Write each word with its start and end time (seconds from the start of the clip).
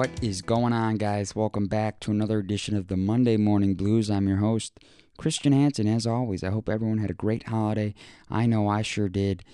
What 0.00 0.24
is 0.24 0.40
going 0.40 0.72
on, 0.72 0.96
guys? 0.96 1.36
Welcome 1.36 1.66
back 1.66 2.00
to 2.00 2.10
another 2.10 2.38
edition 2.38 2.74
of 2.74 2.88
the 2.88 2.96
Monday 2.96 3.36
Morning 3.36 3.74
Blues. 3.74 4.10
I'm 4.10 4.28
your 4.28 4.38
host, 4.38 4.80
Christian 5.18 5.52
Hansen. 5.52 5.86
As 5.86 6.06
always, 6.06 6.42
I 6.42 6.48
hope 6.48 6.70
everyone 6.70 6.96
had 6.96 7.10
a 7.10 7.12
great 7.12 7.48
holiday. 7.48 7.92
I 8.30 8.46
know 8.46 8.66
I 8.66 8.80
sure 8.80 9.10
did. 9.10 9.44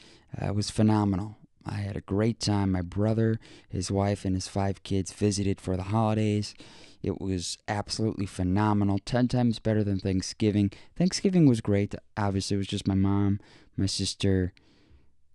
Uh, 0.40 0.46
it 0.46 0.54
was 0.54 0.70
phenomenal. 0.70 1.36
I 1.66 1.78
had 1.78 1.96
a 1.96 2.00
great 2.00 2.38
time. 2.38 2.70
My 2.70 2.82
brother, 2.82 3.40
his 3.68 3.90
wife, 3.90 4.24
and 4.24 4.36
his 4.36 4.46
five 4.46 4.84
kids 4.84 5.12
visited 5.12 5.60
for 5.60 5.76
the 5.76 5.82
holidays. 5.82 6.54
It 7.02 7.20
was 7.20 7.58
absolutely 7.66 8.26
phenomenal. 8.26 9.00
10 9.04 9.26
times 9.26 9.58
better 9.58 9.82
than 9.82 9.98
Thanksgiving. 9.98 10.70
Thanksgiving 10.94 11.48
was 11.48 11.60
great. 11.60 11.96
Obviously, 12.16 12.54
it 12.54 12.58
was 12.58 12.68
just 12.68 12.86
my 12.86 12.94
mom, 12.94 13.40
my 13.76 13.86
sister, 13.86 14.52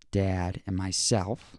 dad, 0.09 0.62
and 0.66 0.77
myself. 0.77 1.57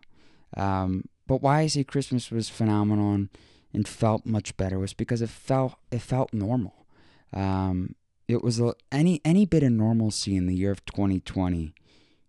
Um, 0.57 1.05
but 1.27 1.43
why 1.43 1.61
I 1.61 1.67
say 1.67 1.85
Christmas 1.85 2.31
was 2.31 2.49
phenomenal 2.49 3.13
and, 3.15 3.89
felt 3.89 4.27
much 4.27 4.57
better 4.59 4.79
was 4.79 4.93
because 4.93 5.23
it 5.23 5.31
felt 5.31 5.75
it 5.91 6.03
felt 6.03 6.35
normal. 6.35 6.87
Um, 7.33 7.95
it 8.29 8.43
was 8.43 8.61
a, 8.61 8.75
any 8.91 9.21
any 9.25 9.47
bit 9.47 9.63
of 9.63 9.73
normalcy 9.73 10.37
in 10.37 10.47
the 10.47 10.55
year 10.55 10.71
of 10.71 10.85
2020 10.85 11.75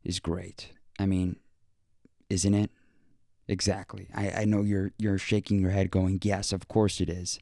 is 0.04 0.20
great. 0.20 0.72
I 0.98 1.06
mean, 1.06 1.38
isn't 2.30 2.54
it? 2.54 2.72
Exactly. 3.48 4.08
I, 4.16 4.32
I 4.32 4.46
know 4.46 4.62
you're 4.62 4.92
you're 4.98 5.18
shaking 5.18 5.60
your 5.60 5.72
head, 5.72 5.92
going, 5.92 6.20
"Yes, 6.24 6.54
of 6.54 6.68
course 6.68 7.02
it 7.02 7.10
is," 7.10 7.40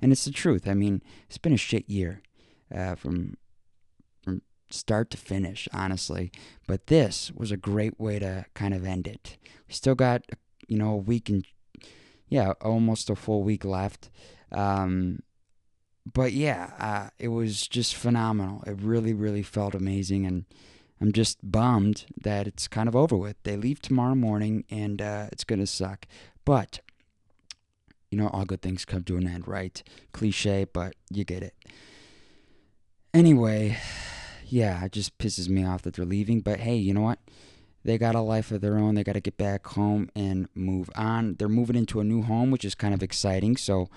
and 0.00 0.12
it's 0.12 0.24
the 0.24 0.30
truth. 0.30 0.66
I 0.66 0.74
mean, 0.74 1.02
it's 1.28 1.38
been 1.38 1.52
a 1.52 1.58
shit 1.58 1.88
year, 1.90 2.22
uh, 2.74 2.94
from 2.94 3.36
from 4.22 4.40
start 4.70 5.10
to 5.10 5.18
finish, 5.18 5.68
honestly. 5.74 6.32
But 6.66 6.86
this 6.86 7.30
was 7.34 7.52
a 7.52 7.58
great 7.58 8.00
way 8.00 8.18
to 8.18 8.46
kind 8.54 8.72
of 8.72 8.86
end 8.86 9.06
it. 9.06 9.36
We 9.68 9.74
still 9.74 9.94
got 9.94 10.22
you 10.72 10.78
know 10.78 10.94
a 10.94 10.96
week 10.96 11.28
and 11.28 11.46
yeah, 12.30 12.52
almost 12.62 13.10
a 13.10 13.14
full 13.14 13.42
week 13.42 13.62
left. 13.62 14.08
Um, 14.50 15.22
but 16.10 16.32
yeah, 16.32 16.72
uh, 16.78 17.10
it 17.18 17.28
was 17.28 17.68
just 17.68 17.94
phenomenal. 17.94 18.62
It 18.66 18.80
really, 18.80 19.12
really 19.12 19.42
felt 19.42 19.74
amazing, 19.74 20.24
and 20.24 20.46
I'm 20.98 21.12
just 21.12 21.38
bummed 21.42 22.06
that 22.22 22.46
it's 22.46 22.68
kind 22.68 22.88
of 22.88 22.96
over 22.96 23.16
with. 23.16 23.36
They 23.42 23.56
leave 23.56 23.82
tomorrow 23.82 24.14
morning, 24.14 24.64
and 24.70 25.02
uh, 25.02 25.26
it's 25.30 25.44
gonna 25.44 25.66
suck. 25.66 26.06
But 26.46 26.80
you 28.10 28.16
know, 28.16 28.28
all 28.28 28.46
good 28.46 28.62
things 28.62 28.86
come 28.86 29.04
to 29.04 29.18
an 29.18 29.28
end, 29.28 29.46
right? 29.46 29.82
Cliche, 30.12 30.64
but 30.72 30.94
you 31.10 31.24
get 31.24 31.42
it. 31.42 31.54
Anyway, 33.12 33.76
yeah, 34.46 34.82
it 34.86 34.92
just 34.92 35.18
pisses 35.18 35.50
me 35.50 35.66
off 35.66 35.82
that 35.82 35.94
they're 35.94 36.06
leaving. 36.06 36.40
But 36.40 36.60
hey, 36.60 36.76
you 36.76 36.94
know 36.94 37.02
what? 37.02 37.18
They 37.84 37.98
got 37.98 38.14
a 38.14 38.20
life 38.20 38.50
of 38.50 38.60
their 38.60 38.78
own. 38.78 38.94
They 38.94 39.04
got 39.04 39.14
to 39.14 39.20
get 39.20 39.36
back 39.36 39.66
home 39.66 40.08
and 40.14 40.48
move 40.54 40.90
on. 40.94 41.34
They're 41.38 41.48
moving 41.48 41.76
into 41.76 42.00
a 42.00 42.04
new 42.04 42.22
home, 42.22 42.50
which 42.50 42.64
is 42.64 42.74
kind 42.74 42.94
of 42.94 43.02
exciting. 43.02 43.56
So 43.56 43.88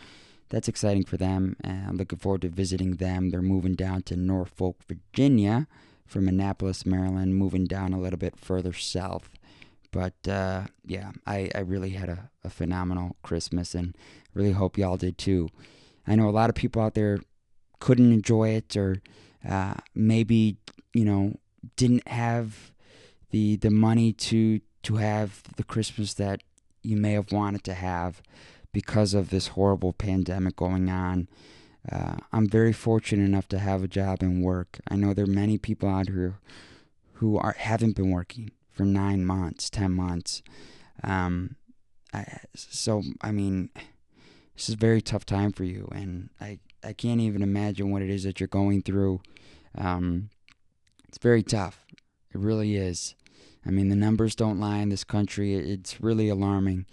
that's 0.50 0.67
exciting 0.67 1.05
for 1.05 1.17
them. 1.17 1.55
I'm 1.64 1.97
looking 1.97 2.19
forward 2.19 2.41
to 2.41 2.50
visiting 2.50 2.95
them. 2.95 3.30
They're 3.30 3.41
moving 3.41 3.75
down 3.75 4.03
to 4.03 4.16
Norfolk, 4.16 4.78
Virginia 4.88 5.67
from 6.06 6.28
Annapolis, 6.28 6.86
Maryland, 6.86 7.36
moving 7.36 7.66
down 7.66 7.94
a 7.94 8.00
little 8.00 8.19
bit 8.19 8.38
further 8.39 8.73
south. 8.73 9.30
But 9.91 10.28
uh, 10.28 10.66
yeah, 10.86 11.11
I, 11.25 11.50
I 11.56 11.59
really 11.59 11.91
had 11.91 12.09
a, 12.09 12.30
a 12.44 12.50
phenomenal 12.50 13.16
Christmas 13.23 13.73
and 13.73 13.95
really 14.33 14.52
hope 14.52 14.78
y'all 14.78 14.97
did 14.97 15.17
too. 15.17 15.50
I 16.06 16.16
know 16.16 16.30
a 16.30 16.31
lot 16.31 16.50
of 16.50 16.56
people 16.56 16.81
out 16.81 16.94
there 16.94 17.19
couldn't 17.80 18.11
enjoy 18.11 18.50
it 18.50 18.75
or 18.75 19.02
uh, 19.47 19.75
maybe, 19.94 20.58
you 20.94 21.06
know, 21.06 21.36
didn't 21.75 22.07
have 22.07 22.72
the 23.31 23.56
the 23.58 23.72
money 23.72 24.13
to 24.13 24.62
to 24.84 24.96
have 24.97 25.41
the 25.56 25.63
Christmas 25.63 26.13
that 26.16 26.41
you 26.84 26.96
may 26.96 27.13
have 27.13 27.31
wanted 27.31 27.63
to 27.63 27.74
have 27.74 28.22
because 28.72 29.13
of 29.13 29.30
this 29.30 29.47
horrible 29.50 29.94
pandemic 29.94 30.56
going 30.56 30.90
on. 30.90 31.28
Uh, 31.90 32.18
I'm 32.34 32.47
very 32.47 32.74
fortunate 32.74 33.24
enough 33.24 33.47
to 33.50 33.59
have 33.59 33.84
a 33.84 33.88
job 33.88 34.22
and 34.22 34.44
work. 34.44 34.80
I 34.90 34.96
know 34.96 35.13
there 35.13 35.25
are 35.25 35.28
many 35.28 35.58
people 35.58 35.90
out 35.90 36.09
here 36.09 36.40
who 37.13 37.38
are 37.38 37.56
haven't 37.58 37.96
been 37.96 38.12
working 38.12 38.52
for 38.72 38.84
nine 38.84 39.25
months, 39.25 39.69
ten 39.69 39.92
months. 39.92 40.44
Um, 41.03 41.56
I, 42.13 42.25
so 42.56 43.03
I 43.22 43.31
mean, 43.31 43.69
this 44.56 44.69
is 44.69 44.75
a 44.75 44.78
very 44.78 45.02
tough 45.02 45.25
time 45.25 45.52
for 45.52 45.63
you, 45.63 45.88
and 45.92 46.30
I 46.42 46.59
I 46.84 46.94
can't 46.94 47.22
even 47.22 47.42
imagine 47.42 47.92
what 47.92 48.02
it 48.02 48.09
is 48.09 48.24
that 48.24 48.40
you're 48.40 48.47
going 48.47 48.81
through. 48.81 49.22
Um, 49.78 50.30
it's 51.07 51.18
very 51.18 51.44
tough. 51.44 51.84
It 52.35 52.41
really 52.41 52.75
is. 52.75 53.16
I 53.66 53.69
mean, 53.69 53.88
the 53.88 53.96
numbers 53.96 54.35
don't 54.35 54.59
lie 54.59 54.79
in 54.79 54.90
this 54.90 55.06
country. 55.06 55.56
It's 55.56 56.01
really 56.01 56.28
alarming 56.28 56.85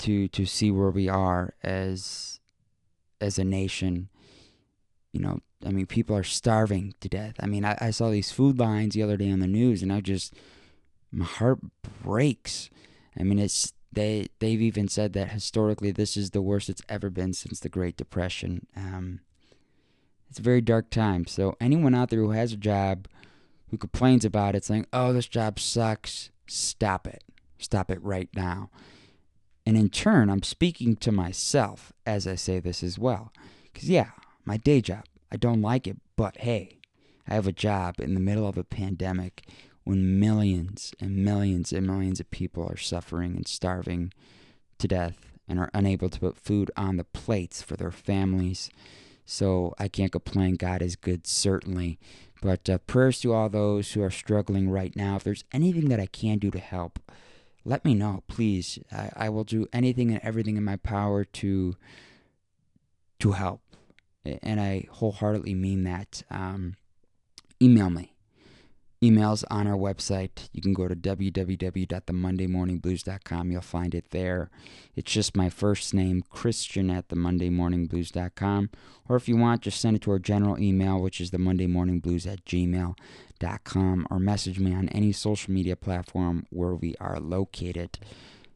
to 0.00 0.26
to 0.28 0.44
see 0.46 0.72
where 0.72 0.90
we 0.90 1.08
are 1.08 1.54
as 1.62 2.40
as 3.20 3.38
a 3.38 3.44
nation. 3.44 4.08
You 5.12 5.20
know, 5.20 5.38
I 5.64 5.70
mean, 5.70 5.86
people 5.86 6.16
are 6.16 6.24
starving 6.24 6.92
to 7.00 7.08
death. 7.08 7.36
I 7.38 7.46
mean, 7.46 7.64
I, 7.64 7.78
I 7.80 7.90
saw 7.90 8.10
these 8.10 8.32
food 8.32 8.58
lines 8.58 8.94
the 8.94 9.02
other 9.04 9.16
day 9.16 9.30
on 9.30 9.38
the 9.38 9.46
news, 9.46 9.80
and 9.80 9.92
I 9.92 10.00
just 10.00 10.34
my 11.12 11.24
heart 11.24 11.60
breaks. 12.02 12.68
I 13.16 13.22
mean, 13.22 13.38
it's 13.38 13.72
they 13.92 14.26
they've 14.40 14.60
even 14.60 14.88
said 14.88 15.12
that 15.12 15.30
historically 15.30 15.92
this 15.92 16.16
is 16.16 16.30
the 16.30 16.42
worst 16.42 16.68
it's 16.68 16.82
ever 16.88 17.10
been 17.10 17.32
since 17.32 17.60
the 17.60 17.68
Great 17.68 17.96
Depression. 17.96 18.66
Um, 18.74 19.20
it's 20.28 20.40
a 20.40 20.42
very 20.42 20.60
dark 20.60 20.90
time. 20.90 21.28
So 21.28 21.56
anyone 21.60 21.94
out 21.94 22.10
there 22.10 22.18
who 22.18 22.32
has 22.32 22.52
a 22.52 22.56
job 22.56 23.06
who 23.74 23.78
complains 23.78 24.24
about 24.24 24.54
it, 24.54 24.64
saying, 24.64 24.86
"Oh, 24.92 25.12
this 25.12 25.26
job 25.26 25.58
sucks," 25.58 26.30
stop 26.46 27.06
it. 27.06 27.24
Stop 27.58 27.90
it 27.90 28.02
right 28.02 28.28
now. 28.34 28.70
And 29.66 29.76
in 29.76 29.88
turn, 29.88 30.30
I'm 30.30 30.42
speaking 30.42 30.94
to 30.96 31.10
myself 31.10 31.92
as 32.06 32.26
I 32.26 32.36
say 32.36 32.60
this 32.60 32.82
as 32.82 32.98
well. 32.98 33.32
Because, 33.72 33.88
yeah, 33.88 34.10
my 34.44 34.56
day 34.56 34.80
job, 34.80 35.04
I 35.32 35.36
don't 35.36 35.62
like 35.62 35.86
it, 35.86 35.96
but 36.16 36.36
hey, 36.38 36.78
I 37.26 37.34
have 37.34 37.46
a 37.46 37.52
job 37.52 37.98
in 37.98 38.14
the 38.14 38.20
middle 38.20 38.46
of 38.46 38.58
a 38.58 38.64
pandemic 38.64 39.48
when 39.82 40.20
millions 40.20 40.94
and 41.00 41.16
millions 41.16 41.72
and 41.72 41.86
millions 41.86 42.20
of 42.20 42.30
people 42.30 42.64
are 42.68 42.76
suffering 42.76 43.34
and 43.34 43.48
starving 43.48 44.12
to 44.78 44.86
death 44.86 45.32
and 45.48 45.58
are 45.58 45.70
unable 45.74 46.08
to 46.10 46.20
put 46.20 46.36
food 46.36 46.70
on 46.76 46.96
the 46.96 47.04
plates 47.04 47.62
for 47.62 47.76
their 47.76 47.90
families. 47.90 48.70
So 49.26 49.74
I 49.78 49.88
can't 49.88 50.12
complain. 50.12 50.54
God 50.54 50.82
is 50.82 50.96
good, 50.96 51.26
certainly. 51.26 51.98
But 52.44 52.68
uh, 52.68 52.76
prayers 52.76 53.20
to 53.20 53.32
all 53.32 53.48
those 53.48 53.92
who 53.92 54.02
are 54.02 54.10
struggling 54.10 54.68
right 54.68 54.94
now. 54.94 55.16
If 55.16 55.24
there's 55.24 55.44
anything 55.50 55.88
that 55.88 55.98
I 55.98 56.04
can 56.04 56.36
do 56.36 56.50
to 56.50 56.58
help, 56.58 56.98
let 57.64 57.86
me 57.86 57.94
know, 57.94 58.22
please. 58.28 58.78
I, 58.92 59.08
I 59.16 59.28
will 59.30 59.44
do 59.44 59.66
anything 59.72 60.10
and 60.10 60.20
everything 60.22 60.58
in 60.58 60.62
my 60.62 60.76
power 60.76 61.24
to 61.24 61.74
to 63.20 63.32
help, 63.32 63.62
and 64.26 64.60
I 64.60 64.86
wholeheartedly 64.90 65.54
mean 65.54 65.84
that. 65.84 66.22
Um, 66.30 66.74
email 67.62 67.88
me 67.88 68.13
emails 69.04 69.44
on 69.50 69.66
our 69.66 69.76
website. 69.76 70.48
You 70.52 70.62
can 70.62 70.72
go 70.72 70.88
to 70.88 70.96
www.themondaymorningblues.com. 70.96 73.50
You'll 73.50 73.60
find 73.60 73.94
it 73.94 74.10
there. 74.10 74.48
It's 74.96 75.12
just 75.12 75.36
my 75.36 75.50
first 75.50 75.92
name, 75.92 76.22
Christian 76.30 76.90
at 76.90 77.08
themondaymorningblues.com. 77.08 78.70
Or 79.08 79.16
if 79.16 79.28
you 79.28 79.36
want, 79.36 79.62
just 79.62 79.80
send 79.80 79.96
it 79.96 80.02
to 80.02 80.12
our 80.12 80.18
general 80.18 80.58
email, 80.58 81.00
which 81.00 81.20
is 81.20 81.30
themondaymorningblues 81.30 82.30
at 82.30 82.44
gmail.com. 82.44 84.06
Or 84.10 84.18
message 84.18 84.58
me 84.58 84.74
on 84.74 84.88
any 84.88 85.12
social 85.12 85.52
media 85.52 85.76
platform 85.76 86.46
where 86.50 86.74
we 86.74 86.96
are 87.00 87.20
located. 87.20 87.98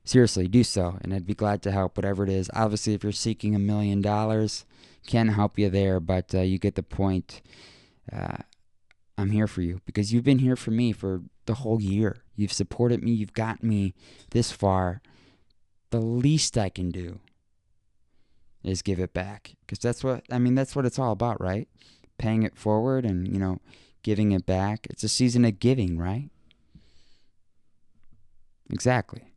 Seriously, 0.04 0.48
do 0.48 0.64
so, 0.64 0.98
and 1.02 1.12
I'd 1.12 1.26
be 1.26 1.34
glad 1.34 1.60
to 1.62 1.70
help, 1.70 1.98
whatever 1.98 2.24
it 2.24 2.30
is. 2.30 2.50
Obviously, 2.54 2.94
if 2.94 3.02
you're 3.02 3.12
seeking 3.12 3.54
a 3.54 3.58
million 3.58 4.00
dollars, 4.00 4.64
can't 5.06 5.34
help 5.34 5.58
you 5.58 5.68
there, 5.68 6.00
but 6.00 6.34
uh, 6.34 6.40
you 6.40 6.58
get 6.58 6.76
the 6.76 6.82
point. 6.82 7.42
Uh, 8.10 8.38
I'm 9.18 9.30
here 9.30 9.48
for 9.48 9.62
you 9.62 9.80
because 9.84 10.12
you've 10.12 10.24
been 10.24 10.38
here 10.38 10.54
for 10.54 10.70
me 10.70 10.92
for 10.92 11.22
the 11.46 11.54
whole 11.54 11.82
year. 11.82 12.22
You've 12.36 12.52
supported 12.52 13.02
me, 13.02 13.10
you've 13.10 13.32
gotten 13.32 13.68
me 13.68 13.92
this 14.30 14.52
far. 14.52 15.02
The 15.90 16.00
least 16.00 16.56
I 16.56 16.68
can 16.68 16.90
do 16.90 17.18
is 18.62 18.80
give 18.80 19.00
it 19.00 19.12
back 19.12 19.56
because 19.66 19.80
that's 19.80 20.04
what 20.04 20.22
I 20.30 20.38
mean 20.38 20.54
that's 20.54 20.76
what 20.76 20.86
it's 20.86 21.00
all 21.00 21.10
about, 21.10 21.40
right? 21.40 21.68
Paying 22.16 22.44
it 22.44 22.56
forward 22.56 23.04
and, 23.04 23.26
you 23.26 23.40
know, 23.40 23.58
giving 24.04 24.30
it 24.30 24.46
back. 24.46 24.86
It's 24.88 25.02
a 25.02 25.08
season 25.08 25.44
of 25.44 25.58
giving, 25.58 25.98
right? 25.98 26.30
Exactly. 28.70 29.32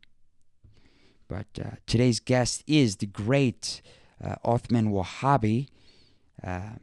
But 1.26 1.46
uh, 1.60 1.70
today's 1.86 2.20
guest 2.20 2.62
is 2.68 2.96
the 2.96 3.06
great 3.06 3.82
uh, 4.22 4.36
Othman 4.44 4.92
Wahabi. 4.92 5.68
Uh, 6.44 6.76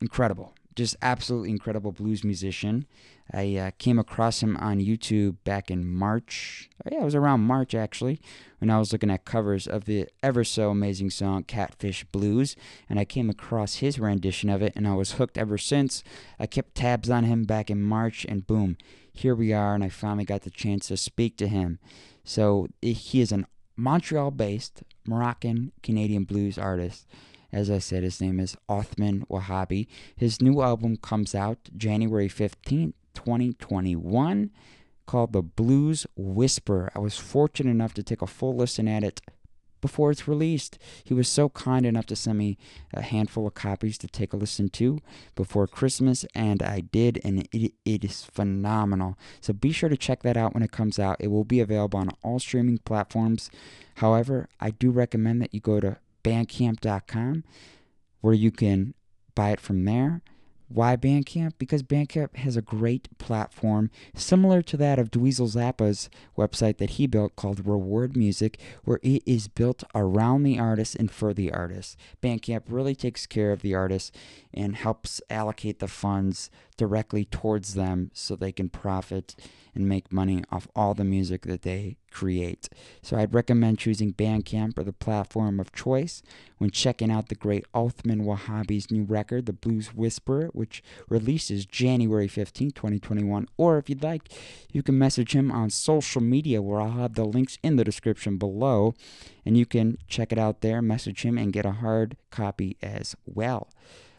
incredible 0.00 0.54
just 0.76 0.94
absolutely 1.02 1.50
incredible 1.50 1.90
blues 1.90 2.22
musician. 2.22 2.86
I 3.32 3.56
uh, 3.56 3.70
came 3.78 3.98
across 3.98 4.42
him 4.42 4.56
on 4.58 4.78
YouTube 4.78 5.36
back 5.42 5.70
in 5.70 5.92
March. 5.92 6.70
Oh, 6.84 6.90
yeah, 6.92 7.00
it 7.00 7.04
was 7.04 7.14
around 7.14 7.40
March 7.40 7.74
actually, 7.74 8.20
when 8.58 8.70
I 8.70 8.78
was 8.78 8.92
looking 8.92 9.10
at 9.10 9.24
covers 9.24 9.66
of 9.66 9.86
the 9.86 10.06
ever 10.22 10.44
so 10.44 10.70
amazing 10.70 11.10
song 11.10 11.42
Catfish 11.42 12.04
Blues, 12.04 12.54
and 12.88 13.00
I 13.00 13.04
came 13.04 13.28
across 13.28 13.76
his 13.76 13.98
rendition 13.98 14.48
of 14.48 14.62
it, 14.62 14.74
and 14.76 14.86
I 14.86 14.94
was 14.94 15.12
hooked 15.12 15.38
ever 15.38 15.58
since. 15.58 16.04
I 16.38 16.46
kept 16.46 16.76
tabs 16.76 17.10
on 17.10 17.24
him 17.24 17.44
back 17.44 17.70
in 17.70 17.82
March, 17.82 18.24
and 18.28 18.46
boom, 18.46 18.76
here 19.12 19.34
we 19.34 19.52
are, 19.52 19.74
and 19.74 19.82
I 19.82 19.88
finally 19.88 20.24
got 20.24 20.42
the 20.42 20.50
chance 20.50 20.88
to 20.88 20.96
speak 20.96 21.36
to 21.38 21.48
him. 21.48 21.80
So 22.22 22.68
he 22.80 23.20
is 23.20 23.32
an 23.32 23.46
Montreal 23.76 24.30
based 24.30 24.82
Moroccan 25.06 25.72
Canadian 25.82 26.24
blues 26.24 26.58
artist. 26.58 27.06
As 27.52 27.70
I 27.70 27.78
said, 27.78 28.02
his 28.02 28.20
name 28.20 28.40
is 28.40 28.56
Othman 28.68 29.26
Wahabi. 29.30 29.86
His 30.16 30.40
new 30.40 30.62
album 30.62 30.96
comes 30.96 31.34
out 31.34 31.68
January 31.76 32.28
15th, 32.28 32.94
2021, 33.14 34.50
called 35.06 35.32
The 35.32 35.42
Blues 35.42 36.06
Whisper. 36.16 36.90
I 36.94 36.98
was 36.98 37.18
fortunate 37.18 37.70
enough 37.70 37.94
to 37.94 38.02
take 38.02 38.22
a 38.22 38.26
full 38.26 38.56
listen 38.56 38.88
at 38.88 39.04
it 39.04 39.20
before 39.80 40.10
it's 40.10 40.26
released. 40.26 40.78
He 41.04 41.14
was 41.14 41.28
so 41.28 41.48
kind 41.50 41.86
enough 41.86 42.06
to 42.06 42.16
send 42.16 42.38
me 42.38 42.58
a 42.92 43.02
handful 43.02 43.46
of 43.46 43.54
copies 43.54 43.98
to 43.98 44.08
take 44.08 44.32
a 44.32 44.36
listen 44.36 44.68
to 44.70 45.00
before 45.34 45.66
Christmas, 45.66 46.24
and 46.34 46.62
I 46.62 46.80
did, 46.80 47.20
and 47.24 47.46
it, 47.52 47.72
it 47.84 48.04
is 48.04 48.24
phenomenal. 48.24 49.16
So 49.40 49.52
be 49.52 49.72
sure 49.72 49.88
to 49.88 49.96
check 49.96 50.22
that 50.22 50.36
out 50.36 50.54
when 50.54 50.62
it 50.62 50.72
comes 50.72 50.98
out. 50.98 51.16
It 51.20 51.28
will 51.28 51.44
be 51.44 51.60
available 51.60 52.00
on 52.00 52.10
all 52.22 52.38
streaming 52.38 52.78
platforms. 52.78 53.50
However, 53.96 54.48
I 54.60 54.70
do 54.70 54.90
recommend 54.90 55.40
that 55.42 55.54
you 55.54 55.60
go 55.60 55.80
to 55.80 55.98
bandcamp.com 56.26 57.44
where 58.20 58.34
you 58.34 58.50
can 58.50 58.94
buy 59.34 59.50
it 59.50 59.60
from 59.60 59.84
there. 59.84 60.22
Why 60.68 60.96
Bandcamp? 60.96 61.52
Because 61.58 61.84
Bandcamp 61.84 62.34
has 62.38 62.56
a 62.56 62.62
great 62.62 63.16
platform 63.18 63.88
similar 64.16 64.62
to 64.62 64.76
that 64.78 64.98
of 64.98 65.12
Dweezil 65.12 65.54
Zappa's 65.54 66.10
website 66.36 66.78
that 66.78 66.90
he 66.90 67.06
built 67.06 67.36
called 67.36 67.64
Reward 67.64 68.16
Music, 68.16 68.60
where 68.82 68.98
it 69.04 69.22
is 69.24 69.46
built 69.46 69.84
around 69.94 70.42
the 70.42 70.58
artist 70.58 70.96
and 70.96 71.08
for 71.08 71.32
the 71.32 71.52
artist. 71.52 71.96
Bandcamp 72.20 72.62
really 72.66 72.96
takes 72.96 73.26
care 73.26 73.52
of 73.52 73.62
the 73.62 73.76
artist 73.76 74.12
and 74.52 74.74
helps 74.74 75.20
allocate 75.30 75.78
the 75.78 75.86
funds 75.86 76.50
directly 76.76 77.24
towards 77.24 77.74
them 77.74 78.10
so 78.12 78.36
they 78.36 78.52
can 78.52 78.68
profit 78.68 79.34
and 79.74 79.88
make 79.88 80.12
money 80.12 80.42
off 80.50 80.68
all 80.74 80.94
the 80.94 81.04
music 81.04 81.42
that 81.42 81.62
they 81.62 81.96
create. 82.10 82.68
So 83.02 83.16
I'd 83.16 83.34
recommend 83.34 83.78
choosing 83.78 84.14
Bandcamp 84.14 84.78
or 84.78 84.84
the 84.84 84.92
platform 84.92 85.60
of 85.60 85.72
choice 85.72 86.22
when 86.56 86.70
checking 86.70 87.10
out 87.10 87.28
the 87.28 87.34
great 87.34 87.66
Othman 87.74 88.24
Wahabi's 88.24 88.90
new 88.90 89.04
record, 89.04 89.44
The 89.44 89.52
Blues 89.52 89.88
Whisperer, 89.88 90.48
which 90.52 90.82
releases 91.08 91.66
January 91.66 92.26
15, 92.26 92.70
2021. 92.70 93.46
Or 93.58 93.76
if 93.76 93.90
you'd 93.90 94.02
like, 94.02 94.30
you 94.72 94.82
can 94.82 94.98
message 94.98 95.36
him 95.36 95.52
on 95.52 95.68
social 95.68 96.22
media 96.22 96.62
where 96.62 96.80
I'll 96.80 96.92
have 96.92 97.14
the 97.14 97.24
links 97.24 97.58
in 97.62 97.76
the 97.76 97.84
description 97.84 98.38
below 98.38 98.94
and 99.44 99.56
you 99.56 99.66
can 99.66 99.98
check 100.08 100.32
it 100.32 100.38
out 100.38 100.62
there, 100.62 100.80
message 100.80 101.22
him, 101.22 101.36
and 101.36 101.52
get 101.52 101.66
a 101.66 101.72
hard 101.72 102.16
copy 102.30 102.78
as 102.82 103.14
well. 103.26 103.68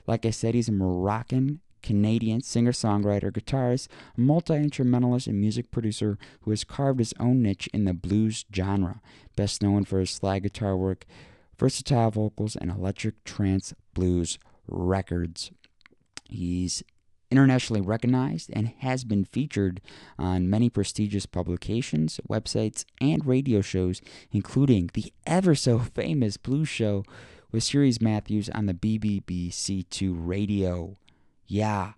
Like 0.05 0.25
I 0.25 0.29
said, 0.29 0.55
he's 0.55 0.69
a 0.69 0.71
Moroccan 0.71 1.61
Canadian 1.81 2.41
singer 2.41 2.71
songwriter, 2.71 3.31
guitarist, 3.31 3.87
multi 4.15 4.55
instrumentalist, 4.55 5.27
and 5.27 5.39
music 5.39 5.71
producer 5.71 6.17
who 6.41 6.51
has 6.51 6.63
carved 6.63 6.99
his 6.99 7.13
own 7.19 7.41
niche 7.41 7.69
in 7.73 7.85
the 7.85 7.93
blues 7.93 8.45
genre, 8.53 9.01
best 9.35 9.61
known 9.61 9.85
for 9.85 9.99
his 9.99 10.09
slide 10.09 10.43
guitar 10.43 10.75
work, 10.75 11.05
versatile 11.57 12.11
vocals, 12.11 12.55
and 12.55 12.71
electric 12.71 13.23
trance 13.23 13.73
blues 13.93 14.37
records. 14.67 15.51
He's 16.29 16.83
internationally 17.29 17.81
recognized 17.81 18.49
and 18.53 18.69
has 18.79 19.03
been 19.03 19.25
featured 19.25 19.81
on 20.17 20.49
many 20.49 20.69
prestigious 20.69 21.25
publications, 21.25 22.19
websites, 22.29 22.85
and 23.01 23.25
radio 23.25 23.61
shows, 23.61 24.01
including 24.31 24.89
the 24.93 25.11
ever 25.25 25.55
so 25.55 25.79
famous 25.79 26.37
blues 26.37 26.69
show 26.69 27.03
with 27.51 27.63
Cerys 27.63 28.01
Matthews 28.01 28.49
on 28.49 28.65
the 28.65 28.73
BBBC2 28.73 30.13
radio. 30.15 30.97
Yeah, 31.47 31.93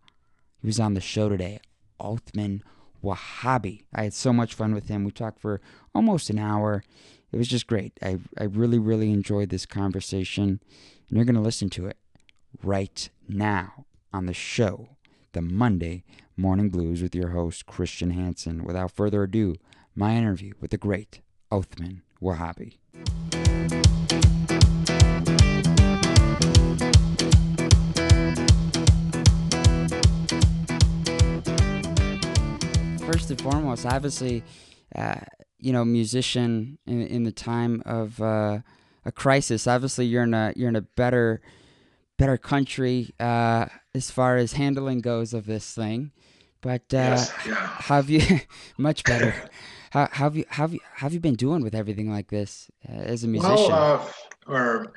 he 0.62 0.68
was 0.68 0.80
on 0.80 0.94
the 0.94 1.02
show 1.02 1.30
today. 1.30 1.60
Othman 2.00 2.64
Wahabi. 3.04 3.84
I 3.94 4.04
had 4.04 4.14
so 4.14 4.32
much 4.32 4.54
fun 4.54 4.74
with 4.74 4.88
him. 4.88 5.04
We 5.04 5.12
talked 5.12 5.40
for 5.40 5.62
almost 5.94 6.30
an 6.30 6.40
hour. 6.40 6.84
It 7.32 7.38
was 7.38 7.48
just 7.48 7.68
great. 7.68 7.94
I, 8.02 8.20
I 8.38 8.46
really, 8.46 8.80
really 8.80 9.12
enjoyed 9.12 9.50
this 9.50 9.66
conversation. 9.66 10.60
And 11.10 11.18
you're 11.18 11.26
going 11.26 11.36
to 11.36 11.42
listen 11.42 11.70
to 11.72 11.88
it 11.88 11.98
right 12.64 13.10
now 13.28 13.86
on 14.14 14.26
the 14.26 14.34
show, 14.34 14.90
the 15.34 15.42
Monday 15.42 16.04
Morning 16.36 16.70
Blues 16.70 17.02
with 17.02 17.16
your 17.16 17.30
host, 17.30 17.66
Christian 17.66 18.12
Hansen. 18.12 18.64
Without 18.64 18.92
further 18.92 19.24
ado, 19.24 19.56
my 19.96 20.16
interview 20.16 20.54
with 20.60 20.72
the 20.72 20.78
great 20.78 21.22
Othman 21.52 22.04
Wahabi. 22.22 22.78
First 33.30 33.42
and 33.42 33.52
foremost, 33.52 33.86
obviously, 33.86 34.44
uh, 34.96 35.20
you 35.60 35.72
know, 35.72 35.86
musician 35.86 36.78
in, 36.86 37.02
in 37.08 37.24
the 37.24 37.32
time 37.32 37.82
of 37.86 38.22
uh, 38.22 38.60
a 39.06 39.12
crisis. 39.12 39.68
Obviously, 39.68 40.06
you're 40.06 40.24
in 40.24 40.34
a 40.34 40.54
you're 40.56 40.70
in 40.70 40.76
a 40.76 40.82
better 40.82 41.42
better 42.18 42.38
country 42.38 43.14
uh, 43.20 43.68
as 43.94 44.10
far 44.12 44.38
as 44.38 44.54
handling 44.54 45.00
goes 45.00 45.34
of 45.34 45.46
this 45.46 45.74
thing. 45.74 46.12
But 46.62 46.94
uh, 46.94 47.16
yes, 47.16 47.34
yeah. 47.46 47.56
have 47.56 48.10
you 48.10 48.22
much 48.78 49.04
better? 49.04 49.34
how, 49.92 50.08
how 50.12 50.26
have 50.26 50.36
you 50.36 50.46
how 50.50 50.64
have 50.64 50.74
you 50.74 50.80
how 50.94 51.06
have 51.06 51.14
you 51.14 51.20
been 51.20 51.36
doing 51.36 51.62
with 51.62 51.76
everything 51.76 52.10
like 52.10 52.30
this 52.30 52.72
uh, 52.88 52.94
as 52.94 53.24
a 53.24 53.28
musician? 53.28 53.56
Well, 53.56 54.02
uh, 54.02 54.12
or 54.50 54.94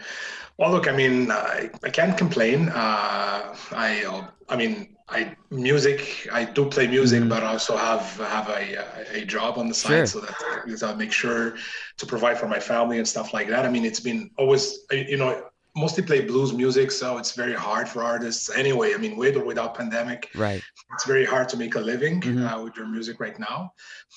well, 0.59 0.71
look, 0.71 0.89
I 0.89 0.93
mean, 0.93 1.31
I, 1.31 1.71
I 1.83 1.91
can't 1.91 2.17
complain. 2.17 2.69
Uh, 2.69 3.57
I 3.73 4.05
uh, 4.05 4.27
I 4.49 4.57
mean, 4.57 4.97
I 5.09 5.35
music. 5.51 6.29
I 6.33 6.45
do 6.45 6.67
play 6.67 6.87
music, 6.87 7.21
mm-hmm. 7.21 7.29
but 7.29 7.43
I 7.43 7.53
also 7.53 7.77
have 7.77 8.17
have 8.19 8.49
a, 8.49 9.21
a 9.21 9.25
job 9.25 9.59
on 9.59 9.69
the 9.69 9.75
side, 9.75 9.91
sure. 9.91 10.07
so 10.07 10.21
that 10.21 10.35
because 10.65 10.83
I 10.83 10.95
make 10.95 11.13
sure 11.13 11.57
to 11.99 12.07
provide 12.07 12.39
for 12.39 12.49
my 12.49 12.61
family 12.61 12.99
and 12.99 13.07
stuff 13.07 13.33
like 13.33 13.49
that. 13.49 13.65
I 13.65 13.71
mean, 13.71 13.85
it's 13.85 14.01
been 14.01 14.31
always 14.39 14.81
you 14.91 15.17
know 15.17 15.49
mostly 15.75 16.03
play 16.03 16.21
blues 16.21 16.53
music, 16.53 16.91
so 16.91 17.19
it's 17.19 17.33
very 17.33 17.55
hard 17.55 17.89
for 17.89 18.03
artists 18.03 18.51
anyway. 18.51 18.95
I 18.95 18.99
mean, 18.99 19.17
with 19.17 19.37
or 19.37 19.45
without 19.45 19.75
pandemic, 19.75 20.31
right? 20.35 20.63
It's 20.95 21.07
very 21.07 21.25
hard 21.25 21.49
to 21.51 21.57
make 21.57 21.75
a 21.75 21.81
living 21.81 22.21
mm-hmm. 22.21 22.47
uh, 22.47 22.63
with 22.63 22.77
your 22.77 22.87
music 22.87 23.21
right 23.21 23.39
now. 23.39 23.73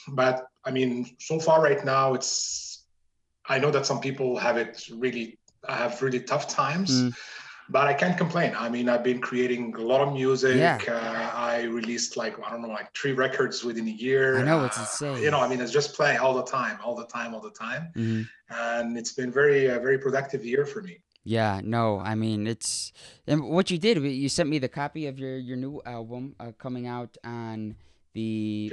But 0.09 0.45
I 0.65 0.71
mean, 0.71 1.15
so 1.19 1.39
far 1.39 1.61
right 1.61 1.83
now, 1.83 2.13
it's. 2.13 2.63
I 3.47 3.59
know 3.59 3.71
that 3.71 3.85
some 3.85 3.99
people 3.99 4.37
have 4.37 4.57
it 4.57 4.87
really 4.91 5.37
have 5.67 6.01
really 6.01 6.19
tough 6.19 6.47
times. 6.47 6.91
Mm 6.91 7.15
but 7.69 7.87
I 7.87 7.93
can't 7.93 8.17
complain. 8.17 8.53
I 8.57 8.69
mean, 8.69 8.87
I've 8.89 9.03
been 9.03 9.19
creating 9.19 9.73
a 9.75 9.81
lot 9.81 10.01
of 10.01 10.13
music. 10.13 10.57
Yeah. 10.57 10.77
Uh, 10.87 11.31
I 11.35 11.63
released 11.63 12.15
like 12.15 12.35
I 12.45 12.51
don't 12.51 12.61
know, 12.61 12.67
like 12.67 12.93
three 12.93 13.13
records 13.13 13.63
within 13.63 13.87
a 13.87 13.91
year. 13.91 14.39
I 14.39 14.43
know 14.43 14.65
it's 14.65 14.77
uh, 14.77 14.81
insane. 14.81 15.23
You 15.23 15.31
know, 15.31 15.39
I 15.39 15.47
mean, 15.47 15.59
it's 15.59 15.71
just 15.71 15.95
playing 15.95 16.19
all 16.19 16.35
the 16.35 16.43
time, 16.43 16.77
all 16.83 16.95
the 16.95 17.07
time, 17.07 17.33
all 17.33 17.41
the 17.41 17.51
time, 17.51 17.89
mm-hmm. 17.95 18.21
and 18.49 18.97
it's 18.97 19.13
been 19.13 19.31
very, 19.31 19.69
uh, 19.69 19.79
very 19.79 19.97
productive 19.97 20.45
year 20.45 20.65
for 20.65 20.81
me. 20.81 20.99
Yeah, 21.23 21.59
no, 21.63 21.99
I 21.99 22.13
mean 22.13 22.45
it's 22.45 22.93
and 23.25 23.43
what 23.49 23.71
you 23.71 23.79
did. 23.79 23.97
You 23.97 24.29
sent 24.29 24.47
me 24.47 24.59
the 24.59 24.69
copy 24.69 25.07
of 25.07 25.17
your 25.17 25.37
your 25.37 25.57
new 25.57 25.81
album 25.83 26.35
uh, 26.39 26.51
coming 26.59 26.85
out 26.85 27.17
on 27.23 27.75
the 28.13 28.71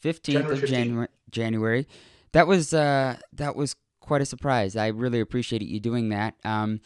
fifteenth 0.00 0.50
of 0.50 0.64
January. 0.66 1.08
January. 1.30 1.88
That 2.32 2.46
was 2.46 2.74
uh 2.74 3.16
that 3.32 3.56
was 3.56 3.74
quite 4.04 4.20
a 4.20 4.26
surprise. 4.26 4.76
I 4.76 4.88
really 4.88 5.20
appreciated 5.20 5.66
you 5.66 5.80
doing 5.80 6.10
that. 6.10 6.34
Um, 6.44 6.80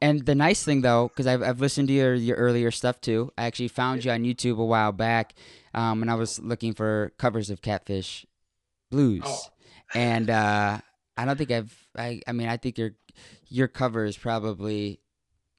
and 0.00 0.24
the 0.24 0.34
nice 0.34 0.64
thing 0.64 0.80
though, 0.80 1.08
because 1.08 1.26
I've, 1.26 1.42
I've 1.42 1.60
listened 1.60 1.88
to 1.88 1.94
your, 1.94 2.14
your 2.14 2.36
earlier 2.36 2.70
stuff 2.70 3.00
too. 3.00 3.30
I 3.36 3.44
actually 3.44 3.68
found 3.68 4.04
you 4.04 4.10
on 4.10 4.24
YouTube 4.24 4.58
a 4.58 4.64
while 4.64 4.92
back, 4.92 5.34
um, 5.74 6.02
and 6.02 6.10
I 6.10 6.14
was 6.14 6.40
looking 6.40 6.74
for 6.74 7.12
covers 7.18 7.50
of 7.50 7.62
Catfish 7.62 8.26
Blues, 8.90 9.22
oh. 9.24 9.40
and 9.94 10.30
uh, 10.30 10.78
I 11.16 11.24
don't 11.24 11.36
think 11.36 11.50
I've. 11.50 11.86
I, 11.96 12.20
I 12.26 12.32
mean, 12.32 12.48
I 12.48 12.56
think 12.56 12.78
your 12.78 12.92
your 13.48 13.68
cover 13.68 14.04
is 14.04 14.16
probably, 14.16 15.00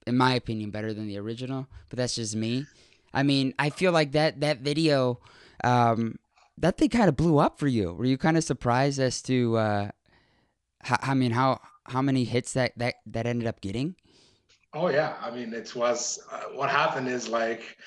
in 0.06 0.18
my 0.18 0.34
opinion, 0.34 0.72
better 0.72 0.94
than 0.94 1.08
the 1.08 1.18
original. 1.18 1.68
But 1.90 1.98
that's 1.98 2.16
just 2.16 2.36
me. 2.36 2.66
I 3.14 3.24
mean, 3.24 3.54
I 3.58 3.70
feel 3.70 3.92
like 3.92 4.12
that 4.14 4.42
that 4.42 4.60
video. 4.60 5.20
Um, 5.64 6.20
that 6.58 6.78
thing 6.78 6.90
kind 6.90 7.10
of 7.10 7.16
blew 7.16 7.38
up 7.38 7.60
for 7.60 7.68
you. 7.68 7.94
Were 7.94 8.06
you 8.06 8.18
kind 8.18 8.38
of 8.38 8.44
surprised 8.44 9.00
as 9.00 9.22
to 9.24 9.58
uh, 9.58 9.90
I 11.02 11.14
mean, 11.14 11.32
how 11.32 11.60
how 11.86 12.02
many 12.02 12.24
hits 12.24 12.54
that 12.54 12.74
that 12.78 12.96
that 13.08 13.26
ended 13.26 13.48
up 13.48 13.62
getting? 13.62 13.96
Oh 14.74 14.90
yeah, 14.90 15.16
I 15.22 15.32
mean, 15.32 15.54
it 15.54 15.76
was 15.76 16.20
uh, 16.32 16.44
what 16.54 16.70
happened 16.70 17.08
is 17.08 17.28
like 17.28 17.78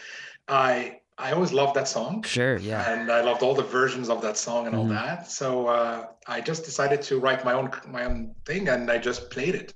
I 0.48 1.00
I 1.18 1.32
always 1.32 1.52
loved 1.52 1.74
that 1.74 1.88
song. 1.88 2.22
Sure, 2.22 2.56
yeah. 2.58 2.90
And 2.90 3.10
I 3.10 3.20
loved 3.22 3.42
all 3.42 3.54
the 3.54 3.64
versions 3.64 4.08
of 4.08 4.22
that 4.22 4.36
song 4.36 4.66
and 4.66 4.74
mm-hmm. 4.74 4.90
all 4.90 4.94
that. 4.94 5.30
So 5.30 5.66
uh, 5.66 6.06
I 6.26 6.40
just 6.40 6.64
decided 6.64 7.02
to 7.02 7.18
write 7.18 7.44
my 7.44 7.52
own 7.52 7.70
my 7.86 8.04
own 8.04 8.34
thing, 8.46 8.68
and 8.68 8.90
I 8.90 8.98
just 8.98 9.30
played 9.30 9.54
it. 9.54 9.74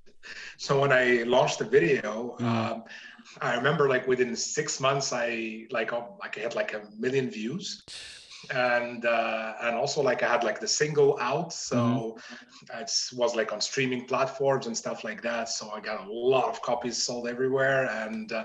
So 0.57 0.81
when 0.81 0.93
I 0.93 1.25
launched 1.25 1.59
the 1.59 1.65
video, 1.65 2.37
mm-hmm. 2.39 2.47
um, 2.47 2.85
I 3.41 3.57
remember 3.57 3.89
like 3.89 4.07
within 4.07 4.37
six 4.37 4.81
months, 4.81 5.13
I 5.13 5.67
like 5.71 5.93
oh, 5.93 6.17
like 6.21 6.39
I 6.39 6.43
had 6.43 6.55
like 6.55 6.75
a 6.75 6.83
million 6.99 7.31
views 7.31 7.83
and 8.51 9.05
uh, 9.05 9.55
and 9.63 9.77
also 9.77 10.03
like 10.03 10.23
I 10.23 10.29
had 10.29 10.45
like 10.45 10.61
the 10.61 10.69
single 10.69 11.19
out, 11.21 11.53
so 11.53 11.77
mm-hmm. 11.77 12.81
it 12.81 12.91
was 13.15 13.37
like 13.37 13.53
on 13.53 13.61
streaming 13.61 14.07
platforms 14.07 14.67
and 14.67 14.77
stuff 14.77 15.05
like 15.05 15.23
that. 15.23 15.49
So 15.49 15.71
I 15.71 15.81
got 15.81 16.07
a 16.07 16.13
lot 16.13 16.49
of 16.49 16.61
copies 16.63 17.03
sold 17.03 17.29
everywhere, 17.29 17.89
and 17.91 18.33
uh, 18.33 18.45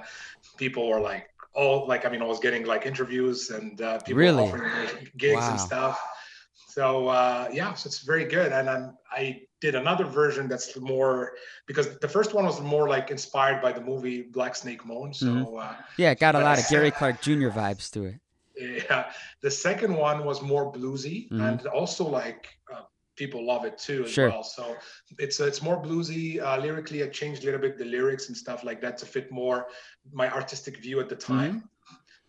people 0.58 0.88
were 0.88 1.00
like, 1.00 1.30
all 1.54 1.88
like 1.88 2.06
I 2.06 2.10
mean, 2.10 2.22
I 2.22 2.26
was 2.26 2.40
getting 2.40 2.66
like 2.66 2.86
interviews 2.86 3.50
and 3.50 3.82
uh, 3.82 4.00
people 4.00 4.20
really? 4.20 4.44
offering 4.44 5.10
gigs 5.18 5.42
wow. 5.42 5.52
and 5.52 5.60
stuff. 5.60 6.02
So 6.68 7.08
uh, 7.08 7.50
yeah, 7.52 7.74
so 7.74 7.88
it's 7.88 8.00
very 8.00 8.26
good, 8.26 8.52
and 8.52 8.70
I'm 8.70 8.98
I 9.12 9.42
did 9.60 9.74
another 9.74 10.06
version 10.06 10.48
that's 10.48 10.78
more 10.80 11.32
because 11.66 11.98
the 11.98 12.08
first 12.08 12.36
one 12.36 12.46
was 12.46 12.62
more 12.62 12.88
like 12.88 13.10
inspired 13.10 13.64
by 13.64 13.72
the 13.72 13.82
movie 13.82 14.22
Black 14.22 14.56
Snake 14.56 14.86
Moan. 14.86 15.12
So 15.14 15.26
mm-hmm. 15.26 15.58
uh, 15.58 15.74
yeah, 15.98 16.12
it 16.12 16.20
got 16.20 16.36
a 16.36 16.40
lot 16.40 16.60
of 16.60 16.70
Gary 16.70 16.92
Clark 16.92 17.22
Jr. 17.22 17.50
vibes 17.50 17.90
to 17.94 18.04
it. 18.06 18.20
Yeah, 18.60 19.12
the 19.42 19.52
second 19.52 19.94
one 19.96 20.26
was 20.26 20.42
more 20.42 20.72
bluesy 20.72 21.30
mm-hmm. 21.30 21.42
and 21.42 21.68
also 21.68 22.08
like 22.08 22.48
uh, 22.74 22.82
people 23.16 23.46
love 23.46 23.66
it 23.66 23.78
too 23.78 24.06
as 24.06 24.12
sure. 24.12 24.30
well. 24.30 24.44
So 24.44 24.76
it's 25.20 25.40
it's 25.40 25.62
more 25.62 25.82
bluesy 25.82 26.42
uh, 26.42 26.58
lyrically. 26.58 27.04
I 27.04 27.08
changed 27.08 27.44
a 27.44 27.46
little 27.46 27.62
bit 27.62 27.78
the 27.78 27.86
lyrics 27.86 28.30
and 28.30 28.38
stuff 28.38 28.64
like 28.64 28.82
that 28.82 28.98
to 29.00 29.06
fit 29.06 29.32
more 29.32 29.68
my 30.12 30.32
artistic 30.32 30.78
view 30.78 31.00
at 31.00 31.10
the 31.10 31.16
time. 31.16 31.58
Mm-hmm 31.58 31.68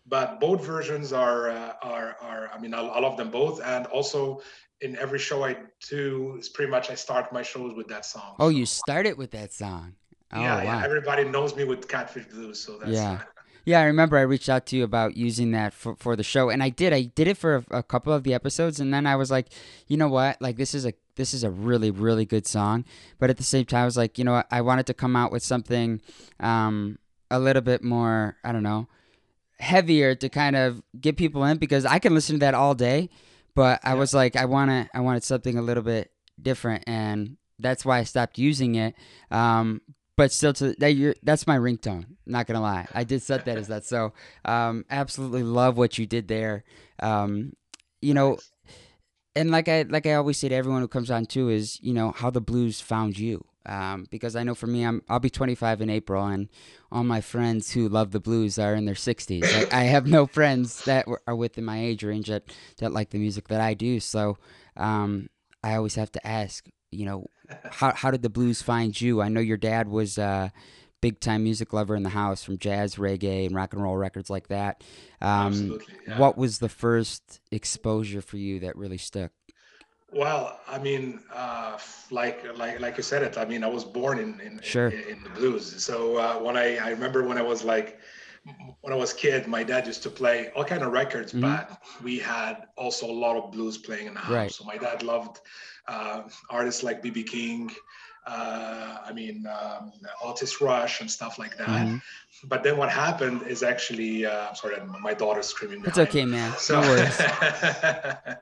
but 0.09 0.39
both 0.39 0.65
versions 0.65 1.13
are 1.13 1.49
uh, 1.49 1.73
are 1.83 2.17
are 2.19 2.49
I 2.51 2.59
mean 2.59 2.73
I, 2.73 2.81
I, 2.81 2.99
love 2.99 3.15
them 3.15 3.29
both 3.29 3.61
and 3.63 3.85
also 3.87 4.41
in 4.81 4.97
every 4.97 5.19
show 5.19 5.43
I 5.43 5.57
do 5.89 6.37
is 6.39 6.49
pretty 6.49 6.71
much 6.71 6.89
I 6.89 6.95
start 6.95 7.31
my 7.31 7.43
shows 7.43 7.73
with 7.75 7.87
that 7.89 8.05
song. 8.05 8.35
Oh, 8.39 8.49
you 8.49 8.65
it 9.05 9.17
with 9.17 9.31
that 9.31 9.53
song. 9.53 9.93
Oh, 10.31 10.39
yeah, 10.39 10.57
wow. 10.57 10.63
yeah. 10.63 10.85
Everybody 10.85 11.25
knows 11.25 11.55
me 11.55 11.63
with 11.63 11.87
Catfish 11.87 12.27
Blues, 12.27 12.59
so 12.59 12.77
that's 12.77 12.91
yeah. 12.91 13.21
Yeah, 13.65 13.81
I 13.81 13.83
remember 13.83 14.17
I 14.17 14.21
reached 14.21 14.49
out 14.49 14.65
to 14.67 14.77
you 14.77 14.83
about 14.83 15.17
using 15.17 15.51
that 15.51 15.73
for, 15.73 15.95
for 15.95 16.15
the 16.15 16.23
show, 16.23 16.49
and 16.49 16.63
I 16.63 16.69
did. 16.69 16.93
I 16.93 17.03
did 17.03 17.27
it 17.27 17.37
for 17.37 17.57
a, 17.57 17.77
a, 17.77 17.83
couple 17.83 18.13
of 18.13 18.23
the 18.23 18.33
episodes, 18.33 18.79
and 18.79 18.93
then 18.93 19.05
I 19.05 19.15
was 19.15 19.29
like, 19.29 19.47
you 19.87 19.97
know 19.97 20.07
what? 20.07 20.41
Like 20.41 20.57
this 20.57 20.73
is 20.73 20.85
a 20.85 20.93
this 21.15 21.33
is 21.33 21.43
a 21.43 21.49
really 21.49 21.91
really 21.91 22.25
good 22.25 22.47
song, 22.47 22.85
but 23.19 23.29
at 23.29 23.37
the 23.37 23.43
same 23.43 23.65
time, 23.65 23.83
I 23.83 23.85
was 23.85 23.97
like, 23.97 24.17
you 24.17 24.23
know, 24.23 24.33
what? 24.33 24.47
I 24.51 24.61
wanted 24.61 24.87
to 24.87 24.93
come 24.93 25.15
out 25.15 25.31
with 25.31 25.43
something 25.43 26.01
um, 26.39 26.97
a 27.29 27.39
little 27.39 27.61
bit 27.61 27.83
more. 27.83 28.37
I 28.43 28.51
don't 28.51 28.63
know 28.63 28.87
heavier 29.59 30.15
to 30.15 30.29
kind 30.29 30.55
of 30.55 30.81
get 30.99 31.17
people 31.17 31.43
in 31.43 31.57
because 31.57 31.85
I 31.85 31.99
can 31.99 32.13
listen 32.13 32.35
to 32.35 32.39
that 32.39 32.53
all 32.53 32.75
day, 32.75 33.09
but 33.55 33.79
I 33.83 33.93
was 33.95 34.13
like, 34.13 34.35
I 34.35 34.45
want 34.45 34.71
to, 34.71 34.89
I 34.93 35.01
wanted 35.01 35.23
something 35.23 35.57
a 35.57 35.61
little 35.61 35.83
bit 35.83 36.11
different, 36.41 36.85
and 36.87 37.37
that's 37.59 37.85
why 37.85 37.99
I 37.99 38.03
stopped 38.03 38.37
using 38.37 38.75
it. 38.75 38.95
Um, 39.31 39.81
but 40.19 40.33
still, 40.33 40.51
to 40.51 40.73
that, 40.79 41.15
that's 41.23 41.47
my 41.47 41.57
ringtone. 41.57 42.05
Not 42.25 42.45
gonna 42.45 42.59
lie, 42.59 42.87
I 42.93 43.05
did 43.05 43.21
set 43.21 43.45
that 43.45 43.57
as 43.57 43.69
that. 43.69 43.85
So, 43.85 44.11
um, 44.43 44.83
absolutely 44.89 45.43
love 45.43 45.77
what 45.77 45.97
you 45.97 46.05
did 46.05 46.27
there. 46.27 46.65
Um, 47.01 47.53
you 48.01 48.13
know, 48.13 48.37
and 49.33 49.49
like 49.49 49.69
I 49.69 49.83
like 49.83 50.05
I 50.05 50.15
always 50.15 50.37
say 50.37 50.49
to 50.49 50.55
everyone 50.55 50.81
who 50.81 50.89
comes 50.89 51.09
on 51.09 51.25
too 51.25 51.47
is 51.47 51.79
you 51.81 51.93
know 51.93 52.11
how 52.11 52.29
the 52.29 52.41
blues 52.41 52.81
found 52.81 53.17
you. 53.17 53.45
Um, 53.65 54.07
because 54.11 54.35
I 54.35 54.43
know 54.43 54.55
for 54.55 54.67
me, 54.67 54.83
I'm 54.83 55.03
I'll 55.07 55.21
be 55.21 55.29
25 55.29 55.79
in 55.79 55.89
April, 55.89 56.25
and 56.25 56.49
all 56.91 57.05
my 57.05 57.21
friends 57.21 57.71
who 57.71 57.87
love 57.87 58.11
the 58.11 58.19
blues 58.19 58.59
are 58.59 58.75
in 58.75 58.83
their 58.83 58.95
60s. 58.95 59.41
Like, 59.55 59.73
I 59.73 59.83
have 59.83 60.05
no 60.05 60.25
friends 60.27 60.83
that 60.83 61.05
are 61.27 61.35
within 61.35 61.63
my 61.63 61.81
age 61.81 62.03
range 62.03 62.27
that 62.27 62.43
that 62.79 62.91
like 62.91 63.11
the 63.11 63.19
music 63.19 63.47
that 63.47 63.61
I 63.61 63.73
do. 63.73 64.01
So 64.01 64.37
um, 64.75 65.29
I 65.63 65.75
always 65.75 65.95
have 65.95 66.11
to 66.11 66.27
ask, 66.27 66.67
you 66.91 67.05
know, 67.05 67.27
how 67.71 67.93
how 67.93 68.11
did 68.11 68.21
the 68.21 68.29
blues 68.29 68.61
find 68.61 68.99
you? 68.99 69.21
I 69.21 69.29
know 69.29 69.41
your 69.41 69.57
dad 69.57 69.87
was 69.87 70.17
a 70.17 70.51
big 71.01 71.19
time 71.19 71.43
music 71.43 71.73
lover 71.73 71.95
in 71.95 72.03
the 72.03 72.09
house, 72.09 72.43
from 72.43 72.57
jazz, 72.57 72.95
reggae, 72.95 73.45
and 73.45 73.55
rock 73.55 73.73
and 73.73 73.81
roll 73.81 73.95
records 73.95 74.29
like 74.29 74.47
that. 74.49 74.83
Um, 75.21 75.47
Absolutely. 75.47 75.93
Yeah. 76.07 76.19
What 76.19 76.37
was 76.37 76.59
the 76.59 76.69
first 76.69 77.41
exposure 77.51 78.21
for 78.21 78.37
you 78.37 78.59
that 78.61 78.75
really 78.75 78.97
stuck? 78.97 79.31
Well, 80.11 80.59
I 80.67 80.79
mean, 80.79 81.21
uh, 81.33 81.77
like 82.09 82.43
like 82.57 82.79
like 82.79 82.97
you 82.97 83.03
said 83.03 83.23
it. 83.23 83.37
I 83.37 83.45
mean, 83.45 83.63
I 83.63 83.67
was 83.67 83.83
born 83.83 84.19
in 84.19 84.39
in, 84.41 84.59
sure. 84.63 84.89
in, 84.89 85.17
in 85.17 85.23
the 85.23 85.29
blues. 85.29 85.83
So 85.83 86.17
uh, 86.17 86.35
when 86.39 86.57
I 86.57 86.77
I 86.77 86.89
remember 86.89 87.23
when 87.23 87.37
I 87.37 87.43
was 87.43 87.63
like 87.63 87.99
when 88.81 88.93
I 88.93 88.95
was 88.95 89.13
a 89.13 89.15
kid, 89.15 89.47
my 89.47 89.63
dad 89.63 89.85
used 89.85 90.03
to 90.03 90.09
play 90.09 90.49
all 90.55 90.63
kind 90.63 90.81
of 90.81 90.91
records, 90.91 91.31
mm-hmm. 91.31 91.41
but 91.41 91.81
we 92.03 92.17
had 92.19 92.67
also 92.75 93.05
a 93.05 93.11
lot 93.11 93.35
of 93.35 93.51
blues 93.51 93.77
playing 93.77 94.07
in 94.07 94.13
the 94.13 94.19
house. 94.19 94.31
Right. 94.31 94.51
So 94.51 94.63
my 94.63 94.77
dad 94.77 95.03
loved 95.03 95.41
uh, 95.89 96.21
artists 96.49 96.83
like 96.83 97.03
BB 97.03 97.27
King. 97.27 97.71
Uh, 98.25 98.97
I 99.05 99.11
mean, 99.11 99.45
um, 99.47 99.91
Otis 100.23 100.61
Rush 100.61 101.01
and 101.01 101.09
stuff 101.09 101.39
like 101.39 101.57
that. 101.57 101.67
Mm-hmm. 101.67 101.97
But 102.47 102.63
then 102.63 102.77
what 102.77 102.89
happened 102.89 103.41
is 103.47 103.63
actually, 103.63 104.25
uh, 104.25 104.53
sorry, 104.53 104.77
my 105.01 105.13
daughter's 105.13 105.47
screaming. 105.47 105.83
It's 105.85 105.97
okay, 105.97 106.25
man. 106.25 106.53
So, 106.57 106.79
no 106.79 106.87
worries. 106.87 107.19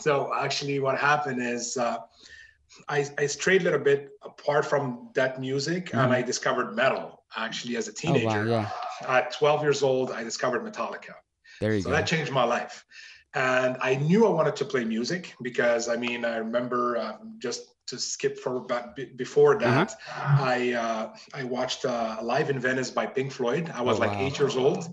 so 0.00 0.32
actually 0.34 0.80
what 0.80 0.98
happened 0.98 1.42
is 1.42 1.76
uh, 1.76 1.98
I, 2.88 3.06
I 3.18 3.26
strayed 3.26 3.62
a 3.62 3.64
little 3.64 3.80
bit 3.80 4.10
apart 4.22 4.66
from 4.66 5.08
that 5.14 5.40
music 5.40 5.86
mm-hmm. 5.86 5.98
and 5.98 6.12
I 6.12 6.22
discovered 6.22 6.74
metal 6.74 7.22
actually 7.36 7.76
as 7.76 7.88
a 7.88 7.92
teenager. 7.92 8.28
Oh, 8.28 8.50
wow, 8.50 8.70
yeah. 9.02 9.16
At 9.16 9.32
12 9.32 9.62
years 9.62 9.82
old, 9.82 10.10
I 10.10 10.24
discovered 10.24 10.62
Metallica. 10.62 11.14
There 11.60 11.74
you 11.74 11.82
so 11.82 11.90
go. 11.90 11.96
that 11.96 12.06
changed 12.06 12.32
my 12.32 12.44
life. 12.44 12.84
And 13.34 13.76
I 13.80 13.94
knew 13.94 14.26
I 14.26 14.30
wanted 14.30 14.56
to 14.56 14.64
play 14.64 14.84
music 14.84 15.34
because 15.40 15.88
I 15.88 15.96
mean, 15.96 16.24
I 16.24 16.38
remember 16.38 16.96
uh, 16.96 17.16
just 17.38 17.74
to 17.86 17.98
skip 17.98 18.38
for 18.38 18.60
but 18.60 18.96
before 19.16 19.58
that, 19.58 19.92
uh-huh. 19.92 20.44
I 20.44 20.72
uh, 20.72 21.14
I 21.34 21.44
watched 21.44 21.84
uh, 21.84 22.16
Live 22.22 22.50
in 22.50 22.58
Venice 22.58 22.90
by 22.90 23.06
Pink 23.06 23.30
Floyd. 23.32 23.70
I 23.74 23.82
was 23.82 23.98
oh, 23.98 24.00
like 24.00 24.12
wow. 24.12 24.26
eight 24.26 24.38
years 24.38 24.56
old, 24.56 24.92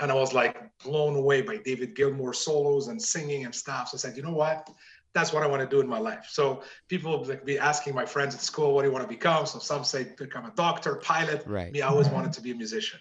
and 0.00 0.12
I 0.12 0.14
was 0.14 0.32
like 0.32 0.56
blown 0.84 1.16
away 1.16 1.42
by 1.42 1.56
David 1.56 1.96
Gilmour 1.96 2.34
solos 2.34 2.86
and 2.88 3.00
singing 3.00 3.44
and 3.46 3.54
stuff. 3.54 3.88
So 3.88 3.96
I 3.96 3.98
said, 3.98 4.16
you 4.16 4.22
know 4.22 4.32
what? 4.32 4.68
That's 5.12 5.32
what 5.32 5.42
I 5.42 5.46
want 5.46 5.62
to 5.62 5.68
do 5.68 5.80
in 5.80 5.88
my 5.88 5.98
life. 5.98 6.26
So 6.30 6.62
people 6.88 7.20
would 7.20 7.44
be 7.44 7.58
asking 7.58 7.94
my 7.94 8.06
friends 8.06 8.34
at 8.34 8.40
school, 8.40 8.74
what 8.74 8.82
do 8.82 8.88
you 8.88 8.92
want 8.92 9.04
to 9.04 9.08
become? 9.08 9.44
So 9.44 9.58
some 9.58 9.84
say 9.84 10.06
become 10.16 10.46
a 10.46 10.52
doctor, 10.52 10.96
pilot. 10.96 11.42
Right. 11.46 11.70
Me, 11.70 11.82
I 11.82 11.88
always 11.88 12.08
wanted 12.08 12.32
to 12.34 12.40
be 12.40 12.52
a 12.52 12.54
musician. 12.54 13.00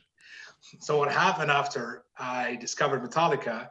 So 0.79 0.97
what 0.97 1.11
happened 1.11 1.49
after 1.49 2.03
I 2.17 2.57
discovered 2.57 3.01
Metallica, 3.01 3.69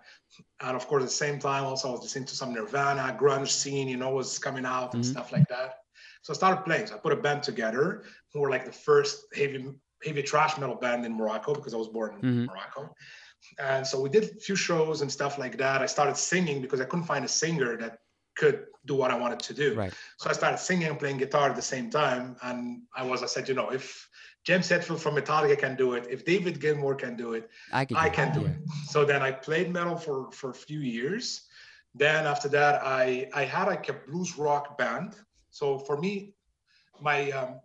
and 0.60 0.76
of 0.76 0.86
course 0.86 1.02
at 1.02 1.08
the 1.08 1.14
same 1.14 1.38
time 1.38 1.64
also 1.64 1.88
I 1.88 1.92
was 1.92 2.02
listening 2.02 2.26
to 2.26 2.36
some 2.36 2.52
Nirvana, 2.52 3.16
grunge 3.20 3.48
scene, 3.48 3.88
you 3.88 3.96
know, 3.96 4.10
was 4.10 4.38
coming 4.38 4.64
out 4.64 4.94
and 4.94 5.02
mm-hmm. 5.02 5.12
stuff 5.12 5.32
like 5.32 5.48
that. 5.48 5.78
So 6.22 6.32
I 6.32 6.36
started 6.36 6.64
playing. 6.64 6.86
So 6.86 6.94
I 6.94 6.98
put 6.98 7.12
a 7.12 7.16
band 7.16 7.42
together 7.42 8.04
who 8.32 8.40
were 8.40 8.50
like 8.50 8.64
the 8.64 8.72
first 8.72 9.26
heavy 9.34 9.66
heavy 10.02 10.22
thrash 10.22 10.56
metal 10.58 10.76
band 10.76 11.04
in 11.04 11.16
Morocco 11.16 11.54
because 11.54 11.74
I 11.74 11.76
was 11.76 11.88
born 11.88 12.14
in 12.14 12.20
mm-hmm. 12.20 12.44
Morocco. 12.46 12.94
And 13.58 13.86
so 13.86 14.00
we 14.00 14.08
did 14.08 14.24
a 14.24 14.40
few 14.40 14.56
shows 14.56 15.02
and 15.02 15.10
stuff 15.10 15.38
like 15.38 15.56
that. 15.58 15.82
I 15.82 15.86
started 15.86 16.16
singing 16.16 16.60
because 16.60 16.80
I 16.80 16.84
couldn't 16.84 17.06
find 17.06 17.24
a 17.24 17.28
singer 17.28 17.76
that 17.78 17.98
could 18.36 18.66
do 18.86 18.94
what 18.94 19.10
I 19.10 19.18
wanted 19.18 19.40
to 19.40 19.54
do. 19.54 19.74
Right. 19.74 19.92
So 20.18 20.30
I 20.30 20.32
started 20.32 20.58
singing 20.58 20.88
and 20.88 20.98
playing 20.98 21.18
guitar 21.18 21.50
at 21.50 21.56
the 21.56 21.62
same 21.62 21.90
time. 21.90 22.36
And 22.42 22.82
I 22.96 23.02
was, 23.02 23.22
I 23.22 23.26
said, 23.26 23.48
you 23.48 23.54
know, 23.54 23.70
if 23.70 24.08
James 24.44 24.68
Hetfield 24.68 24.98
from 24.98 25.16
Metallica 25.16 25.58
can 25.58 25.76
do 25.76 25.94
it. 25.94 26.06
If 26.10 26.24
David 26.24 26.60
Gilmour 26.60 26.94
can 26.98 27.14
do 27.16 27.34
it, 27.34 27.50
I 27.72 27.84
can, 27.84 27.96
I 27.96 28.08
can 28.08 28.32
do 28.32 28.46
it. 28.46 28.56
So 28.86 29.04
then 29.04 29.22
I 29.22 29.32
played 29.32 29.70
metal 29.70 29.96
for 29.96 30.30
for 30.32 30.50
a 30.50 30.54
few 30.54 30.80
years. 30.80 31.42
Then 31.94 32.26
after 32.26 32.48
that, 32.48 32.80
I 32.82 33.28
I 33.34 33.44
had 33.44 33.66
like 33.66 33.88
a 33.88 33.92
blues 33.92 34.38
rock 34.38 34.78
band. 34.78 35.14
So 35.50 35.78
for 35.78 35.96
me, 35.98 36.34
my 37.00 37.30
um, 37.32 37.60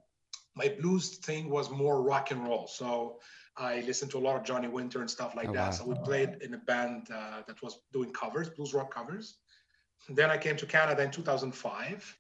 my 0.56 0.76
blues 0.80 1.18
thing 1.18 1.50
was 1.50 1.70
more 1.70 2.02
rock 2.02 2.32
and 2.32 2.44
roll. 2.46 2.68
So 2.68 3.20
I 3.58 3.82
listened 3.82 4.12
to 4.12 4.18
a 4.18 4.24
lot 4.28 4.36
of 4.36 4.44
Johnny 4.44 4.68
Winter 4.68 5.00
and 5.00 5.10
stuff 5.10 5.36
like 5.36 5.50
oh, 5.50 5.54
that. 5.54 5.68
Wow. 5.68 5.72
So 5.72 5.86
we 5.86 5.96
played 6.04 6.38
in 6.42 6.54
a 6.54 6.58
band 6.58 7.08
uh, 7.14 7.42
that 7.48 7.62
was 7.62 7.80
doing 7.94 8.12
covers, 8.12 8.50
blues 8.50 8.74
rock 8.74 8.94
covers. 8.94 9.38
Then 10.10 10.30
I 10.30 10.38
came 10.38 10.58
to 10.58 10.66
Canada 10.66 11.04
in 11.04 11.12
2005 11.12 12.18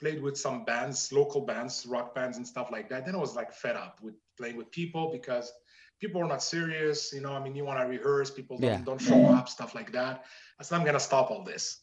played 0.00 0.22
with 0.22 0.36
some 0.36 0.64
bands, 0.64 1.12
local 1.12 1.40
bands, 1.40 1.86
rock 1.86 2.14
bands 2.14 2.36
and 2.36 2.46
stuff 2.46 2.68
like 2.70 2.88
that. 2.90 3.06
Then 3.06 3.14
I 3.14 3.18
was 3.18 3.34
like 3.34 3.52
fed 3.52 3.76
up 3.76 4.00
with 4.02 4.14
playing 4.38 4.56
with 4.56 4.70
people 4.70 5.10
because 5.10 5.52
people 6.00 6.20
are 6.20 6.28
not 6.28 6.42
serious. 6.42 7.12
You 7.12 7.20
know, 7.20 7.32
I 7.32 7.42
mean, 7.42 7.54
you 7.54 7.64
want 7.64 7.80
to 7.80 7.86
rehearse, 7.86 8.30
people 8.30 8.58
don't, 8.58 8.70
yeah. 8.70 8.80
don't 8.84 9.00
show 9.00 9.26
up, 9.26 9.48
stuff 9.48 9.74
like 9.74 9.92
that. 9.92 10.24
I 10.60 10.62
said, 10.62 10.76
I'm 10.76 10.82
going 10.82 10.94
to 10.94 11.00
stop 11.00 11.30
all 11.30 11.42
this. 11.42 11.82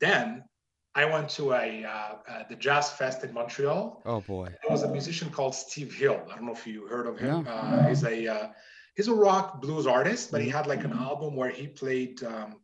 Then 0.00 0.44
I 0.94 1.04
went 1.04 1.28
to 1.30 1.52
a 1.52 1.84
uh, 1.84 2.14
uh, 2.28 2.42
the 2.48 2.56
Jazz 2.56 2.90
Fest 2.90 3.22
in 3.22 3.32
Montreal. 3.32 4.02
Oh 4.04 4.20
boy! 4.20 4.46
There 4.46 4.70
was 4.70 4.82
a 4.82 4.88
musician 4.88 5.30
called 5.30 5.54
Steve 5.54 5.94
Hill. 5.94 6.20
I 6.30 6.34
don't 6.34 6.46
know 6.46 6.52
if 6.52 6.66
you 6.66 6.86
heard 6.88 7.06
of 7.06 7.18
him. 7.18 7.44
No. 7.44 7.50
Uh, 7.50 7.88
he's 7.88 8.02
a 8.02 8.26
uh, 8.26 8.48
he's 8.96 9.06
a 9.06 9.14
rock 9.14 9.62
blues 9.62 9.86
artist, 9.86 10.32
but 10.32 10.42
he 10.42 10.48
had 10.48 10.66
like 10.66 10.82
an 10.84 10.92
album 10.92 11.36
where 11.36 11.50
he 11.50 11.68
played 11.68 12.22
um, 12.24 12.56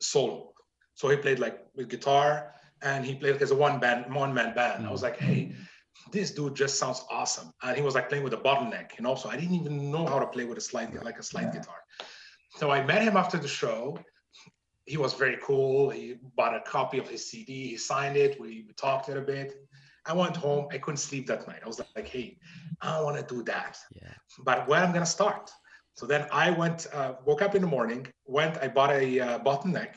solo. 0.00 0.52
So 0.94 1.08
he 1.08 1.16
played 1.16 1.38
like 1.38 1.60
with 1.76 1.88
guitar, 1.88 2.52
and 2.84 3.04
he 3.04 3.14
played 3.14 3.42
as 3.42 3.50
a 3.50 3.54
one 3.54 3.80
band, 3.80 4.14
one 4.14 4.32
man 4.32 4.54
band. 4.54 4.86
I 4.86 4.90
was 4.90 5.02
like, 5.02 5.18
hey, 5.18 5.54
this 6.12 6.30
dude 6.30 6.54
just 6.54 6.78
sounds 6.78 7.04
awesome. 7.10 7.52
And 7.62 7.76
he 7.76 7.82
was 7.82 7.94
like 7.94 8.08
playing 8.08 8.24
with 8.24 8.34
a 8.34 8.38
bottleneck, 8.38 8.96
you 8.96 9.02
know. 9.02 9.14
So 9.14 9.30
I 9.30 9.36
didn't 9.36 9.54
even 9.54 9.90
know 9.90 10.06
how 10.06 10.18
to 10.18 10.26
play 10.26 10.44
with 10.44 10.58
a 10.58 10.60
slide, 10.60 10.94
like 11.02 11.18
a 11.18 11.22
slide 11.22 11.52
guitar. 11.52 11.78
So 12.56 12.70
I 12.70 12.84
met 12.84 13.02
him 13.02 13.16
after 13.16 13.38
the 13.38 13.48
show. 13.48 13.98
He 14.84 14.98
was 14.98 15.14
very 15.14 15.38
cool. 15.42 15.88
He 15.88 16.16
bought 16.36 16.54
a 16.54 16.60
copy 16.60 16.98
of 16.98 17.08
his 17.08 17.28
CD. 17.28 17.68
He 17.68 17.76
signed 17.76 18.16
it. 18.16 18.38
We, 18.38 18.66
talked 18.76 19.08
a 19.08 19.12
little 19.12 19.26
bit. 19.26 19.54
I 20.04 20.12
went 20.12 20.36
home. 20.36 20.68
I 20.70 20.76
couldn't 20.76 20.98
sleep 20.98 21.26
that 21.28 21.48
night. 21.48 21.60
I 21.64 21.66
was 21.66 21.80
like, 21.96 22.06
hey, 22.06 22.36
I 22.82 23.00
want 23.00 23.16
to 23.16 23.34
do 23.34 23.42
that. 23.44 23.78
Yeah. 23.94 24.08
But 24.44 24.68
where 24.68 24.84
I'm 24.84 24.92
gonna 24.92 25.06
start? 25.06 25.50
So 25.94 26.04
then 26.06 26.26
I 26.30 26.50
went, 26.50 26.86
uh, 26.92 27.14
woke 27.24 27.40
up 27.40 27.54
in 27.54 27.62
the 27.62 27.68
morning, 27.68 28.06
went, 28.26 28.58
I 28.58 28.68
bought 28.68 28.90
a 28.90 29.20
uh, 29.20 29.38
bottleneck, 29.38 29.94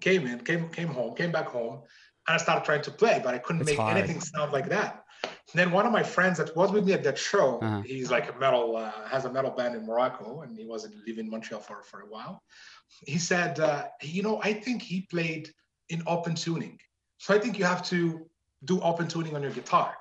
came 0.00 0.26
in, 0.26 0.40
came 0.40 0.68
came 0.68 0.88
home, 0.88 1.14
came 1.14 1.32
back 1.32 1.46
home, 1.46 1.82
and 2.26 2.34
I 2.34 2.36
started 2.38 2.64
trying 2.64 2.82
to 2.82 2.90
play, 2.90 3.20
but 3.22 3.34
I 3.34 3.38
couldn't 3.38 3.62
it's 3.62 3.70
make 3.70 3.78
hard. 3.78 3.96
anything 3.96 4.20
sound 4.20 4.52
like 4.52 4.68
that. 4.68 5.04
And 5.22 5.32
then 5.54 5.70
one 5.70 5.86
of 5.86 5.92
my 5.92 6.02
friends 6.02 6.38
that 6.38 6.54
was 6.56 6.72
with 6.72 6.84
me 6.84 6.92
at 6.92 7.02
that 7.04 7.18
show, 7.18 7.58
uh-huh. 7.60 7.82
he's 7.82 8.10
like 8.10 8.34
a 8.34 8.38
metal, 8.38 8.76
uh, 8.76 8.92
has 9.08 9.24
a 9.24 9.32
metal 9.32 9.50
band 9.50 9.74
in 9.74 9.86
Morocco, 9.86 10.42
and 10.42 10.56
he 10.56 10.66
was 10.66 10.88
living 11.06 11.26
in 11.26 11.30
Montreal 11.30 11.60
for, 11.60 11.82
for 11.82 12.00
a 12.00 12.06
while. 12.06 12.42
He 13.06 13.18
said, 13.18 13.60
uh, 13.60 13.84
you 14.02 14.22
know, 14.22 14.40
I 14.42 14.52
think 14.52 14.82
he 14.82 15.06
played 15.10 15.50
in 15.88 16.02
open 16.06 16.34
tuning. 16.34 16.78
So 17.18 17.34
I 17.34 17.38
think 17.38 17.58
you 17.58 17.64
have 17.64 17.82
to 17.84 18.26
do 18.64 18.80
open 18.80 19.08
tuning 19.08 19.34
on 19.34 19.42
your 19.42 19.52
guitar 19.52 19.94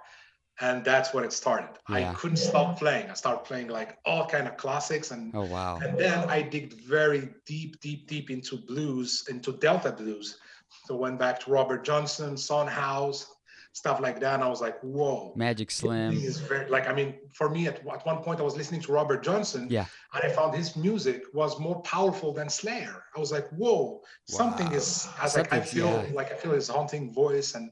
and 0.62 0.86
that's 0.86 1.14
when 1.14 1.24
it 1.24 1.34
started 1.34 1.70
yeah. 1.90 2.12
i 2.12 2.14
couldn't 2.14 2.38
stop 2.38 2.78
playing 2.78 3.10
i 3.10 3.14
started 3.14 3.44
playing 3.44 3.68
like 3.68 3.98
all 4.06 4.26
kind 4.28 4.48
of 4.48 4.56
classics 4.58 5.12
and 5.12 5.32
oh 5.36 5.46
wow 5.46 5.80
and 5.84 5.98
then 5.98 6.30
i 6.30 6.42
digged 6.42 6.74
very 6.82 7.30
deep 7.46 7.80
deep 7.80 8.08
deep 8.08 8.30
into 8.30 8.58
blues 8.58 9.26
into 9.30 9.54
delta 9.54 9.92
blues 9.92 10.38
so 10.86 10.96
went 10.96 11.20
back 11.20 11.40
to 11.40 11.52
robert 11.52 11.84
johnson 11.84 12.38
son 12.38 12.68
house 12.68 13.34
stuff 13.74 14.00
like 14.00 14.20
that. 14.20 14.36
And 14.36 14.44
i 14.44 14.48
was 14.48 14.62
like 14.62 14.80
whoa. 14.82 15.34
Magic 15.36 15.70
slim. 15.72 16.14
is 16.14 16.40
very 16.40 16.70
like 16.70 16.88
i 16.88 16.94
mean 16.94 17.16
for 17.34 17.50
me 17.50 17.68
at, 17.68 17.80
at 17.88 18.06
one 18.06 18.20
point 18.24 18.40
i 18.40 18.44
was 18.44 18.56
listening 18.56 18.82
to 18.82 18.92
robert 18.92 19.24
johnson. 19.24 19.68
Yeah. 19.70 19.86
And 20.14 20.24
i 20.24 20.30
found 20.30 20.56
his 20.56 20.76
music 20.76 21.24
was 21.34 21.60
more 21.60 21.82
powerful 21.82 22.34
than 22.34 22.50
slayer. 22.50 23.04
I 23.16 23.20
was 23.20 23.32
like 23.32 23.50
whoa 23.50 24.02
wow. 24.02 24.02
something 24.26 24.72
is 24.72 25.08
as 25.22 25.36
like 25.36 25.52
i 25.52 25.60
feel 25.60 25.88
yeah. 25.88 26.14
like 26.14 26.32
i 26.32 26.36
feel 26.36 26.52
his 26.52 26.70
haunting 26.70 27.12
voice. 27.14 27.56
And 27.56 27.72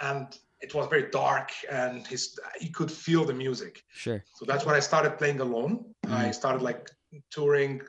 and 0.00 0.26
it 0.60 0.74
was 0.74 0.86
very 0.86 1.10
dark 1.10 1.50
and 1.70 2.06
his 2.06 2.38
he 2.58 2.68
could 2.68 2.90
feel 2.90 3.24
the 3.24 3.34
music. 3.34 3.82
Sure. 3.92 4.24
So 4.36 4.44
that's 4.44 4.64
when 4.64 4.76
i 4.76 4.80
started 4.80 5.18
playing 5.18 5.40
alone. 5.40 5.84
Mm-hmm. 6.06 6.14
i 6.14 6.30
started 6.30 6.62
like 6.62 6.90
touring 7.30 7.80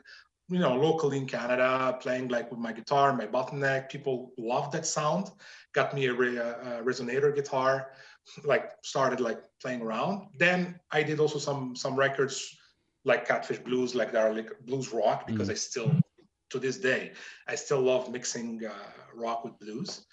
you 0.48 0.58
know 0.58 0.76
locally 0.76 1.16
in 1.16 1.26
canada 1.26 1.96
playing 2.00 2.28
like 2.28 2.50
with 2.50 2.60
my 2.60 2.72
guitar 2.72 3.12
my 3.12 3.26
bottleneck 3.26 3.88
people 3.88 4.32
loved 4.38 4.72
that 4.72 4.86
sound 4.86 5.30
got 5.72 5.94
me 5.94 6.06
a, 6.06 6.14
re- 6.14 6.36
a 6.36 6.82
resonator 6.84 7.34
guitar 7.34 7.90
like 8.44 8.72
started 8.82 9.20
like 9.20 9.42
playing 9.60 9.80
around 9.80 10.26
then 10.38 10.78
i 10.90 11.02
did 11.02 11.18
also 11.20 11.38
some 11.38 11.74
some 11.74 11.96
records 11.96 12.56
like 13.04 13.26
catfish 13.26 13.58
blues 13.58 13.94
like 13.94 14.12
that 14.12 14.26
are 14.26 14.34
like 14.34 14.50
blues 14.66 14.92
rock 14.92 15.26
because 15.26 15.48
mm-hmm. 15.48 15.52
i 15.52 15.54
still 15.54 15.92
to 16.50 16.58
this 16.58 16.78
day 16.78 17.12
i 17.48 17.54
still 17.54 17.80
love 17.80 18.10
mixing 18.10 18.64
uh, 18.64 18.72
rock 19.14 19.44
with 19.44 19.58
blues 19.58 20.04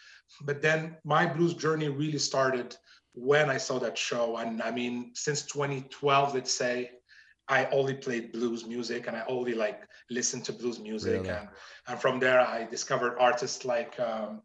but 0.43 0.61
then 0.61 0.95
my 1.03 1.25
blues 1.25 1.53
journey 1.53 1.89
really 1.89 2.17
started 2.17 2.75
when 3.13 3.49
I 3.49 3.57
saw 3.57 3.79
that 3.79 3.97
show. 3.97 4.37
And 4.37 4.61
I 4.61 4.71
mean, 4.71 5.11
since 5.13 5.43
2012, 5.43 6.35
let's 6.35 6.53
say, 6.53 6.91
I 7.47 7.65
only 7.65 7.93
played 7.93 8.31
blues 8.31 8.65
music 8.65 9.07
and 9.07 9.15
I 9.15 9.23
only 9.27 9.53
like 9.53 9.81
listened 10.09 10.45
to 10.45 10.53
blues 10.53 10.79
music. 10.79 11.23
Really? 11.23 11.29
And, 11.29 11.49
and 11.87 11.99
from 11.99 12.19
there, 12.19 12.39
I 12.39 12.65
discovered 12.65 13.17
artists 13.19 13.65
like 13.65 13.99
um, 13.99 14.41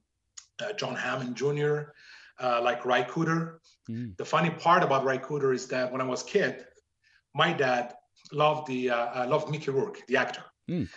uh, 0.60 0.72
John 0.72 0.94
Hammond 0.96 1.36
Jr., 1.36 1.92
uh, 2.40 2.60
like 2.62 2.84
Ry 2.84 3.02
Cooder. 3.02 3.58
Mm. 3.88 4.16
The 4.16 4.24
funny 4.24 4.50
part 4.50 4.82
about 4.82 5.04
Ry 5.04 5.18
Cooder 5.18 5.54
is 5.54 5.66
that 5.68 5.92
when 5.92 6.00
I 6.00 6.04
was 6.04 6.22
kid, 6.22 6.64
my 7.34 7.52
dad 7.52 7.94
loved 8.32 8.66
the 8.66 8.90
uh, 8.90 9.22
uh 9.22 9.26
loved 9.28 9.50
Mickey 9.50 9.70
Rourke, 9.70 10.00
the 10.08 10.16
actor. 10.16 10.42
Mm. 10.70 10.88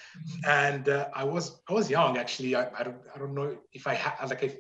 And 0.48 0.90
uh, 0.90 1.10
I 1.14 1.24
was 1.24 1.62
I 1.70 1.74
was 1.74 1.90
young 1.90 2.18
actually. 2.18 2.56
I, 2.56 2.70
I 2.78 2.84
don't 2.84 2.98
I 3.14 3.20
don't 3.20 3.36
know 3.36 3.58
if 3.72 3.86
I 3.86 3.94
had 3.94 4.30
like 4.30 4.44
if 4.44 4.56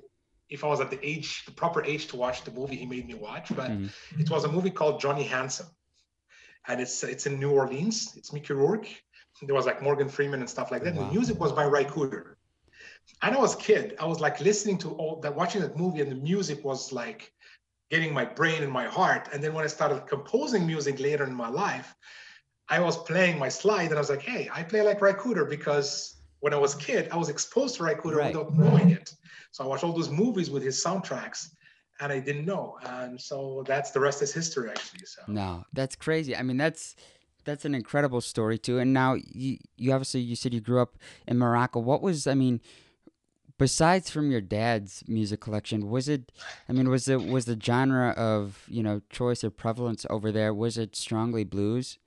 if 0.50 0.64
I 0.64 0.68
was 0.68 0.82
at 0.82 0.90
the 0.90 1.00
age, 1.08 1.46
the 1.46 1.52
proper 1.52 1.84
age 1.84 2.08
to 2.08 2.16
watch 2.16 2.44
the 2.44 2.52
movie 2.52 2.76
he 2.76 2.86
made 2.86 3.08
me 3.08 3.14
watch, 3.14 3.50
but 3.56 3.70
mm-hmm. 3.70 4.20
it 4.20 4.30
was 4.30 4.46
a 4.46 4.52
movie 4.52 4.72
called 4.72 5.00
Johnny 5.00 5.24
Handsome, 5.24 5.68
and 6.70 6.80
it's 6.80 7.04
it's 7.04 7.26
in 7.26 7.40
New 7.40 7.52
Orleans. 7.52 8.14
It's 8.16 8.32
Mickey 8.32 8.54
Rourke. 8.54 8.88
There 9.42 9.56
was 9.56 9.66
like 9.66 9.82
Morgan 9.82 10.10
Freeman 10.10 10.42
and 10.42 10.50
stuff 10.50 10.70
like 10.72 10.84
that. 10.84 10.96
Wow. 10.96 11.08
The 11.08 11.14
music 11.14 11.40
was 11.40 11.52
by 11.52 11.66
Ry 11.66 11.84
Cooder. 11.86 12.36
And 13.22 13.36
I 13.36 13.40
was 13.40 13.56
a 13.56 13.58
kid. 13.58 13.96
I 14.00 14.06
was 14.06 14.20
like 14.20 14.40
listening 14.40 14.78
to 14.80 14.92
all 14.92 15.20
that, 15.22 15.36
watching 15.36 15.62
that 15.62 15.78
movie, 15.78 16.02
and 16.02 16.12
the 16.12 16.16
music 16.16 16.64
was 16.64 16.92
like 16.92 17.32
getting 17.90 18.14
my 18.14 18.26
brain 18.26 18.62
and 18.62 18.72
my 18.72 18.86
heart. 18.86 19.30
And 19.34 19.44
then 19.44 19.54
when 19.54 19.64
I 19.64 19.68
started 19.68 20.06
composing 20.08 20.68
music 20.68 21.00
later 21.00 21.24
in 21.24 21.34
my 21.34 21.50
life, 21.50 21.96
I 22.68 22.80
was 22.82 22.98
playing 22.98 23.40
my 23.40 23.50
slide, 23.50 23.88
and 23.88 23.96
I 23.96 24.00
was 24.00 24.10
like, 24.10 24.22
"Hey, 24.22 24.50
I 24.54 24.62
play 24.62 24.82
like 24.84 25.02
Ry 25.02 25.14
Cooder 25.14 25.50
because 25.50 26.22
when 26.42 26.54
I 26.54 26.58
was 26.58 26.76
a 26.76 26.78
kid, 26.78 27.10
I 27.12 27.18
was 27.18 27.30
exposed 27.30 27.78
to 27.78 27.84
Ry 27.84 27.96
Cooder 27.96 28.18
right. 28.18 28.36
without 28.36 28.56
knowing 28.56 28.92
it. 28.92 29.14
So 29.52 29.64
I 29.64 29.68
watched 29.68 29.84
all 29.84 29.94
those 29.94 30.10
movies 30.10 30.52
with 30.52 30.64
his 30.64 30.84
soundtracks 30.84 31.50
and 32.00 32.12
I 32.12 32.20
didn't 32.20 32.46
know. 32.46 32.78
And 32.86 33.20
so 33.20 33.64
that's 33.68 33.92
the 33.92 34.00
rest 34.00 34.22
is 34.22 34.34
history 34.34 34.70
actually. 34.70 35.06
So 35.06 35.22
No, 35.28 35.66
that's 35.74 35.96
crazy. 35.96 36.36
I 36.36 36.44
mean 36.44 36.58
that's 36.58 36.96
that's 37.46 37.66
an 37.66 37.76
incredible 37.76 38.22
story 38.22 38.58
too. 38.58 38.80
And 38.80 38.94
now 38.94 39.16
you 39.16 39.58
you 39.78 39.92
obviously 39.92 40.22
you 40.22 40.36
said 40.36 40.54
you 40.54 40.62
grew 40.62 40.82
up 40.82 40.98
in 41.28 41.38
Morocco. 41.38 41.80
What 41.80 42.02
was 42.02 42.28
I 42.28 42.34
mean 42.34 42.62
besides 43.58 44.10
from 44.10 44.32
your 44.32 44.42
dad's 44.42 45.04
music 45.08 45.42
collection, 45.42 45.90
was 45.90 46.08
it 46.08 46.32
I 46.68 46.74
mean 46.74 46.90
was 46.90 47.08
it 47.08 47.24
was 47.24 47.46
the 47.46 47.60
genre 47.62 48.10
of, 48.12 48.64
you 48.68 48.84
know, 48.84 49.02
choice 49.10 49.44
or 49.44 49.50
prevalence 49.50 50.06
over 50.10 50.32
there 50.32 50.54
was 50.54 50.78
it 50.78 50.96
strongly 50.96 51.44
blues? 51.44 51.98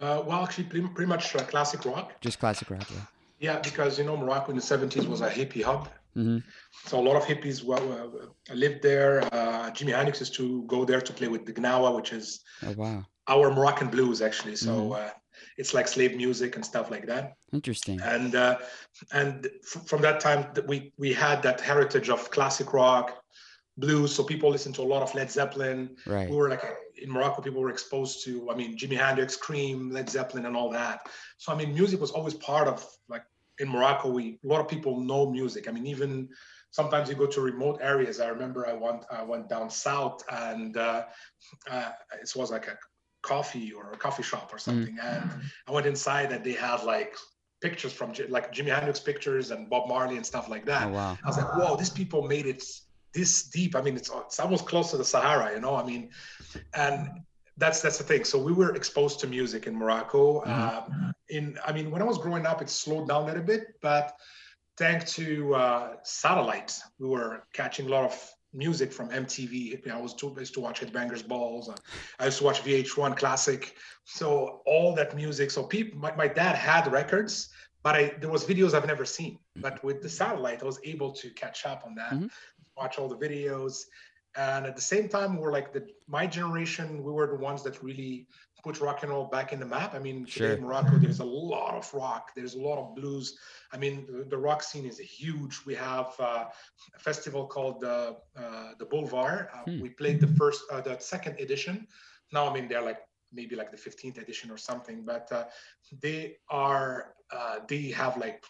Uh, 0.00 0.22
well, 0.24 0.44
actually, 0.44 0.62
pretty, 0.62 0.86
pretty 0.86 1.08
much 1.08 1.34
uh, 1.34 1.40
classic 1.40 1.84
rock. 1.84 2.20
Just 2.20 2.38
classic 2.38 2.70
rock, 2.70 2.88
yeah. 2.88 3.00
Yeah, 3.40 3.58
because 3.60 3.98
you 3.98 4.04
know 4.04 4.16
Morocco 4.16 4.50
in 4.50 4.56
the 4.56 4.62
70s 4.62 5.08
was 5.08 5.20
a 5.20 5.30
hippie 5.30 5.62
hub. 5.62 5.88
Mm-hmm. 6.16 6.38
So 6.86 6.98
a 6.98 7.02
lot 7.02 7.16
of 7.16 7.24
hippies 7.24 7.62
uh, 7.68 8.54
lived 8.54 8.82
there. 8.82 9.22
Uh, 9.32 9.70
Jimi 9.70 9.94
Hendrix 9.94 10.20
used 10.20 10.34
to 10.34 10.64
go 10.66 10.84
there 10.84 11.00
to 11.00 11.12
play 11.12 11.28
with 11.28 11.46
the 11.46 11.52
Gnawa, 11.52 11.94
which 11.94 12.12
is 12.12 12.40
oh, 12.66 12.74
wow. 12.76 13.06
our 13.28 13.50
Moroccan 13.52 13.88
blues 13.88 14.22
actually. 14.22 14.56
So 14.56 14.72
mm-hmm. 14.72 14.92
uh, 14.92 15.10
it's 15.56 15.74
like 15.74 15.88
slave 15.88 16.16
music 16.16 16.56
and 16.56 16.64
stuff 16.64 16.90
like 16.90 17.06
that. 17.06 17.34
Interesting. 17.52 18.00
And 18.00 18.34
uh, 18.34 18.58
and 19.12 19.46
f- 19.46 19.86
from 19.86 20.02
that 20.02 20.20
time, 20.20 20.46
we 20.66 20.92
we 20.98 21.12
had 21.12 21.42
that 21.42 21.60
heritage 21.60 22.08
of 22.08 22.30
classic 22.30 22.72
rock, 22.72 23.22
blues. 23.76 24.14
So 24.14 24.22
people 24.24 24.50
listened 24.50 24.74
to 24.76 24.82
a 24.82 24.90
lot 24.94 25.02
of 25.02 25.14
Led 25.14 25.30
Zeppelin. 25.30 25.96
Right. 26.06 26.28
We 26.28 26.36
were 26.36 26.48
like 26.48 26.64
in 26.96 27.10
Morocco, 27.10 27.42
people 27.42 27.60
were 27.60 27.70
exposed 27.70 28.24
to, 28.24 28.50
I 28.50 28.54
mean, 28.54 28.76
Jimi 28.76 28.96
Hendrix, 28.96 29.36
Cream, 29.36 29.90
Led 29.90 30.10
Zeppelin, 30.10 30.46
and 30.46 30.56
all 30.56 30.70
that. 30.70 31.06
So 31.36 31.52
I 31.52 31.56
mean, 31.56 31.72
music 31.74 32.00
was 32.00 32.10
always 32.10 32.34
part 32.34 32.66
of 32.66 32.84
like 33.08 33.22
in 33.58 33.68
Morocco. 33.68 34.10
We 34.10 34.38
a 34.44 34.46
lot 34.46 34.60
of 34.60 34.68
people 34.68 35.00
know 35.00 35.30
music. 35.30 35.68
I 35.68 35.72
mean, 35.72 35.86
even 35.86 36.28
sometimes 36.70 37.08
you 37.08 37.14
go 37.14 37.26
to 37.26 37.40
remote 37.40 37.78
areas. 37.82 38.20
I 38.20 38.28
remember 38.28 38.66
I 38.66 38.72
went 38.72 39.04
I 39.10 39.22
went 39.22 39.48
down 39.48 39.70
south 39.70 40.22
and 40.30 40.76
uh, 40.76 41.04
uh, 41.70 41.90
it 42.20 42.30
was 42.36 42.50
like 42.50 42.68
a 42.68 42.78
coffee 43.22 43.72
or 43.72 43.92
a 43.92 43.96
coffee 43.96 44.22
shop 44.22 44.50
or 44.52 44.58
something, 44.58 44.96
mm. 44.96 45.22
and 45.22 45.30
I 45.66 45.72
went 45.72 45.86
inside 45.86 46.32
and 46.32 46.44
they 46.44 46.52
had 46.52 46.84
like 46.84 47.14
pictures 47.60 47.92
from 47.92 48.12
like 48.28 48.52
Jimi 48.52 48.72
Hendrix 48.74 49.00
pictures 49.00 49.50
and 49.50 49.68
Bob 49.68 49.88
Marley 49.88 50.16
and 50.16 50.24
stuff 50.24 50.48
like 50.48 50.64
that. 50.66 50.88
Oh, 50.88 50.90
wow. 50.90 51.18
I 51.24 51.26
was 51.26 51.36
like, 51.36 51.54
whoa, 51.56 51.76
these 51.76 51.90
people 51.90 52.22
made 52.22 52.46
it 52.46 52.62
this 53.14 53.44
deep. 53.44 53.74
I 53.74 53.80
mean, 53.80 53.96
it's 53.96 54.10
it's 54.26 54.38
almost 54.38 54.66
close 54.66 54.90
to 54.92 54.96
the 54.96 55.04
Sahara, 55.04 55.54
you 55.54 55.60
know. 55.60 55.74
I 55.74 55.84
mean, 55.84 56.10
and 56.74 57.08
that's 57.58 57.80
that's 57.80 57.98
the 57.98 58.04
thing. 58.04 58.24
So 58.24 58.38
we 58.38 58.52
were 58.52 58.74
exposed 58.74 59.20
to 59.20 59.26
music 59.26 59.66
in 59.66 59.74
Morocco. 59.76 60.40
Mm-hmm. 60.40 60.92
Um, 60.92 61.12
in 61.28 61.58
I 61.66 61.72
mean, 61.72 61.90
when 61.90 62.00
I 62.00 62.04
was 62.04 62.18
growing 62.18 62.46
up, 62.46 62.62
it 62.62 62.70
slowed 62.70 63.08
down 63.08 63.24
a 63.24 63.26
little 63.26 63.42
bit, 63.42 63.74
but 63.82 64.16
thanks 64.76 65.12
to 65.14 65.54
uh, 65.54 65.96
satellite, 66.04 66.78
we 66.98 67.08
were 67.08 67.42
catching 67.52 67.86
a 67.86 67.90
lot 67.90 68.04
of 68.04 68.30
music 68.54 68.92
from 68.92 69.10
MTV. 69.10 69.86
I 69.90 70.00
was 70.00 70.14
too 70.14 70.32
I 70.36 70.40
used 70.40 70.54
to 70.54 70.60
watch 70.60 70.80
Headbangers 70.80 71.26
Balls. 71.26 71.70
I 72.18 72.24
used 72.24 72.38
to 72.38 72.44
watch 72.44 72.62
VH1 72.62 73.16
Classic. 73.16 73.76
So 74.04 74.62
all 74.64 74.94
that 74.94 75.14
music. 75.14 75.50
So 75.50 75.64
people, 75.64 75.98
my, 75.98 76.14
my 76.16 76.28
dad 76.28 76.54
had 76.54 76.90
records, 76.90 77.50
but 77.82 77.94
I 77.94 78.14
there 78.20 78.30
was 78.30 78.44
videos 78.44 78.72
I've 78.72 78.86
never 78.86 79.04
seen. 79.04 79.38
But 79.56 79.84
with 79.84 80.00
the 80.00 80.08
satellite, 80.08 80.62
I 80.62 80.66
was 80.66 80.80
able 80.84 81.12
to 81.12 81.28
catch 81.30 81.66
up 81.66 81.82
on 81.84 81.94
that. 81.96 82.12
Mm-hmm 82.12 82.26
watch 82.78 82.98
all 82.98 83.08
the 83.08 83.16
videos. 83.16 83.82
And 84.36 84.66
at 84.66 84.76
the 84.76 84.82
same 84.82 85.08
time, 85.08 85.36
we're 85.36 85.52
like 85.52 85.72
the 85.72 85.88
my 86.06 86.26
generation, 86.26 87.02
we 87.02 87.12
were 87.12 87.26
the 87.26 87.36
ones 87.36 87.62
that 87.64 87.82
really 87.82 88.26
put 88.62 88.80
rock 88.80 89.02
and 89.02 89.10
roll 89.12 89.24
back 89.24 89.52
in 89.52 89.60
the 89.60 89.66
map. 89.66 89.94
I 89.94 89.98
mean, 89.98 90.26
sure. 90.26 90.48
today 90.48 90.60
in 90.60 90.66
Morocco, 90.66 90.96
there's 90.98 91.20
a 91.20 91.24
lot 91.24 91.74
of 91.74 91.92
rock, 91.94 92.32
there's 92.34 92.54
a 92.54 92.60
lot 92.60 92.78
of 92.78 92.94
blues. 92.94 93.38
I 93.72 93.76
mean, 93.76 94.06
the, 94.06 94.24
the 94.24 94.36
rock 94.36 94.62
scene 94.62 94.84
is 94.84 94.98
huge. 94.98 95.60
We 95.66 95.74
have 95.74 96.14
uh, 96.18 96.46
a 96.94 96.98
festival 96.98 97.46
called 97.46 97.84
uh, 97.84 98.14
uh, 98.36 98.70
the 98.78 98.84
Boulevard. 98.84 99.48
Uh, 99.54 99.70
hmm. 99.70 99.80
We 99.80 99.90
played 99.90 100.20
the 100.20 100.26
first, 100.26 100.62
uh, 100.70 100.80
the 100.80 100.98
second 100.98 101.38
edition. 101.40 101.86
Now, 102.32 102.48
I 102.48 102.52
mean, 102.52 102.68
they're 102.68 102.82
like 102.82 103.00
maybe 103.32 103.56
like 103.56 103.70
the 103.70 103.76
15th 103.76 104.20
edition 104.20 104.50
or 104.50 104.56
something, 104.56 105.04
but 105.04 105.30
uh, 105.30 105.44
they 106.00 106.36
are, 106.48 107.14
they 107.68 107.88
have 107.90 108.16
like 108.16 108.44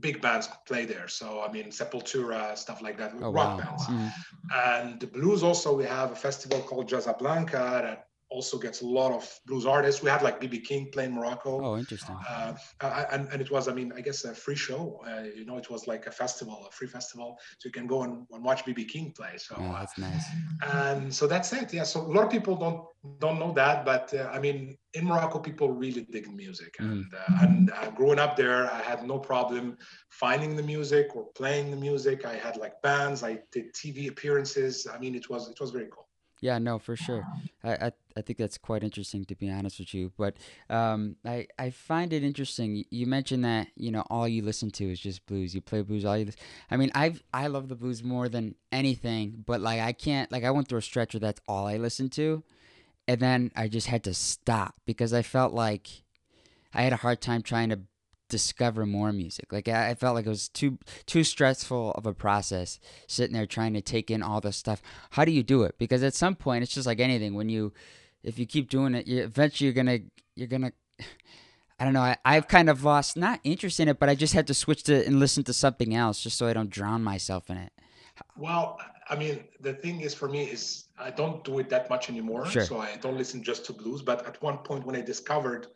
big 0.00 0.20
bands 0.20 0.48
play 0.66 0.84
there. 0.84 1.08
So 1.08 1.42
I 1.46 1.50
mean, 1.52 1.66
Sepultura, 1.66 2.56
stuff 2.56 2.82
like 2.82 2.98
that, 2.98 3.12
oh, 3.20 3.30
rock 3.30 3.58
wow. 3.58 3.64
bands. 3.64 3.86
Mm-hmm. 3.86 4.08
And 4.54 5.00
the 5.00 5.06
blues 5.06 5.42
also, 5.42 5.76
we 5.76 5.84
have 5.84 6.12
a 6.12 6.16
festival 6.16 6.60
called 6.60 6.88
Jazzablanca 6.88 7.82
that 7.82 8.05
also 8.28 8.58
gets 8.58 8.80
a 8.82 8.86
lot 8.86 9.12
of 9.12 9.40
blues 9.46 9.66
artists. 9.66 10.02
We 10.02 10.10
had 10.10 10.22
like 10.22 10.40
BB 10.40 10.64
King 10.64 10.90
playing 10.92 11.14
Morocco. 11.14 11.60
Oh, 11.62 11.76
interesting. 11.76 12.16
Uh, 12.28 12.54
and, 13.12 13.28
and 13.32 13.40
it 13.40 13.50
was, 13.50 13.68
I 13.68 13.72
mean, 13.72 13.92
I 13.96 14.00
guess 14.00 14.24
a 14.24 14.34
free 14.34 14.56
show. 14.56 15.00
Uh, 15.06 15.22
you 15.22 15.44
know, 15.44 15.58
it 15.58 15.70
was 15.70 15.86
like 15.86 16.06
a 16.06 16.10
festival, 16.10 16.66
a 16.68 16.72
free 16.72 16.88
festival, 16.88 17.38
so 17.58 17.66
you 17.66 17.72
can 17.72 17.86
go 17.86 18.02
and, 18.02 18.26
and 18.32 18.44
watch 18.44 18.64
BB 18.64 18.88
King 18.88 19.12
play. 19.16 19.36
So 19.36 19.54
oh, 19.58 19.72
that's 19.72 19.96
nice. 19.96 20.24
And 20.62 21.14
so 21.14 21.26
that's 21.26 21.52
it. 21.52 21.72
Yeah. 21.72 21.84
So 21.84 22.00
a 22.00 22.12
lot 22.12 22.24
of 22.24 22.30
people 22.30 22.56
don't 22.56 22.84
don't 23.20 23.38
know 23.38 23.52
that, 23.52 23.84
but 23.84 24.12
uh, 24.14 24.30
I 24.32 24.40
mean, 24.40 24.76
in 24.94 25.04
Morocco, 25.04 25.38
people 25.38 25.70
really 25.70 26.06
dig 26.10 26.28
music. 26.34 26.76
Mm. 26.80 26.90
And 26.90 27.14
uh, 27.14 27.38
and 27.42 27.70
uh, 27.70 27.90
growing 27.90 28.18
up 28.18 28.36
there, 28.36 28.70
I 28.72 28.82
had 28.82 29.06
no 29.06 29.18
problem 29.18 29.76
finding 30.10 30.56
the 30.56 30.62
music 30.62 31.14
or 31.14 31.26
playing 31.34 31.70
the 31.70 31.76
music. 31.76 32.24
I 32.24 32.34
had 32.34 32.56
like 32.56 32.80
bands. 32.82 33.22
I 33.22 33.38
did 33.52 33.72
TV 33.74 34.08
appearances. 34.08 34.86
I 34.92 34.98
mean, 34.98 35.14
it 35.14 35.30
was 35.30 35.48
it 35.48 35.60
was 35.60 35.70
very 35.70 35.88
cool. 35.92 36.05
Yeah, 36.40 36.58
no, 36.58 36.78
for 36.78 36.96
sure. 36.96 37.26
I, 37.64 37.72
I, 37.86 37.92
I 38.16 38.20
think 38.22 38.38
that's 38.38 38.58
quite 38.58 38.84
interesting 38.84 39.24
to 39.24 39.34
be 39.34 39.50
honest 39.50 39.78
with 39.78 39.94
you. 39.94 40.12
But 40.16 40.36
um, 40.68 41.16
I, 41.24 41.46
I 41.58 41.70
find 41.70 42.12
it 42.12 42.22
interesting. 42.22 42.84
You 42.90 43.06
mentioned 43.06 43.44
that 43.44 43.68
you 43.76 43.90
know 43.90 44.04
all 44.10 44.28
you 44.28 44.42
listen 44.42 44.70
to 44.72 44.90
is 44.90 45.00
just 45.00 45.24
blues. 45.26 45.54
You 45.54 45.60
play 45.60 45.82
blues 45.82 46.04
all 46.04 46.16
you. 46.16 46.26
lis- 46.26 46.36
I 46.70 46.76
mean, 46.76 46.90
I 46.94 47.14
I 47.32 47.46
love 47.48 47.68
the 47.68 47.74
blues 47.74 48.04
more 48.04 48.28
than 48.28 48.54
anything. 48.70 49.42
But 49.46 49.60
like 49.60 49.80
I 49.80 49.92
can't 49.92 50.30
like 50.30 50.44
I 50.44 50.50
went 50.50 50.68
through 50.68 50.78
a 50.78 50.82
stretch 50.82 51.14
where 51.14 51.20
that's 51.20 51.40
all 51.48 51.66
I 51.66 51.78
listened 51.78 52.12
to, 52.12 52.44
and 53.08 53.20
then 53.20 53.50
I 53.56 53.68
just 53.68 53.86
had 53.88 54.04
to 54.04 54.14
stop 54.14 54.74
because 54.84 55.12
I 55.12 55.22
felt 55.22 55.54
like 55.54 55.88
I 56.74 56.82
had 56.82 56.92
a 56.92 56.96
hard 56.96 57.20
time 57.20 57.42
trying 57.42 57.70
to 57.70 57.80
discover 58.28 58.86
more 58.86 59.12
music. 59.12 59.52
Like 59.52 59.68
I, 59.68 59.90
I 59.90 59.94
felt 59.94 60.14
like 60.14 60.26
it 60.26 60.30
was 60.30 60.48
too 60.48 60.78
too 61.06 61.24
stressful 61.24 61.92
of 61.92 62.06
a 62.06 62.12
process 62.12 62.78
sitting 63.06 63.34
there 63.34 63.46
trying 63.46 63.74
to 63.74 63.80
take 63.80 64.10
in 64.10 64.22
all 64.22 64.40
this 64.40 64.56
stuff. 64.56 64.82
How 65.10 65.24
do 65.24 65.32
you 65.32 65.42
do 65.42 65.62
it? 65.62 65.76
Because 65.78 66.02
at 66.02 66.14
some 66.14 66.34
point 66.34 66.62
it's 66.62 66.74
just 66.74 66.86
like 66.86 67.00
anything. 67.00 67.34
When 67.34 67.48
you 67.48 67.72
if 68.22 68.38
you 68.38 68.46
keep 68.46 68.68
doing 68.70 68.94
it, 68.94 69.06
you 69.06 69.22
eventually 69.22 69.66
you're 69.66 69.74
gonna 69.74 69.98
you're 70.34 70.48
gonna 70.48 70.72
I 71.78 71.84
don't 71.84 71.92
know. 71.92 72.00
I, 72.00 72.16
I've 72.24 72.48
kind 72.48 72.70
of 72.70 72.84
lost 72.84 73.18
not 73.18 73.40
interest 73.44 73.80
in 73.80 73.88
it, 73.88 73.98
but 73.98 74.08
I 74.08 74.14
just 74.14 74.32
had 74.32 74.46
to 74.46 74.54
switch 74.54 74.84
to 74.84 75.04
and 75.04 75.20
listen 75.20 75.44
to 75.44 75.52
something 75.52 75.94
else 75.94 76.22
just 76.22 76.38
so 76.38 76.46
I 76.46 76.54
don't 76.54 76.70
drown 76.70 77.04
myself 77.04 77.50
in 77.50 77.58
it. 77.58 77.72
Well, 78.36 78.78
I 79.08 79.16
mean, 79.16 79.44
the 79.60 79.74
thing 79.74 80.00
is 80.00 80.14
for 80.14 80.28
me 80.28 80.44
is 80.44 80.84
I 80.98 81.10
don't 81.10 81.44
do 81.44 81.58
it 81.58 81.68
that 81.68 81.90
much 81.90 82.08
anymore. 82.08 82.46
Sure. 82.46 82.64
So 82.64 82.78
I 82.78 82.96
don't 82.96 83.16
listen 83.16 83.42
just 83.42 83.66
to 83.66 83.72
blues. 83.72 84.02
But 84.02 84.26
at 84.26 84.40
one 84.42 84.58
point 84.58 84.86
when 84.86 84.96
I 84.96 85.02
discovered 85.02 85.68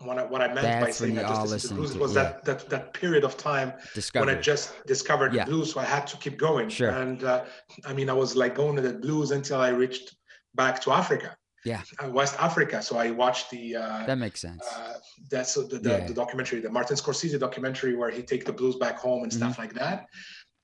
when 0.00 0.18
I, 0.18 0.24
what 0.24 0.40
I 0.40 0.46
meant 0.46 0.56
by 0.58 0.62
That's 0.62 1.00
when 1.00 1.10
saying 1.14 1.18
I 1.18 1.22
just 1.28 1.40
all 1.40 1.46
listen 1.46 1.70
to 1.70 1.74
blues 1.76 1.98
was 1.98 2.14
yeah. 2.14 2.22
that, 2.22 2.44
that 2.44 2.68
that 2.70 2.94
period 2.94 3.24
of 3.24 3.36
time 3.36 3.72
Discover. 3.94 4.26
when 4.26 4.36
I 4.36 4.40
just 4.40 4.72
discovered 4.86 5.34
Yeah. 5.34 5.44
the 5.44 5.50
blues. 5.50 5.72
So 5.72 5.80
I 5.80 5.84
had 5.84 6.06
to 6.08 6.16
keep 6.18 6.36
going. 6.38 6.68
Sure. 6.68 6.90
And 6.90 7.24
uh, 7.24 7.44
I 7.84 7.92
mean, 7.92 8.08
I 8.08 8.12
was 8.12 8.36
like 8.36 8.54
going 8.54 8.76
to 8.76 8.82
the 8.82 8.94
blues 8.94 9.32
until 9.32 9.60
I 9.60 9.70
reached 9.70 10.14
back 10.54 10.80
to 10.82 10.92
Africa. 10.92 11.36
Yeah. 11.64 11.82
Uh, 12.02 12.10
West 12.10 12.36
Africa. 12.38 12.80
So 12.80 12.96
I 12.96 13.10
watched 13.10 13.50
the 13.50 13.76
uh, 13.76 14.06
that 14.06 14.18
makes 14.18 14.40
sense. 14.40 14.64
uh, 14.76 14.94
that's 15.30 15.54
the, 15.54 15.62
the, 15.62 15.90
Yeah. 15.90 16.06
the 16.06 16.14
documentary, 16.14 16.60
the 16.60 16.70
Martin 16.70 16.96
Scorsese 16.96 17.38
documentary, 17.38 17.96
where 17.96 18.10
he 18.10 18.22
take 18.22 18.44
the 18.44 18.52
blues 18.52 18.76
back 18.76 18.96
home 18.98 19.24
and 19.24 19.32
Mm-hmm. 19.32 19.42
stuff 19.42 19.58
like 19.58 19.74
that. 19.74 20.06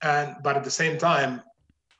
And 0.02 0.36
but 0.44 0.56
at 0.56 0.62
the 0.64 0.70
same 0.70 0.96
time, 0.98 1.42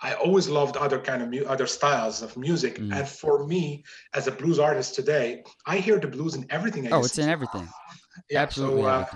I 0.00 0.14
always 0.14 0.48
loved 0.48 0.76
other 0.76 0.98
kind 0.98 1.22
of 1.22 1.28
mu- 1.30 1.44
other 1.44 1.66
styles 1.66 2.22
of 2.22 2.36
music. 2.36 2.78
Mhm. 2.78 2.94
And 2.94 3.08
for 3.08 3.46
me, 3.46 3.84
as 4.12 4.26
a 4.26 4.32
blues 4.32 4.58
artist 4.58 4.94
today, 4.94 5.44
I 5.66 5.78
hear 5.78 5.98
the 5.98 6.08
blues 6.08 6.34
in 6.34 6.46
everything. 6.50 6.86
I 6.86 6.90
oh, 6.90 7.04
it's 7.04 7.18
in 7.18 7.26
to. 7.26 7.32
everything. 7.32 7.68
Yeah, 8.30 8.42
Absolutely 8.42 8.82
So, 8.82 8.88
uh, 8.88 9.06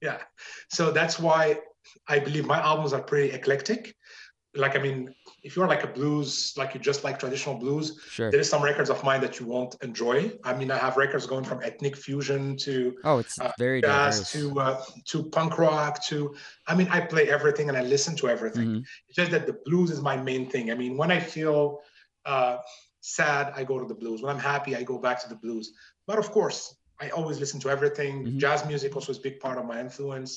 yeah. 0.00 0.18
So 0.68 0.90
that's 0.90 1.18
why 1.18 1.60
I 2.08 2.18
believe 2.18 2.44
my 2.44 2.60
albums 2.60 2.92
are 2.92 3.02
pretty 3.02 3.32
eclectic. 3.32 3.94
Like, 4.54 4.74
I 4.74 4.80
mean, 4.80 5.14
if 5.46 5.54
you're 5.54 5.68
like 5.68 5.84
a 5.84 5.86
blues, 5.86 6.52
like 6.56 6.74
you 6.74 6.80
just 6.80 7.04
like 7.04 7.20
traditional 7.20 7.54
blues, 7.54 8.00
Sure. 8.10 8.30
there 8.32 8.40
is 8.40 8.50
some 8.50 8.62
records 8.62 8.90
of 8.90 9.02
mine 9.04 9.20
that 9.20 9.38
you 9.38 9.46
won't 9.46 9.76
enjoy. 9.80 10.32
I 10.42 10.52
mean, 10.58 10.72
I 10.72 10.78
have 10.78 10.96
records 10.96 11.24
going 11.24 11.44
from 11.44 11.62
ethnic 11.62 11.94
fusion 11.96 12.56
to 12.66 12.96
Oh, 13.04 13.18
it's 13.18 13.38
uh, 13.38 13.52
very 13.56 13.80
jazz 13.80 14.16
diverse. 14.16 14.32
to 14.32 14.60
uh, 14.60 14.84
to 15.10 15.16
punk 15.36 15.56
rock 15.58 16.04
to 16.06 16.34
I 16.66 16.74
mean 16.74 16.88
I 16.96 16.98
play 17.00 17.24
everything 17.36 17.68
and 17.70 17.78
I 17.78 17.82
listen 17.94 18.16
to 18.16 18.28
everything. 18.28 18.68
Mhm. 18.68 18.84
It's 19.06 19.16
just 19.20 19.30
that 19.30 19.46
the 19.46 19.56
blues 19.66 19.90
is 19.94 20.00
my 20.10 20.16
main 20.30 20.50
thing. 20.50 20.64
I 20.72 20.74
mean 20.82 20.96
when 21.00 21.12
I 21.12 21.20
feel 21.20 21.78
uh, 22.24 22.56
sad 23.00 23.52
I 23.54 23.62
go 23.62 23.78
to 23.78 23.86
the 23.92 23.98
blues. 24.02 24.18
When 24.22 24.30
I'm 24.34 24.44
happy 24.54 24.74
I 24.74 24.82
go 24.82 24.98
back 25.06 25.22
to 25.22 25.28
the 25.28 25.36
blues. 25.44 25.66
But 26.08 26.18
of 26.18 26.28
course 26.32 26.74
I 27.04 27.10
always 27.10 27.38
listen 27.38 27.60
to 27.60 27.68
everything. 27.76 28.14
Mhm. 28.24 28.38
Jazz 28.42 28.60
music 28.66 28.90
also 28.96 29.12
is 29.14 29.18
a 29.22 29.26
big 29.28 29.38
part 29.44 29.58
of 29.60 29.64
my 29.72 29.78
influence. 29.86 30.32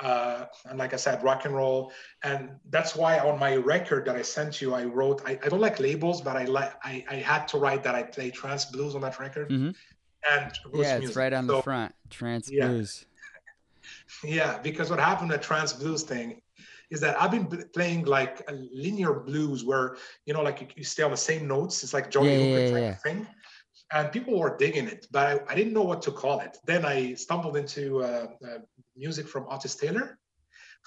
Uh, 0.00 0.46
and 0.66 0.78
like 0.78 0.92
I 0.92 0.96
said, 0.96 1.22
rock 1.24 1.44
and 1.44 1.54
roll, 1.54 1.92
and 2.22 2.50
that's 2.70 2.94
why 2.94 3.18
on 3.18 3.38
my 3.38 3.56
record 3.56 4.04
that 4.06 4.14
I 4.14 4.22
sent 4.22 4.62
you, 4.62 4.72
I 4.74 4.84
wrote. 4.84 5.22
I, 5.26 5.38
I 5.42 5.48
don't 5.48 5.60
like 5.60 5.80
labels, 5.80 6.20
but 6.22 6.36
I 6.36 6.44
like. 6.44 6.72
I, 6.84 7.04
I 7.10 7.14
had 7.16 7.48
to 7.48 7.58
write 7.58 7.82
that 7.82 7.96
I 7.96 8.04
play 8.04 8.30
trance 8.30 8.66
blues 8.66 8.94
on 8.94 9.00
that 9.00 9.18
record, 9.18 9.50
Mhm. 9.50 9.74
and 10.30 10.52
Yeah, 10.72 10.96
it's 10.96 11.00
music. 11.00 11.16
right 11.16 11.32
on 11.32 11.48
the 11.48 11.60
front. 11.62 11.94
Trance 12.10 12.48
Yeah. 12.50 12.68
blues. 12.68 13.04
Yeah, 14.24 14.58
because 14.58 14.90
what 14.90 14.98
happened 14.98 15.32
at 15.32 15.42
Trance 15.42 15.72
Blues 15.72 16.02
thing 16.02 16.42
is 16.90 17.00
that 17.00 17.20
I've 17.20 17.30
been 17.30 17.46
playing 17.72 18.04
like 18.04 18.42
a 18.48 18.52
linear 18.52 19.14
blues 19.14 19.64
where 19.64 19.96
you 20.26 20.34
know, 20.34 20.42
like 20.42 20.60
you, 20.60 20.66
you 20.76 20.84
stay 20.84 21.02
on 21.02 21.10
the 21.10 21.16
same 21.16 21.46
notes. 21.46 21.82
It's 21.82 21.94
like 21.94 22.10
Johnny 22.10 22.32
Yeah, 22.32 22.38
Hooker 22.38 22.60
yeah, 22.60 22.70
type 22.70 22.82
yeah. 22.82 22.94
thing, 22.96 23.26
and 23.92 24.12
people 24.12 24.38
were 24.38 24.56
digging 24.56 24.88
it, 24.88 25.06
but 25.10 25.26
I, 25.26 25.52
I 25.52 25.54
didn't 25.54 25.72
know 25.72 25.82
what 25.82 26.02
to 26.02 26.10
call 26.10 26.40
it. 26.40 26.58
Then 26.64 26.84
I 26.84 27.14
stumbled 27.14 27.56
into 27.56 28.02
uh, 28.02 28.26
uh, 28.44 28.58
music 28.98 29.26
from 29.28 29.46
Otis 29.50 29.76
Taylor. 29.76 30.18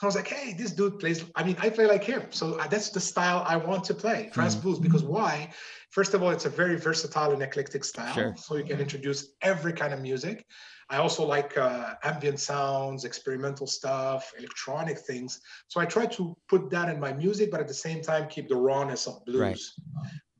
I 0.01 0.05
was 0.05 0.15
like, 0.15 0.27
hey, 0.27 0.53
this 0.53 0.71
dude 0.71 0.99
plays. 0.99 1.23
I 1.35 1.43
mean, 1.43 1.57
I 1.59 1.69
play 1.69 1.85
like 1.85 2.03
him, 2.03 2.23
so 2.31 2.55
uh, 2.59 2.67
that's 2.67 2.89
the 2.89 2.99
style 2.99 3.45
I 3.47 3.55
want 3.57 3.83
to 3.85 3.93
play, 3.93 4.29
trance 4.33 4.55
Mhm. 4.55 4.61
blues. 4.63 4.79
Because 4.79 5.03
why? 5.03 5.51
First 5.91 6.13
of 6.15 6.23
all, 6.23 6.31
it's 6.31 6.45
a 6.45 6.49
very 6.49 6.77
versatile 6.77 7.31
and 7.33 7.41
eclectic 7.43 7.83
style, 7.83 8.13
Sure. 8.13 8.33
so 8.37 8.55
you 8.55 8.63
can 8.63 8.79
introduce 8.79 9.19
every 9.41 9.73
kind 9.73 9.93
of 9.93 9.99
music. 10.01 10.45
I 10.89 10.97
also 10.97 11.23
like 11.25 11.55
uh, 11.57 11.93
ambient 12.03 12.39
sounds, 12.39 13.05
experimental 13.05 13.67
stuff, 13.67 14.33
electronic 14.39 14.97
things. 14.99 15.39
So 15.67 15.79
I 15.79 15.85
try 15.85 16.05
to 16.17 16.35
put 16.49 16.69
that 16.71 16.89
in 16.89 16.99
my 16.99 17.13
music, 17.13 17.51
but 17.51 17.59
at 17.59 17.67
the 17.67 17.79
same 17.87 18.01
time 18.01 18.27
keep 18.27 18.47
the 18.49 18.55
rawness 18.69 19.07
of 19.07 19.23
blues. 19.25 19.39
Right. 19.39 19.61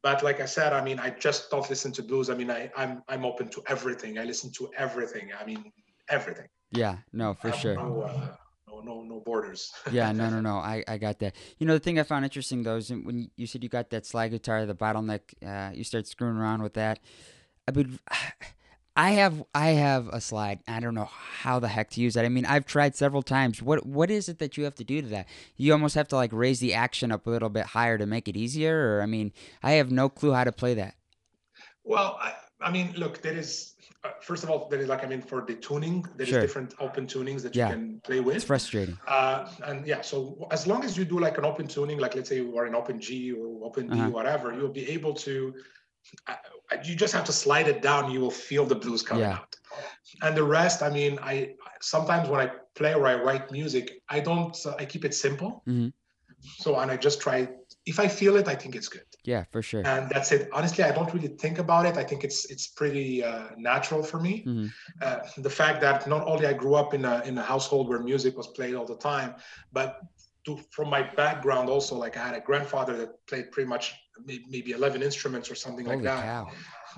But 0.02 0.24
like 0.24 0.40
I 0.40 0.48
said, 0.48 0.74
I 0.74 0.82
mean, 0.84 0.98
I 1.00 1.10
just 1.12 1.52
don't 1.52 1.70
listen 1.70 1.92
to 1.94 2.02
blues. 2.04 2.30
I 2.32 2.36
mean, 2.36 2.50
I, 2.50 2.72
I'm 2.76 3.04
I'm 3.12 3.24
open 3.32 3.48
to 3.56 3.60
everything. 3.68 4.18
I 4.18 4.24
listen 4.24 4.50
to 4.54 4.64
everything. 4.86 5.26
I 5.40 5.46
mean, 5.46 5.62
everything. 6.10 6.48
Yeah, 6.72 6.98
no, 7.12 7.34
for 7.34 7.52
sure. 7.52 7.76
No, 7.76 8.02
uh, 8.02 8.28
no, 8.68 8.80
no, 8.82 9.02
no 9.04 9.20
borders. 9.20 9.72
yeah, 9.92 10.12
no, 10.12 10.30
no, 10.30 10.42
no. 10.50 10.56
I, 10.56 10.84
I 10.88 10.98
got 10.98 11.20
that. 11.20 11.36
You 11.60 11.68
know, 11.68 11.74
the 11.74 11.80
thing 11.80 12.00
I 12.00 12.04
found 12.04 12.24
interesting 12.26 12.64
though 12.64 12.78
is 12.78 12.90
when 12.90 13.30
you 13.36 13.48
said 13.48 13.64
you 13.64 13.70
got 13.70 13.90
that 13.90 14.06
slide 14.06 14.30
guitar, 14.30 14.66
the 14.66 14.76
bottleneck, 14.76 15.22
uh, 15.46 15.74
you 15.74 15.84
start 15.84 16.08
screwing 16.08 16.38
around 16.38 16.64
with 16.64 16.74
that. 16.74 17.00
I 17.68 17.72
mean, 17.72 18.00
I 18.96 19.12
have 19.12 19.42
I 19.56 19.70
have 19.70 20.10
a 20.10 20.20
slide. 20.20 20.60
I 20.68 20.82
don't 20.82 20.96
know 20.96 21.10
how 21.10 21.60
the 21.60 21.70
heck 21.70 21.92
to 21.92 22.02
use 22.02 22.16
that. 22.16 22.26
I 22.26 22.30
mean, 22.30 22.46
I've 22.46 22.66
tried 22.66 22.94
several 22.96 23.22
times. 23.22 23.62
What 23.62 23.86
what 23.86 24.12
is 24.12 24.28
it 24.28 24.40
that 24.40 24.58
you 24.58 24.66
have 24.66 24.76
to 24.76 24.84
do 24.84 25.02
to 25.02 25.08
that? 25.10 25.28
You 25.56 25.72
almost 25.72 25.96
have 25.96 26.10
to 26.10 26.18
like 26.18 26.32
raise 26.34 26.60
the 26.60 26.74
action 26.74 27.10
up 27.10 27.26
a 27.26 27.30
little 27.30 27.50
bit 27.50 27.68
higher 27.68 27.98
to 27.98 28.06
make 28.06 28.28
it 28.28 28.36
easier. 28.36 28.98
Or 28.98 29.02
I 29.02 29.06
mean, 29.06 29.32
I 29.64 29.74
have 29.74 29.92
no 29.92 30.10
clue 30.10 30.34
how 30.34 30.44
to 30.44 30.52
play 30.52 30.74
that. 30.74 30.96
Well, 31.86 32.20
I, 32.22 32.34
I 32.60 32.72
mean, 32.72 32.94
look, 32.98 33.22
there 33.22 33.38
is. 33.38 33.74
Uh, 34.04 34.10
first 34.22 34.44
of 34.44 34.50
all, 34.50 34.68
there 34.70 34.80
is 34.80 34.88
like 34.90 35.04
I 35.04 35.08
mean, 35.08 35.22
for 35.22 35.46
the 35.46 35.56
tuning, 35.56 36.04
there 36.16 36.26
is 36.26 36.30
Sure. 36.32 36.42
different 36.42 36.74
open 36.80 37.06
tunings 37.06 37.44
that 37.44 37.56
Yeah. 37.56 37.70
you 37.70 37.74
can 37.76 38.02
play 38.02 38.20
with. 38.20 38.36
It's 38.36 38.46
frustrating. 38.46 38.98
Uh, 39.08 39.48
and 39.66 39.86
yeah, 39.86 40.02
so 40.02 40.48
as 40.52 40.66
long 40.66 40.84
as 40.84 40.98
you 40.98 41.06
do 41.06 41.20
like 41.20 41.38
an 41.38 41.46
open 41.46 41.68
tuning, 41.68 42.00
like 42.00 42.16
let's 42.16 42.30
say 42.30 42.38
you 42.38 42.58
are 42.58 42.66
in 42.66 42.74
open 42.74 43.00
G 43.00 43.32
or 43.32 43.64
open 43.64 43.88
D, 43.90 44.00
Uh-huh. 44.00 44.10
whatever, 44.10 44.54
you'll 44.54 44.70
be 44.84 44.90
able 44.90 45.14
to. 45.26 45.54
Uh, 46.28 46.36
you 46.84 46.96
just 46.96 47.14
have 47.14 47.26
to 47.26 47.32
slide 47.34 47.68
it 47.68 47.84
down. 47.84 48.10
You 48.10 48.22
will 48.22 48.32
feel 48.50 48.66
the 48.66 48.74
blues 48.84 49.04
coming 49.04 49.24
Yeah. 49.26 49.38
out. 49.38 49.56
And 50.24 50.36
the 50.36 50.44
rest, 50.44 50.82
I 50.82 50.90
mean, 50.90 51.20
I 51.22 51.56
sometimes 51.80 52.28
when 52.28 52.42
I 52.42 52.52
play 52.74 52.96
or 52.96 53.06
I 53.06 53.16
write 53.16 53.52
music, 53.52 54.02
I 54.10 54.20
don't. 54.20 54.56
Uh, 54.66 54.76
I 54.80 54.86
keep 54.86 55.06
it 55.06 55.14
simple. 55.14 55.62
Mhm. 55.68 55.94
So 56.64 56.80
and 56.80 56.90
I 56.90 56.98
just 56.98 57.22
try. 57.22 57.50
If 57.86 58.00
I 58.00 58.08
feel 58.08 58.36
it, 58.38 58.48
I 58.48 58.56
think 58.56 58.76
it's 58.76 58.88
good, 58.88 59.06
Yeah, 59.26 59.46
for 59.52 59.62
sure. 59.62 59.84
and 59.84 60.10
that's 60.10 60.32
it. 60.32 60.50
Honestly, 60.54 60.84
I 60.84 60.92
don't 60.92 61.12
really 61.14 61.30
think 61.30 61.58
about 61.60 61.86
it. 61.86 61.98
I 61.98 62.04
think 62.04 62.24
it's 62.24 62.46
it's 62.52 62.68
pretty 62.68 63.24
uh, 63.24 63.48
natural 63.58 64.04
for 64.04 64.20
me 64.20 64.44
hmm 64.44 64.68
uh, 65.02 65.20
the 65.38 65.50
fact 65.50 65.82
that 65.82 66.08
not 66.08 66.28
only 66.28 66.46
I 66.46 66.54
grew 66.54 66.76
up 66.76 66.94
in 66.94 67.06
a 67.06 67.22
in 67.26 67.38
a 67.38 67.44
household 67.54 67.90
where 67.90 68.00
music 68.00 68.38
was 68.38 68.48
played 68.48 68.76
all 68.76 68.86
the 68.86 68.98
time, 68.98 69.36
but 69.72 70.00
to, 70.46 70.58
from 70.72 70.90
my 70.90 71.04
background 71.16 71.70
also, 71.70 71.96
like 71.96 72.18
I 72.18 72.24
had 72.28 72.36
a 72.36 72.42
grandfather 72.42 72.98
that 72.98 73.10
played 73.28 73.52
pretty 73.52 73.70
much 73.70 73.94
maybe 74.26 74.72
11 74.72 75.02
instruments 75.04 75.52
or 75.52 75.56
something 75.56 75.86
Holy 75.86 75.98
like 75.98 76.06
that. 76.06 76.24
cow. 76.26 76.52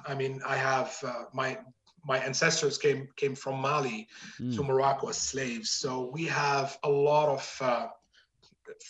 I 0.06 0.14
mean, 0.16 0.42
I 0.46 0.56
have 0.56 0.96
uh, 1.06 1.24
my 1.34 1.60
my 2.06 2.18
ancestors 2.20 2.78
came 2.78 3.08
came 3.16 3.36
from 3.36 3.60
Mali 3.60 4.08
to 4.56 4.62
Mm. 4.62 4.68
Morocco 4.68 5.10
as 5.10 5.18
slaves, 5.18 5.70
so 5.72 6.10
we 6.14 6.26
have 6.26 6.78
a 6.84 6.90
lot 6.90 7.30
of 7.30 7.58
uh, 7.62 7.88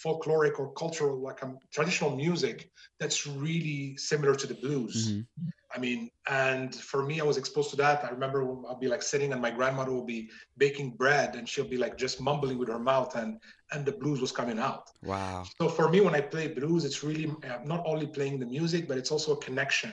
folkloric 0.03 0.59
or 0.59 0.73
cultural, 0.73 1.21
like 1.21 1.43
um, 1.43 1.57
traditional 1.71 2.15
music 2.15 2.69
that's 2.99 3.25
really 3.27 3.97
similar 3.97 4.35
to 4.35 4.47
the 4.47 4.55
blues. 4.55 5.11
Mhm. 5.11 5.25
I 5.75 5.79
mean, 5.79 6.11
and 6.27 6.73
for 6.75 7.03
me, 7.03 7.19
I 7.19 7.23
was 7.23 7.37
exposed 7.37 7.71
to 7.71 7.75
that. 7.77 8.03
I 8.03 8.09
remember 8.09 8.43
I'll 8.67 8.77
be 8.79 8.87
like 8.87 9.01
sitting 9.01 9.31
and 9.33 9.41
my 9.41 9.49
grandmother 9.49 9.91
will 9.91 10.05
be 10.05 10.29
baking 10.57 10.91
bread 10.91 11.35
and 11.35 11.49
she'll 11.49 11.67
be 11.67 11.77
like 11.77 11.97
just 11.97 12.21
mumbling 12.21 12.59
with 12.59 12.69
her 12.69 12.79
mouth 12.79 13.15
and 13.15 13.39
and 13.71 13.83
the 13.83 13.91
blues 13.91 14.21
was 14.21 14.31
coming 14.31 14.59
out. 14.59 14.85
Wow. 15.01 15.45
So 15.59 15.67
for 15.69 15.89
me, 15.89 15.99
when 16.01 16.13
I 16.13 16.21
play 16.21 16.47
blues, 16.47 16.85
it's 16.85 17.03
really 17.03 17.27
uh, 17.49 17.59
not 17.65 17.83
only 17.85 18.05
playing 18.05 18.39
the 18.39 18.45
music, 18.45 18.87
but 18.87 18.97
it's 18.99 19.11
also 19.11 19.33
a 19.33 19.37
connection 19.37 19.91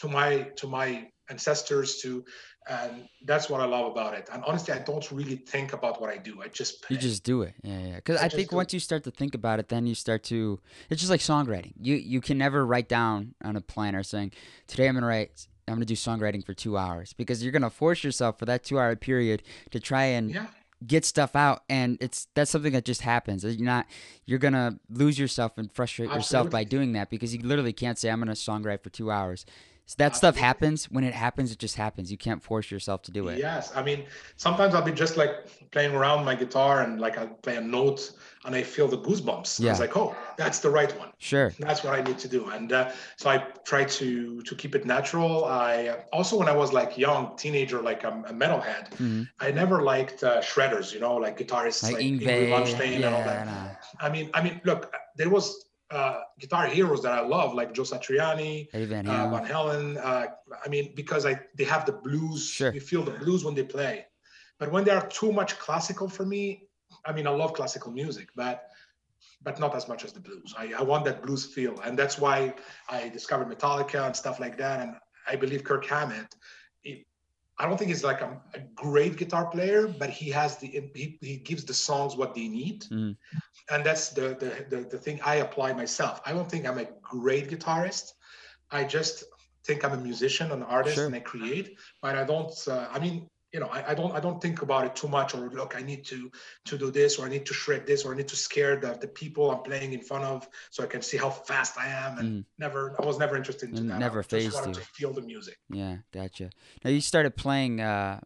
to 0.00 0.08
my 0.08 0.42
to 0.60 0.66
my 0.68 1.10
ancestors 1.30 1.98
to 2.02 2.24
and 2.68 3.08
that's 3.24 3.48
what 3.48 3.60
I 3.60 3.64
love 3.64 3.90
about 3.90 4.14
it. 4.14 4.28
And 4.32 4.44
honestly, 4.44 4.74
I 4.74 4.78
don't 4.78 5.10
really 5.10 5.36
think 5.36 5.72
about 5.72 6.00
what 6.00 6.10
I 6.10 6.18
do. 6.18 6.42
I 6.42 6.48
just 6.48 6.82
play. 6.82 6.96
You 6.96 7.00
just 7.00 7.24
do 7.24 7.42
it. 7.42 7.54
Yeah, 7.62 7.78
yeah. 7.78 7.94
Because 7.96 8.20
I 8.20 8.26
I, 8.26 8.28
think 8.28 8.52
once 8.52 8.74
you 8.74 8.80
start 8.80 9.04
to 9.04 9.10
think 9.10 9.34
about 9.34 9.58
it, 9.58 9.68
then 9.68 9.86
you 9.86 9.94
start 9.94 10.22
to. 10.24 10.60
It's 10.90 11.00
just 11.00 11.10
like 11.10 11.20
songwriting. 11.20 11.72
You 11.80 11.94
you 11.96 12.20
can 12.20 12.36
never 12.36 12.66
write 12.66 12.88
down 12.88 13.34
on 13.42 13.56
a 13.56 13.60
planner 13.60 14.02
saying, 14.02 14.32
"Today 14.66 14.88
I'm 14.88 14.94
gonna 14.94 15.06
write. 15.06 15.46
I'm 15.66 15.74
gonna 15.74 15.86
do 15.86 15.94
songwriting 15.94 16.44
for 16.44 16.52
two 16.52 16.76
hours," 16.76 17.14
because 17.14 17.42
you're 17.42 17.52
gonna 17.52 17.70
force 17.70 18.04
yourself 18.04 18.38
for 18.38 18.44
that 18.44 18.64
two 18.64 18.78
hour 18.78 18.94
period 18.96 19.42
to 19.70 19.80
try 19.80 20.04
and 20.04 20.30
yeah. 20.30 20.46
get 20.86 21.06
stuff 21.06 21.34
out 21.34 21.62
and 21.70 21.96
it's 22.00 22.28
that's 22.34 22.50
something 22.50 22.72
that 22.72 22.84
just 22.84 23.00
happens 23.00 23.44
you're 23.44 23.66
not 23.66 23.86
you're 24.26 24.38
gonna 24.38 24.78
lose 24.88 25.18
yourself 25.18 25.58
and 25.58 25.72
frustrate 25.72 26.08
yourself 26.10 26.48
by 26.50 26.62
doing 26.62 26.92
that 26.92 27.10
because 27.10 27.34
you 27.34 27.42
literally 27.42 27.72
can't 27.72 27.98
say 27.98 28.08
i'm 28.08 28.20
gonna 28.20 28.30
songwrite 28.30 28.80
for 28.80 28.88
two 28.90 29.10
hours 29.10 29.44
so 29.90 29.94
that 30.02 30.14
stuff 30.20 30.36
happens 30.36 30.78
when 30.94 31.02
it 31.10 31.14
happens 31.24 31.46
it 31.54 31.58
just 31.66 31.76
happens 31.84 32.04
you 32.14 32.18
can't 32.26 32.42
force 32.50 32.70
yourself 32.74 33.00
to 33.02 33.10
do 33.18 33.22
it 33.30 33.36
Yes, 33.48 33.72
I 33.74 33.82
mean 33.88 34.00
sometimes 34.36 34.70
I'll 34.74 34.88
be 34.92 34.96
just 35.04 35.16
like 35.22 35.32
playing 35.74 35.94
around 36.00 36.24
my 36.30 36.34
guitar 36.42 36.74
and 36.84 37.00
like 37.04 37.14
I'll 37.20 37.34
play 37.46 37.56
a 37.56 37.60
note 37.78 38.00
and 38.44 38.54
I 38.54 38.62
feel 38.62 38.88
the 38.96 38.98
goosebumps. 39.06 39.50
I 39.60 39.64
Yeah. 39.64 39.72
was 39.72 39.80
like, 39.80 39.96
oh, 40.02 40.10
that's 40.40 40.58
the 40.60 40.70
right 40.78 40.92
one. 41.02 41.10
sure 41.30 41.48
That's 41.58 41.82
what 41.84 41.92
I 41.98 42.02
need 42.08 42.18
to 42.24 42.28
do, 42.36 42.40
and 42.56 42.68
uh, 42.72 42.82
so 43.20 43.24
I 43.34 43.36
try 43.70 43.82
to 44.00 44.08
to 44.48 44.52
keep 44.60 44.72
it 44.78 44.84
natural. 44.96 45.44
I 45.44 45.72
uh, 45.92 46.16
also 46.18 46.34
when 46.40 46.48
I 46.54 46.56
was 46.62 46.70
like 46.80 46.90
young 47.06 47.22
teenager, 47.42 47.78
like 47.90 48.00
I'm 48.08 48.18
a 48.32 48.34
metalhead. 48.42 48.84
Mhm. 49.04 49.28
I 49.46 49.48
never 49.62 49.76
liked 49.92 50.18
uh, 50.22 50.40
shredders, 50.50 50.86
you 50.94 51.00
know, 51.04 51.14
like 51.24 51.34
guitarists 51.42 51.82
like 51.82 51.94
like, 51.98 52.04
Yngwie, 52.04 52.48
Malmsteen 52.54 52.96
and 52.96 53.04
all 53.16 53.24
that. 53.32 53.46
nah. 53.46 53.68
I 54.06 54.08
mean, 54.14 54.26
I 54.36 54.40
mean, 54.44 54.56
look, 54.70 54.82
there 55.16 55.30
was 55.36 55.44
uh, 55.90 56.20
guitar 56.38 56.66
heroes 56.66 57.02
that 57.02 57.12
I 57.12 57.20
love, 57.20 57.54
like 57.54 57.72
Joe 57.72 57.82
Satriani, 57.82 58.70
Van 58.72 59.06
uh, 59.08 59.12
Halen. 59.12 59.30
Van 59.30 59.46
Halen. 59.46 60.04
Uh, 60.04 60.26
I 60.64 60.68
mean, 60.68 60.92
because 60.94 61.24
I 61.26 61.40
they 61.56 61.64
have 61.64 61.86
the 61.86 61.92
blues. 61.92 62.48
Sure. 62.48 62.72
You 62.72 62.80
feel 62.80 63.02
the 63.02 63.12
blues 63.12 63.44
when 63.44 63.54
they 63.54 63.64
play, 63.64 64.06
but 64.58 64.70
when 64.70 64.84
they 64.84 64.90
are 64.90 65.06
too 65.08 65.32
much 65.32 65.58
classical 65.58 66.08
for 66.08 66.26
me, 66.26 66.68
I 67.04 67.12
mean, 67.12 67.26
I 67.26 67.30
love 67.30 67.54
classical 67.54 67.90
music, 67.92 68.28
but 68.36 68.68
but 69.42 69.58
not 69.58 69.74
as 69.74 69.88
much 69.88 70.04
as 70.04 70.12
the 70.12 70.20
blues. 70.20 70.54
I, 70.58 70.72
I 70.78 70.82
want 70.82 71.04
that 71.06 71.22
blues 71.22 71.46
feel, 71.46 71.78
and 71.80 71.98
that's 71.98 72.18
why 72.18 72.54
I 72.88 73.08
discovered 73.08 73.48
Metallica 73.48 74.04
and 74.06 74.14
stuff 74.14 74.40
like 74.40 74.58
that. 74.58 74.80
And 74.80 74.96
I 75.26 75.36
believe 75.36 75.64
Kirk 75.64 75.86
Hammett. 75.86 76.34
He, 76.82 77.06
I 77.60 77.66
don't 77.66 77.76
think 77.76 77.88
he's 77.88 78.04
like 78.04 78.20
a, 78.20 78.40
a 78.54 78.60
great 78.76 79.16
guitar 79.16 79.46
player, 79.46 79.88
but 79.88 80.10
he 80.10 80.30
has 80.30 80.58
the 80.58 80.66
he, 80.94 81.18
he 81.20 81.36
gives 81.38 81.64
the 81.64 81.74
songs 81.74 82.16
what 82.16 82.34
they 82.34 82.48
need, 82.48 82.82
Mhm. 82.84 83.16
And 83.70 83.84
that's 83.84 84.10
the, 84.10 84.28
the 84.42 84.76
the 84.76 84.88
the 84.88 84.98
thing 84.98 85.20
I 85.24 85.36
apply 85.36 85.72
myself. 85.72 86.20
I 86.26 86.32
don't 86.32 86.50
think 86.50 86.66
I'm 86.66 86.78
a 86.78 86.86
great 87.02 87.48
guitarist. 87.50 88.12
I 88.70 88.84
just 88.84 89.24
think 89.64 89.84
I'm 89.84 89.92
a 89.92 90.02
musician, 90.10 90.50
an 90.52 90.62
artist, 90.62 90.96
Sure. 90.96 91.06
and 91.06 91.14
I 91.14 91.20
create. 91.20 91.76
But 92.02 92.16
I 92.16 92.24
don't. 92.24 92.52
Uh, 92.66 92.86
I 92.90 92.98
mean, 92.98 93.28
you 93.52 93.60
know, 93.60 93.66
I, 93.68 93.90
I 93.90 93.94
don't. 93.94 94.12
I 94.12 94.20
don't 94.20 94.40
think 94.40 94.62
about 94.62 94.84
it 94.86 94.94
too 94.96 95.08
much. 95.08 95.34
Or 95.34 95.48
look, 95.50 95.74
I 95.76 95.82
need 95.82 96.04
to 96.06 96.30
to 96.66 96.78
do 96.78 96.90
this, 96.90 97.18
or 97.18 97.26
I 97.26 97.28
need 97.30 97.46
to 97.46 97.54
shred 97.54 97.86
this, 97.86 98.04
or 98.04 98.12
I 98.12 98.16
need 98.16 98.28
to 98.28 98.36
scare 98.36 98.76
the, 98.76 98.92
the 99.00 99.08
people 99.08 99.50
I'm 99.50 99.62
playing 99.62 99.92
in 99.92 100.00
front 100.02 100.24
of, 100.24 100.48
so 100.70 100.82
I 100.82 100.86
can 100.86 101.02
see 101.02 101.16
how 101.16 101.30
fast 101.30 101.78
I 101.78 101.88
am. 101.88 102.18
And 102.18 102.28
Mm. 102.28 102.44
never, 102.58 102.94
I 103.00 103.06
was 103.06 103.18
never 103.18 103.36
interested 103.36 103.76
in 103.76 103.88
that. 103.88 103.98
never 104.00 104.18
I 104.20 104.22
just 104.22 104.30
phased 104.30 104.54
wanted 104.54 104.68
you. 104.76 104.82
to 104.82 104.86
feel 104.98 105.12
the 105.12 105.22
music. 105.22 105.56
yeah 105.70 105.96
gotcha 106.12 106.50
now 106.84 106.90
you 106.90 107.00
started 107.00 107.36
playing 107.36 107.80
uh 107.80 108.20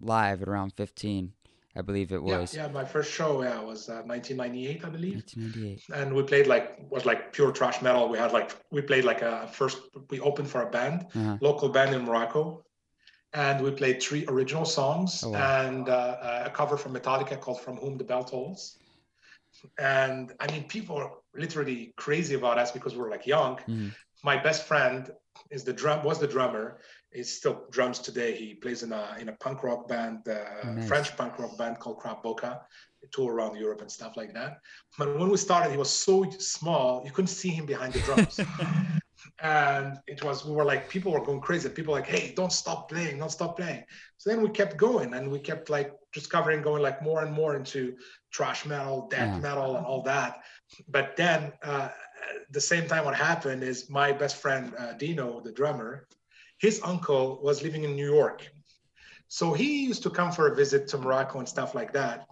live 0.00 0.42
at 0.42 0.48
around 0.48 0.72
15 0.74 1.32
i 1.76 1.80
believe 1.82 2.12
it 2.12 2.22
was 2.22 2.54
Yeah, 2.54 2.66
yeah. 2.66 2.72
My 2.72 2.84
first 2.84 3.10
show, 3.12 3.42
yeah, 3.42 3.60
was 3.60 3.88
uh, 3.88 4.02
1998, 4.04 4.84
I 4.84 4.88
believe. 4.88 5.14
1998 5.14 5.80
and 5.98 6.14
we 6.14 6.22
played 6.22 6.46
like 6.46 6.66
was 6.90 7.04
like 7.04 7.32
pure 7.32 7.52
thrash 7.54 7.82
metal. 7.82 8.08
We 8.08 8.18
had 8.18 8.32
like 8.32 8.50
we 8.70 8.80
played 8.82 9.04
like 9.04 9.22
a 9.22 9.48
first 9.58 9.78
we 10.10 10.20
opened 10.20 10.48
for 10.48 10.62
a 10.62 10.70
band, 10.70 11.06
uh-huh. 11.14 11.38
local 11.40 11.68
band 11.68 11.94
in 11.94 12.02
Morocco, 12.04 12.64
and 13.32 13.62
we 13.64 13.70
played 13.70 14.02
three 14.02 14.24
original 14.28 14.64
songs 14.64 15.22
Oh, 15.24 15.30
wow. 15.30 15.66
and 15.66 15.88
uh, 15.88 16.44
a 16.48 16.50
cover 16.50 16.76
from 16.76 16.92
Metallica 16.94 17.40
called 17.40 17.60
"From 17.60 17.76
Whom 17.76 17.96
the 17.98 18.04
Bell 18.04 18.24
Tolls." 18.24 18.78
And 19.78 20.32
I 20.40 20.50
mean, 20.52 20.64
people 20.64 20.96
are 20.96 21.12
literally 21.34 21.92
crazy 21.96 22.34
about 22.34 22.58
us 22.58 22.70
because 22.72 22.96
we're 22.96 23.10
like 23.10 23.26
young. 23.26 23.56
Mhm. 23.68 23.90
My 24.22 24.36
best 24.36 24.66
friend 24.66 25.10
is 25.50 25.64
the 25.64 25.72
drum 25.72 26.04
was 26.04 26.18
the 26.18 26.26
drummer. 26.26 26.78
He 27.12 27.22
still 27.24 27.66
drums 27.70 27.98
today. 27.98 28.34
He 28.36 28.54
plays 28.54 28.82
in 28.82 28.92
a 28.92 29.16
in 29.20 29.28
a 29.28 29.36
punk 29.44 29.62
rock 29.62 29.88
band, 29.88 30.26
uh, 30.28 30.72
nice. 30.72 30.88
French 30.88 31.16
punk 31.16 31.38
rock 31.38 31.56
band 31.58 31.78
called 31.78 31.98
Crap 31.98 32.22
Boca. 32.22 32.60
They 33.00 33.08
tour 33.12 33.34
around 33.34 33.56
Europe 33.56 33.80
and 33.80 33.90
stuff 33.90 34.16
like 34.16 34.32
that. 34.34 34.58
But 34.98 35.18
when 35.18 35.28
we 35.28 35.36
started, 35.36 35.70
he 35.72 35.76
was 35.76 35.90
so 35.90 36.28
small 36.38 37.02
you 37.04 37.10
couldn't 37.10 37.28
see 37.42 37.48
him 37.50 37.66
behind 37.66 37.92
the 37.94 38.00
drums. 38.00 38.38
and 39.42 39.98
it 40.06 40.22
was 40.24 40.44
we 40.44 40.52
were 40.54 40.64
like 40.64 40.88
people 40.88 41.12
were 41.12 41.24
going 41.24 41.40
crazy. 41.40 41.68
People 41.68 41.92
were 41.92 42.00
like, 42.00 42.08
hey, 42.08 42.32
don't 42.34 42.52
stop 42.52 42.88
playing, 42.88 43.18
don't 43.18 43.30
stop 43.30 43.56
playing. 43.56 43.84
So 44.18 44.30
then 44.30 44.42
we 44.42 44.48
kept 44.50 44.76
going 44.76 45.14
and 45.14 45.30
we 45.30 45.38
kept 45.38 45.68
like 45.70 45.92
discovering 46.12 46.62
going 46.62 46.82
like 46.82 47.02
more 47.02 47.22
and 47.24 47.32
more 47.32 47.56
into 47.56 47.96
thrash 48.34 48.64
metal, 48.66 49.08
death 49.10 49.34
Yeah. 49.34 49.40
metal, 49.40 49.76
and 49.76 49.86
all 49.86 50.02
that. 50.02 50.40
But 50.88 51.16
then 51.16 51.52
uh, 51.62 51.88
the 52.50 52.60
same 52.60 52.86
time, 52.86 53.04
what 53.04 53.14
happened 53.14 53.62
is 53.62 53.88
my 53.90 54.12
best 54.12 54.36
friend 54.36 54.72
uh, 54.78 54.92
Dino, 54.94 55.40
the 55.40 55.52
drummer, 55.52 56.06
his 56.58 56.80
uncle 56.84 57.40
was 57.42 57.62
living 57.62 57.84
in 57.84 57.96
New 57.96 58.10
York. 58.12 58.48
So 59.28 59.52
he 59.52 59.84
used 59.84 60.02
to 60.02 60.10
come 60.10 60.30
for 60.30 60.48
a 60.48 60.54
visit 60.54 60.86
to 60.88 60.98
Morocco 60.98 61.38
and 61.38 61.48
stuff 61.48 61.74
like 61.74 61.92
that. 61.94 62.26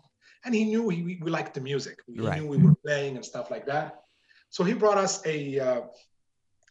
And 0.44 0.54
he 0.54 0.64
knew 0.64 0.82
we, 0.82 1.18
we 1.22 1.30
liked 1.30 1.54
the 1.54 1.60
music. 1.60 1.98
He 2.06 2.20
Right. 2.20 2.38
knew 2.40 2.46
we 2.46 2.58
were 2.58 2.74
playing 2.84 3.16
and 3.16 3.24
stuff 3.24 3.50
like 3.50 3.66
that. 3.66 4.02
So 4.50 4.64
he 4.64 4.74
brought 4.74 4.98
us 4.98 5.24
a, 5.26 5.58
uh, 5.58 5.80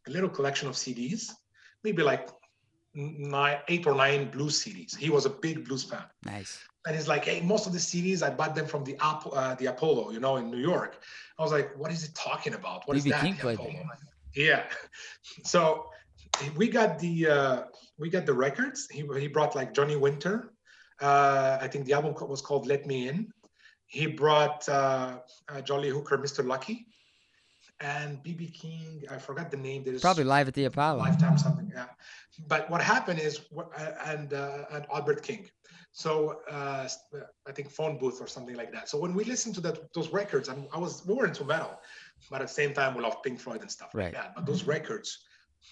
a 0.08 0.10
little 0.10 0.30
collection 0.30 0.68
of 0.68 0.76
CDs, 0.76 1.32
maybe 1.84 2.04
like 2.04 2.30
nine, 2.94 3.60
eight 3.68 3.86
or 3.88 3.96
nine 3.96 4.30
blues 4.32 4.64
CDs. 4.64 4.96
He 4.96 5.10
was 5.10 5.26
a 5.26 5.30
big 5.30 5.66
blues 5.66 5.84
fan. 5.84 6.04
nice 6.26 6.60
And 6.88 6.96
he's 6.96 7.08
like, 7.08 7.26
hey, 7.26 7.42
most 7.42 7.68
of 7.68 7.74
the 7.74 7.80
CDs 7.80 8.24
I 8.24 8.30
bought 8.30 8.56
them 8.56 8.66
from 8.66 8.84
the 8.84 8.96
App- 9.02 9.28
uh, 9.32 9.56
the 9.56 9.68
Apollo, 9.68 10.12
you 10.12 10.20
know, 10.20 10.38
in 10.38 10.50
New 10.50 10.58
York. 10.58 11.02
I 11.38 11.44
was 11.44 11.52
like, 11.52 11.78
what 11.78 11.92
is 11.92 12.04
he 12.04 12.10
talking 12.14 12.54
about? 12.54 12.88
What 12.88 12.98
is 12.98 13.04
that? 13.06 13.22
King 13.22 13.36
the 13.36 13.42
played 13.42 13.60
Apollo? 13.60 13.74
there. 13.74 14.46
Yeah. 14.46 14.64
So 15.44 15.90
we 16.56 16.70
got 16.70 17.00
the 17.00 17.28
uh, 17.28 17.64
we 17.98 18.10
got 18.10 18.26
the 18.26 18.34
records. 18.34 18.88
He 18.90 19.06
he 19.20 19.28
brought 19.28 19.56
like 19.56 19.74
Johnny 19.74 19.96
Winter. 19.96 20.54
Uh, 21.02 21.58
I 21.62 21.68
think 21.68 21.86
the 21.86 21.94
album 21.94 22.14
was 22.28 22.42
called 22.42 22.68
Let 22.68 22.86
Me 22.86 23.08
In. 23.08 23.32
He 23.86 24.06
brought 24.06 24.68
uh, 24.70 25.20
uh, 25.50 25.62
John 25.62 25.82
Lee 25.82 25.90
Hooker, 25.90 26.18
Mr. 26.18 26.46
Lucky, 26.46 26.88
and 27.82 28.22
BB 28.24 28.54
King. 28.54 29.04
I 29.10 29.18
forgot 29.18 29.52
the 29.52 29.58
name. 29.58 29.84
There's 29.84 30.02
probably 30.02 30.24
live 30.24 30.48
at 30.48 30.54
the 30.54 30.66
apollo 30.66 31.00
lifetime 31.00 31.38
something 31.38 31.70
yeah 31.74 31.86
but 32.48 32.70
what 32.70 32.82
happened 32.82 33.20
is 33.20 33.42
uh, 33.58 33.92
and 34.06 34.34
uh, 34.34 34.66
and 34.72 34.86
albert 34.94 35.22
king 35.24 35.50
so 35.92 36.40
uh, 36.50 36.88
i 37.48 37.52
think 37.52 37.70
phone 37.70 37.98
booth 37.98 38.22
or 38.22 38.28
something 38.28 38.56
like 38.56 38.72
that 38.72 38.88
so 38.90 38.98
when 39.00 39.14
we 39.14 39.24
listened 39.24 39.56
to 39.56 39.62
that 39.62 39.92
those 39.94 40.10
records 40.10 40.48
and 40.50 40.68
i 40.74 40.78
was 40.78 41.06
we 41.06 41.14
were 41.14 41.26
into 41.26 41.44
metal 41.44 41.80
but 42.30 42.42
at 42.42 42.48
the 42.48 42.54
same 42.54 42.74
time 42.74 42.96
we 42.96 43.02
love 43.02 43.22
pink 43.24 43.40
floyd 43.40 43.62
and 43.62 43.72
stuff 43.72 43.90
Right. 43.94 44.06
like 44.06 44.14
that 44.14 44.36
but 44.36 44.46
those 44.46 44.64
records 44.66 45.10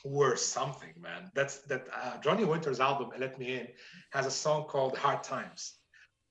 were 0.04 0.36
something 0.36 0.94
man 1.00 1.32
that's 1.34 1.60
that 1.72 1.88
uh, 2.02 2.18
johnny 2.20 2.46
winter's 2.46 2.80
album 2.80 3.10
let 3.18 3.38
me 3.40 3.56
in 3.60 3.68
has 4.12 4.26
a 4.26 4.32
song 4.32 4.66
called 4.66 4.98
hard 4.98 5.24
times 5.24 5.76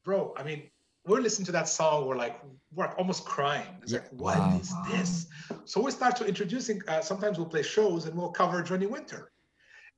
bro 0.05 0.35
i 0.37 0.43
mean 0.43 0.69
we're 1.07 1.21
listening 1.21 1.47
to 1.47 1.53
that 1.53 1.69
song 1.69 2.07
we're 2.07 2.16
like 2.16 2.40
we're 2.75 2.92
almost 2.95 3.25
crying 3.25 3.79
it's 3.83 3.92
Yeah, 3.92 4.01
like 4.01 4.11
what 4.12 4.37
wow. 4.37 4.59
is 4.61 4.73
this 4.90 5.27
so 5.64 5.81
we 5.81 5.90
start 5.90 6.16
to 6.16 6.27
introducing. 6.27 6.81
Uh, 6.88 7.01
sometimes 7.01 7.38
we'll 7.38 7.49
play 7.49 7.62
shows 7.62 8.07
and 8.07 8.16
we'll 8.16 8.31
cover 8.31 8.62
Johnny 8.62 8.87
Winter, 8.87 9.33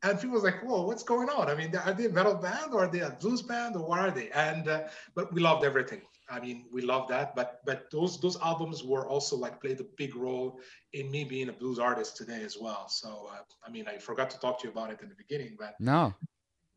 and 0.02 0.18
people 0.18 0.34
was 0.34 0.44
like, 0.44 0.62
"Whoa, 0.62 0.82
what's 0.86 1.02
going 1.02 1.28
on? 1.28 1.48
I 1.48 1.54
mean, 1.54 1.74
are 1.76 1.92
they 1.92 2.06
a 2.06 2.10
metal 2.10 2.34
band 2.34 2.72
or 2.72 2.84
are 2.84 2.88
they 2.88 3.00
a 3.00 3.10
blues 3.20 3.42
band 3.42 3.76
or 3.76 3.86
what 3.86 3.98
are 3.98 4.10
they?" 4.10 4.30
And 4.30 4.68
uh, 4.68 4.84
but 5.14 5.32
we 5.32 5.40
loved 5.40 5.64
everything. 5.64 6.02
I 6.30 6.40
mean, 6.40 6.66
we 6.72 6.82
loved 6.82 7.08
that. 7.10 7.34
But 7.36 7.60
but 7.64 7.90
those 7.90 8.20
those 8.20 8.40
albums 8.40 8.82
were 8.84 9.06
also 9.08 9.36
like 9.36 9.60
played 9.60 9.80
a 9.80 9.84
big 9.96 10.16
role 10.16 10.60
in 10.92 11.10
me 11.10 11.24
being 11.24 11.48
a 11.48 11.52
blues 11.52 11.78
artist 11.78 12.16
today 12.16 12.42
as 12.42 12.56
well. 12.58 12.88
So 12.88 13.28
uh, 13.32 13.42
I 13.66 13.70
mean, 13.70 13.86
I 13.88 13.98
forgot 13.98 14.30
to 14.30 14.40
talk 14.40 14.60
to 14.60 14.66
you 14.66 14.72
about 14.72 14.90
it 14.90 15.00
in 15.02 15.08
the 15.08 15.16
beginning, 15.16 15.56
but 15.58 15.74
no 15.80 16.14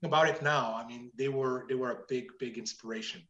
about 0.04 0.28
it 0.28 0.42
now, 0.42 0.74
I 0.76 0.86
mean, 0.88 1.12
they 1.18 1.30
were 1.30 1.66
they 1.70 1.76
were 1.76 1.92
a 1.92 2.00
big 2.08 2.26
big 2.40 2.58
inspiration, 2.58 3.22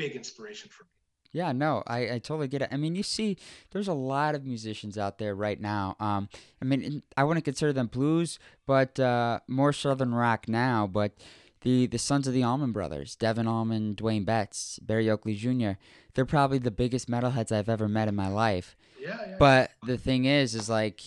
big 0.00 0.16
inspiration 0.16 0.70
for 0.70 0.84
me. 0.84 0.90
Yeah, 1.32 1.52
no, 1.52 1.84
I, 1.86 2.14
I 2.14 2.18
totally 2.18 2.48
get 2.48 2.62
it. 2.62 2.68
I 2.72 2.76
mean, 2.76 2.96
you 2.96 3.04
see, 3.04 3.36
there's 3.70 3.86
a 3.86 3.92
lot 3.92 4.34
of 4.34 4.44
musicians 4.44 4.98
out 4.98 5.18
there 5.18 5.34
right 5.34 5.60
now. 5.60 5.94
Um, 6.00 6.28
I 6.60 6.64
mean, 6.64 7.02
I 7.16 7.22
wouldn't 7.22 7.44
consider 7.44 7.72
them 7.72 7.86
blues, 7.86 8.40
but 8.66 8.98
uh, 8.98 9.38
more 9.46 9.72
southern 9.72 10.12
rock 10.12 10.48
now. 10.48 10.88
But 10.88 11.12
the 11.60 11.86
the 11.86 11.98
sons 11.98 12.26
of 12.26 12.34
the 12.34 12.42
Allman 12.42 12.72
Brothers, 12.72 13.14
Devon 13.14 13.46
Allman, 13.46 13.94
Duane 13.94 14.24
Betts, 14.24 14.80
Berry 14.80 15.08
Oakley 15.08 15.36
Jr. 15.36 15.72
They're 16.14 16.24
probably 16.24 16.58
the 16.58 16.72
biggest 16.72 17.08
metalheads 17.08 17.52
I've 17.52 17.68
ever 17.68 17.88
met 17.88 18.08
in 18.08 18.16
my 18.16 18.28
life. 18.28 18.76
Yeah, 19.00 19.16
yeah. 19.20 19.36
But 19.38 19.70
the 19.86 19.98
thing 19.98 20.24
is, 20.24 20.54
is 20.54 20.68
like, 20.68 21.00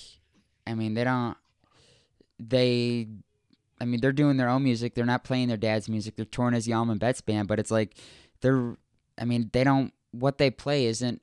I 0.66 0.74
mean, 0.74 0.94
they 0.94 1.04
don't. 1.04 1.36
They, 2.40 3.08
I 3.82 3.86
mean, 3.86 4.00
they're 4.00 4.12
doing 4.12 4.38
their 4.38 4.50
own 4.50 4.64
music. 4.64 4.96
They're 4.96 5.06
not 5.06 5.24
playing 5.24 5.50
their 5.50 5.58
dad's 5.58 5.90
music. 5.90 6.16
They're 6.16 6.26
touring 6.26 6.56
as 6.56 6.66
the 6.66 6.74
Allman 6.74 6.98
Betts 6.98 7.22
band, 7.22 7.48
but 7.50 7.60
it's 7.60 7.72
like, 7.72 7.96
they're. 8.40 8.78
I 9.20 9.26
mean, 9.26 9.50
they 9.54 9.64
don't. 9.64 9.94
What 10.12 10.38
they 10.38 10.52
play 10.52 10.86
isn't 10.86 11.22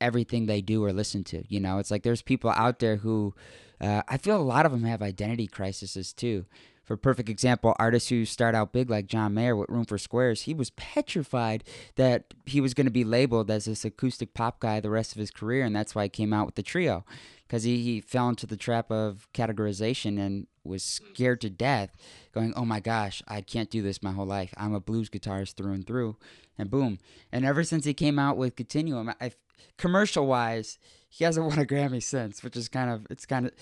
everything 0.00 0.46
they 0.46 0.60
do 0.60 0.84
or 0.84 0.92
listen 0.92 1.24
to. 1.24 1.42
You 1.48 1.60
know, 1.60 1.78
it's 1.78 1.90
like 1.90 2.02
there's 2.02 2.22
people 2.22 2.50
out 2.50 2.78
there 2.78 2.96
who, 2.96 3.34
uh, 3.80 4.02
I 4.06 4.16
feel 4.18 4.36
a 4.36 4.42
lot 4.42 4.66
of 4.66 4.72
them 4.72 4.84
have 4.84 5.02
identity 5.02 5.46
crises 5.46 6.12
too. 6.12 6.46
For 6.88 6.96
perfect 6.96 7.28
example, 7.28 7.76
artists 7.78 8.08
who 8.08 8.24
start 8.24 8.54
out 8.54 8.72
big 8.72 8.88
like 8.88 9.08
John 9.08 9.34
Mayer 9.34 9.54
with 9.54 9.68
Room 9.68 9.84
for 9.84 9.98
Squares, 9.98 10.42
he 10.42 10.54
was 10.54 10.70
petrified 10.70 11.62
that 11.96 12.32
he 12.46 12.62
was 12.62 12.72
going 12.72 12.86
to 12.86 12.90
be 12.90 13.04
labeled 13.04 13.50
as 13.50 13.66
this 13.66 13.84
acoustic 13.84 14.32
pop 14.32 14.58
guy 14.58 14.80
the 14.80 14.88
rest 14.88 15.12
of 15.12 15.18
his 15.18 15.30
career, 15.30 15.66
and 15.66 15.76
that's 15.76 15.94
why 15.94 16.04
he 16.04 16.08
came 16.08 16.32
out 16.32 16.46
with 16.46 16.54
the 16.54 16.62
trio, 16.62 17.04
because 17.46 17.64
he, 17.64 17.82
he 17.82 18.00
fell 18.00 18.30
into 18.30 18.46
the 18.46 18.56
trap 18.56 18.90
of 18.90 19.28
categorization 19.34 20.18
and 20.18 20.46
was 20.64 20.82
scared 20.82 21.42
to 21.42 21.50
death, 21.50 21.94
going, 22.32 22.54
"Oh 22.56 22.64
my 22.64 22.80
gosh, 22.80 23.22
I 23.28 23.42
can't 23.42 23.68
do 23.68 23.82
this 23.82 24.02
my 24.02 24.12
whole 24.12 24.24
life. 24.24 24.54
I'm 24.56 24.72
a 24.72 24.80
blues 24.80 25.10
guitarist 25.10 25.56
through 25.56 25.72
and 25.72 25.86
through," 25.86 26.16
and 26.56 26.70
boom. 26.70 27.00
And 27.30 27.44
ever 27.44 27.64
since 27.64 27.84
he 27.84 27.92
came 27.92 28.18
out 28.18 28.38
with 28.38 28.56
Continuum, 28.56 29.12
I, 29.20 29.32
commercial 29.76 30.26
wise, 30.26 30.78
he 31.08 31.24
hasn't 31.24 31.46
won 31.48 31.58
a 31.58 31.64
Grammy 31.64 32.02
since, 32.02 32.42
which 32.42 32.56
is 32.56 32.68
kind 32.68 32.90
of 32.90 33.06
it's 33.10 33.26
kind 33.26 33.44
of 33.44 33.52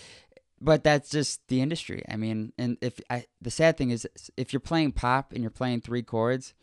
but 0.60 0.84
that's 0.84 1.10
just 1.10 1.46
the 1.48 1.60
industry. 1.60 2.04
I 2.08 2.16
mean, 2.16 2.52
and 2.58 2.78
if 2.80 3.00
I, 3.10 3.26
the 3.40 3.50
sad 3.50 3.76
thing 3.76 3.90
is, 3.90 4.06
if 4.36 4.52
you're 4.52 4.60
playing 4.60 4.92
pop 4.92 5.32
and 5.32 5.42
you're 5.42 5.50
playing 5.50 5.82
three 5.82 6.02
chords, 6.02 6.54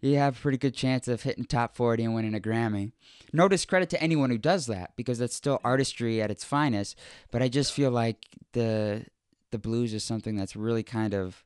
you 0.00 0.16
have 0.16 0.36
a 0.36 0.40
pretty 0.40 0.58
good 0.58 0.74
chance 0.74 1.08
of 1.08 1.22
hitting 1.22 1.44
top 1.44 1.74
40 1.74 2.04
and 2.04 2.14
winning 2.14 2.34
a 2.34 2.40
Grammy. 2.40 2.92
No 3.32 3.48
discredit 3.48 3.90
to 3.90 4.02
anyone 4.02 4.30
who 4.30 4.38
does 4.38 4.66
that 4.66 4.92
because 4.96 5.18
that's 5.18 5.34
still 5.34 5.60
artistry 5.64 6.20
at 6.20 6.30
its 6.30 6.44
finest. 6.44 6.98
But 7.30 7.42
I 7.42 7.48
just 7.48 7.72
feel 7.72 7.90
like 7.90 8.26
the 8.52 9.06
the 9.52 9.58
blues 9.58 9.94
is 9.94 10.04
something 10.04 10.36
that's 10.36 10.56
really 10.56 10.82
kind 10.82 11.14
of 11.14 11.44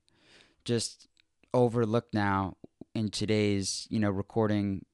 just 0.64 1.06
overlooked 1.52 2.14
now 2.14 2.56
in 2.94 3.10
today's 3.10 3.86
you 3.90 4.00
know 4.00 4.10
recording 4.10 4.84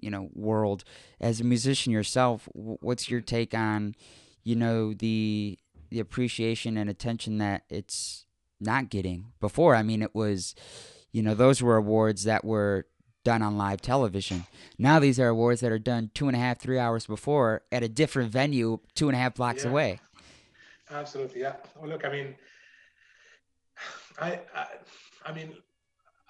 you 0.00 0.10
know 0.10 0.28
world. 0.32 0.84
As 1.20 1.40
a 1.40 1.44
musician 1.44 1.92
yourself, 1.92 2.48
what's 2.52 3.08
your 3.08 3.20
take 3.20 3.54
on 3.54 3.94
you 4.42 4.56
know 4.56 4.92
the 4.92 5.58
the 5.94 6.00
appreciation 6.00 6.76
and 6.76 6.90
attention 6.90 7.38
that 7.38 7.62
it's 7.70 8.26
not 8.60 8.90
getting. 8.90 9.26
Before, 9.40 9.74
I 9.76 9.82
mean, 9.84 10.02
it 10.02 10.14
was, 10.14 10.54
you 11.12 11.22
know, 11.22 11.34
those 11.34 11.62
were 11.62 11.76
awards 11.76 12.24
that 12.24 12.44
were 12.44 12.86
done 13.24 13.40
on 13.42 13.56
live 13.56 13.80
television. 13.80 14.44
Now 14.76 14.98
these 14.98 15.18
are 15.20 15.28
awards 15.28 15.60
that 15.60 15.72
are 15.72 15.78
done 15.78 16.10
two 16.12 16.26
and 16.26 16.36
a 16.36 16.40
half, 16.40 16.58
three 16.60 16.78
hours 16.78 17.06
before 17.06 17.62
at 17.72 17.82
a 17.82 17.88
different 17.88 18.32
venue, 18.32 18.80
two 18.94 19.08
and 19.08 19.16
a 19.16 19.18
half 19.18 19.34
blocks 19.36 19.64
Yeah. 19.64 19.70
away. 19.70 20.00
Absolutely, 20.90 21.40
yeah. 21.40 21.54
Well, 21.76 21.88
look, 21.90 22.04
I 22.04 22.10
mean, 22.10 22.34
I, 24.20 24.40
I, 24.54 24.66
I 25.24 25.32
mean, 25.32 25.52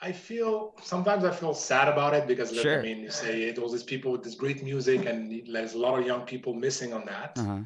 I 0.04 0.12
feel 0.12 0.74
sometimes 0.82 1.24
I 1.24 1.30
feel 1.30 1.54
sad 1.54 1.88
about 1.88 2.12
it 2.12 2.26
because 2.26 2.50
Sure. 2.54 2.78
I 2.80 2.82
mean, 2.82 2.98
you 3.06 3.10
say 3.10 3.52
those 3.52 3.72
these 3.72 3.88
people 3.92 4.12
with 4.12 4.22
this 4.22 4.34
great 4.34 4.62
music, 4.62 5.06
and 5.10 5.18
there's 5.54 5.72
a 5.74 5.78
lot 5.86 5.98
of 5.98 6.04
young 6.06 6.22
people 6.32 6.52
missing 6.66 6.92
on 6.92 7.04
that 7.12 7.30
Uh-huh. 7.38 7.60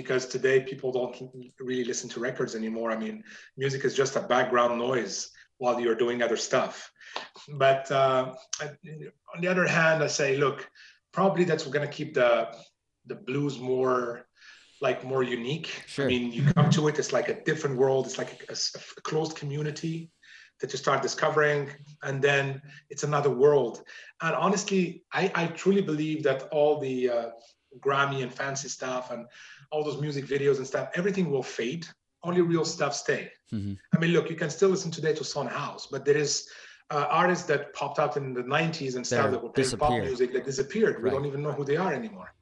because 0.00 0.22
today 0.26 0.58
people 0.70 0.90
don't 0.98 1.14
really 1.68 1.84
listen 1.84 2.08
to 2.10 2.18
records 2.28 2.52
anymore. 2.60 2.88
I 2.96 2.98
mean, 3.04 3.16
music 3.56 3.84
is 3.84 3.94
just 4.02 4.16
a 4.16 4.22
background 4.34 4.72
noise 4.88 5.16
while 5.58 5.78
you're 5.82 6.00
doing 6.04 6.18
other 6.22 6.36
stuff. 6.48 6.74
But 7.64 7.82
uh, 8.02 8.34
on 9.32 9.38
the 9.42 9.48
other 9.54 9.66
hand, 9.78 10.02
I 10.02 10.08
say, 10.20 10.36
look, 10.44 10.58
probably 11.12 11.44
that's 11.44 11.64
going 11.74 11.86
to 11.88 11.94
keep 11.98 12.10
the 12.14 12.32
the 13.10 13.18
blues 13.28 13.54
more 13.72 14.26
like 14.86 15.04
more 15.12 15.22
unique. 15.38 15.68
Sure. 15.86 16.06
I 16.06 16.08
mean, 16.08 16.32
you 16.32 16.42
come 16.52 16.68
to 16.70 16.88
it, 16.88 16.98
it's 16.98 17.12
like 17.18 17.28
a 17.28 17.38
different 17.48 17.76
world. 17.82 18.02
It's 18.06 18.18
like 18.18 18.32
a, 18.54 18.56
a 18.98 19.00
closed 19.10 19.34
community 19.40 20.10
that 20.60 20.72
you 20.72 20.78
start 20.78 21.02
discovering, 21.02 21.68
and 22.02 22.22
then 22.22 22.62
it's 22.90 23.04
another 23.04 23.30
world. 23.30 23.82
And 24.22 24.34
honestly, 24.34 25.02
I, 25.12 25.30
I 25.34 25.46
truly 25.48 25.82
believe 25.82 26.22
that 26.22 26.44
all 26.50 26.78
the 26.78 27.10
uh, 27.10 27.30
Grammy 27.80 28.22
and 28.22 28.32
fancy 28.32 28.68
stuff 28.68 29.10
and 29.10 29.26
all 29.70 29.84
those 29.84 30.00
music 30.00 30.26
videos 30.26 30.56
and 30.56 30.66
stuff, 30.66 30.88
everything 30.94 31.30
will 31.30 31.42
fade. 31.42 31.86
Only 32.22 32.40
real 32.40 32.64
stuff 32.64 32.94
stay. 32.94 33.30
Mhm. 33.52 33.76
I 33.94 33.98
mean, 33.98 34.12
look, 34.12 34.30
you 34.30 34.36
can 34.36 34.50
still 34.50 34.70
listen 34.70 34.90
today 34.90 35.14
to 35.14 35.24
Son 35.24 35.46
House, 35.46 35.86
but 35.86 36.04
there 36.04 36.16
is 36.16 36.48
uh, 36.90 37.06
artists 37.10 37.46
that 37.46 37.72
popped 37.74 37.98
out 37.98 38.16
in 38.16 38.32
the 38.32 38.42
90s 38.42 38.96
and 38.96 39.06
stuff 39.06 39.24
That 39.24 39.30
that 39.32 39.42
were 39.42 39.50
playing 39.50 39.76
pop 39.76 39.90
music 40.02 40.32
that 40.32 40.44
disappeared. 40.44 41.02
We 41.02 41.10
don't 41.10 41.26
even 41.26 41.42
know 41.42 41.52
who 41.52 41.64
they 41.64 41.76
are 41.76 41.92
anymore. 41.92 42.32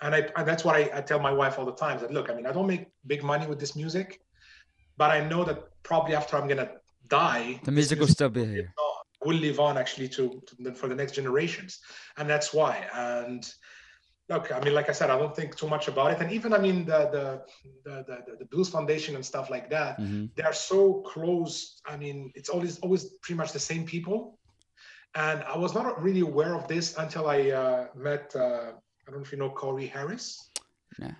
And, 0.00 0.14
I, 0.14 0.28
and 0.36 0.46
that's 0.46 0.64
what 0.64 0.76
I, 0.76 0.90
I 0.94 1.00
tell 1.00 1.18
my 1.18 1.32
wife 1.32 1.58
all 1.58 1.64
the 1.64 1.74
time 1.74 1.98
that, 2.00 2.12
look, 2.12 2.30
I 2.30 2.34
mean, 2.34 2.46
I 2.46 2.52
don't 2.52 2.66
make 2.66 2.86
big 3.06 3.22
money 3.22 3.46
with 3.46 3.58
this 3.58 3.74
music, 3.74 4.20
but 4.96 5.10
I 5.10 5.26
know 5.26 5.44
that 5.44 5.58
probably 5.82 6.14
after 6.14 6.36
I'm 6.36 6.46
to 6.48 6.70
die, 7.08 7.60
The 7.64 7.72
music 7.72 7.98
will 8.00 8.08
still 8.08 8.30
be 8.30 8.44
here. 8.44 8.72
will 9.24 9.36
live 9.36 9.58
on 9.58 9.78
actually 9.78 10.08
to, 10.08 10.42
to 10.46 10.74
for 10.74 10.86
the 10.88 10.94
next 10.94 11.12
generations 11.12 11.80
and 12.16 12.28
that's 12.28 12.52
why. 12.52 12.86
And 12.94 13.42
look 14.30 14.50
i 14.52 14.58
mean 14.64 14.72
like 14.72 14.88
i 14.88 14.92
said 14.92 15.10
i 15.10 15.18
don't 15.18 15.36
think 15.36 15.54
too 15.56 15.68
much 15.68 15.88
about 15.88 16.10
it. 16.12 16.18
And 16.20 16.30
even 16.32 16.52
i 16.54 16.58
mean 16.58 16.84
the 16.86 17.00
the 17.16 17.24
the, 17.84 17.94
the, 18.26 18.36
the 18.40 18.44
blues 18.46 18.68
foundation 18.70 19.14
and 19.16 19.24
stuff 19.24 19.50
like 19.50 19.68
that 19.70 19.96
hmm 19.98 20.24
they 20.36 20.42
are 20.42 20.52
so 20.72 21.02
close. 21.12 21.80
I 21.86 21.96
mean 21.96 22.32
it's 22.34 22.48
always 22.48 22.78
always 22.80 23.04
pretty 23.22 23.36
much 23.36 23.52
the 23.52 23.64
same 23.72 23.84
people. 23.84 24.38
And 25.14 25.38
i 25.54 25.56
was 25.64 25.72
not 25.74 26.02
really 26.06 26.20
aware 26.30 26.54
of 26.54 26.64
this 26.68 26.86
until 27.04 27.24
i 27.28 27.38
uh, 27.62 27.86
met 27.94 28.24
uh, 28.36 28.72
i 29.04 29.06
don't 29.10 29.18
know 29.20 29.26
if 29.28 29.32
you 29.32 29.38
know 29.38 29.50
corey 29.50 29.86
harris. 29.86 30.26
Yeah. 30.98 31.16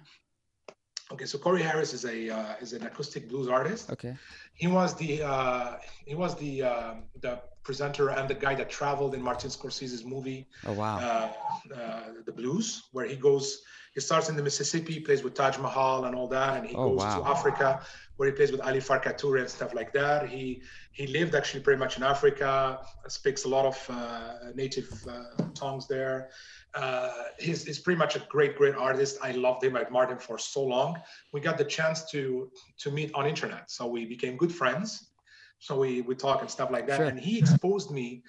Okay 1.12 1.26
so 1.26 1.38
corey 1.38 1.62
harris 1.62 1.92
is 1.92 2.04
a 2.04 2.30
uh, 2.30 2.54
is 2.60 2.72
an 2.72 2.82
acoustic 2.86 3.28
blues 3.28 3.48
artist 3.48 3.90
Okay. 3.92 4.14
he 4.54 4.66
was 4.66 4.94
the 4.96 5.22
uh, 5.22 5.76
he 6.06 6.14
was 6.14 6.34
the 6.36 6.62
uh, 6.62 6.94
the 7.20 7.40
presenter 7.64 8.08
and 8.10 8.28
the 8.28 8.34
guy 8.34 8.54
that 8.54 8.68
traveled 8.68 9.14
in 9.14 9.22
Martin 9.22 9.48
Scorsese's 9.50 10.04
movie 10.04 10.46
Oh 10.66 10.74
wow. 10.74 10.98
uh, 10.98 11.28
uh, 11.74 12.00
The 12.26 12.32
Blues, 12.32 12.66
where 12.92 13.06
he 13.06 13.16
goes. 13.16 13.62
He 13.94 14.00
starts 14.00 14.28
in 14.28 14.36
the 14.36 14.42
Mississippi, 14.42 15.00
plays 15.00 15.22
with 15.22 15.34
Taj 15.34 15.56
Mahal 15.58 16.04
and 16.06 16.14
all 16.14 16.28
that, 16.28 16.56
and 16.58 16.66
he 16.66 16.74
Oh, 16.74 16.88
goes 16.90 16.98
wow. 17.02 17.22
to 17.22 17.28
Africa, 17.36 17.80
where 18.16 18.28
he 18.28 18.34
plays 18.34 18.52
with 18.52 18.60
Ali 18.60 18.78
Farka 18.80 19.18
Touré 19.18 19.40
and 19.40 19.50
stuff 19.50 19.74
like 19.74 19.92
that. 19.92 20.28
He 20.28 20.62
he 20.92 21.06
lived 21.08 21.34
actually 21.34 21.60
pretty 21.60 21.78
much 21.78 21.96
in 21.96 22.02
Africa, 22.02 22.80
speaks 23.08 23.44
a 23.44 23.48
lot 23.48 23.66
of 23.66 23.76
uh, 23.90 24.50
native 24.54 24.88
uh, 25.08 25.24
tongues 25.54 25.86
there. 25.88 26.30
Uh, 26.74 27.10
he's, 27.38 27.64
he's 27.64 27.78
pretty 27.78 27.98
much 27.98 28.16
a 28.16 28.20
great, 28.28 28.56
great 28.56 28.74
artist. 28.74 29.18
I 29.22 29.30
loved 29.32 29.62
him. 29.64 29.76
I 29.76 29.80
admired 29.80 30.10
him 30.10 30.18
for 30.18 30.38
so 30.38 30.62
long. 30.62 31.00
We 31.32 31.40
got 31.40 31.58
the 31.58 31.64
chance 31.64 32.10
to 32.12 32.50
to 32.78 32.90
meet 32.90 33.12
on 33.14 33.26
internet, 33.26 33.70
so 33.70 33.86
we 33.86 34.06
became 34.06 34.36
good 34.36 34.52
friends. 34.52 35.10
So 35.58 35.78
we 35.78 36.02
we 36.02 36.14
talk 36.14 36.40
and 36.42 36.50
stuff 36.50 36.70
like 36.70 36.86
that, 36.88 36.98
Sure. 36.98 37.06
and 37.06 37.18
he 37.18 37.38
exposed 37.38 37.90
me 37.90 38.22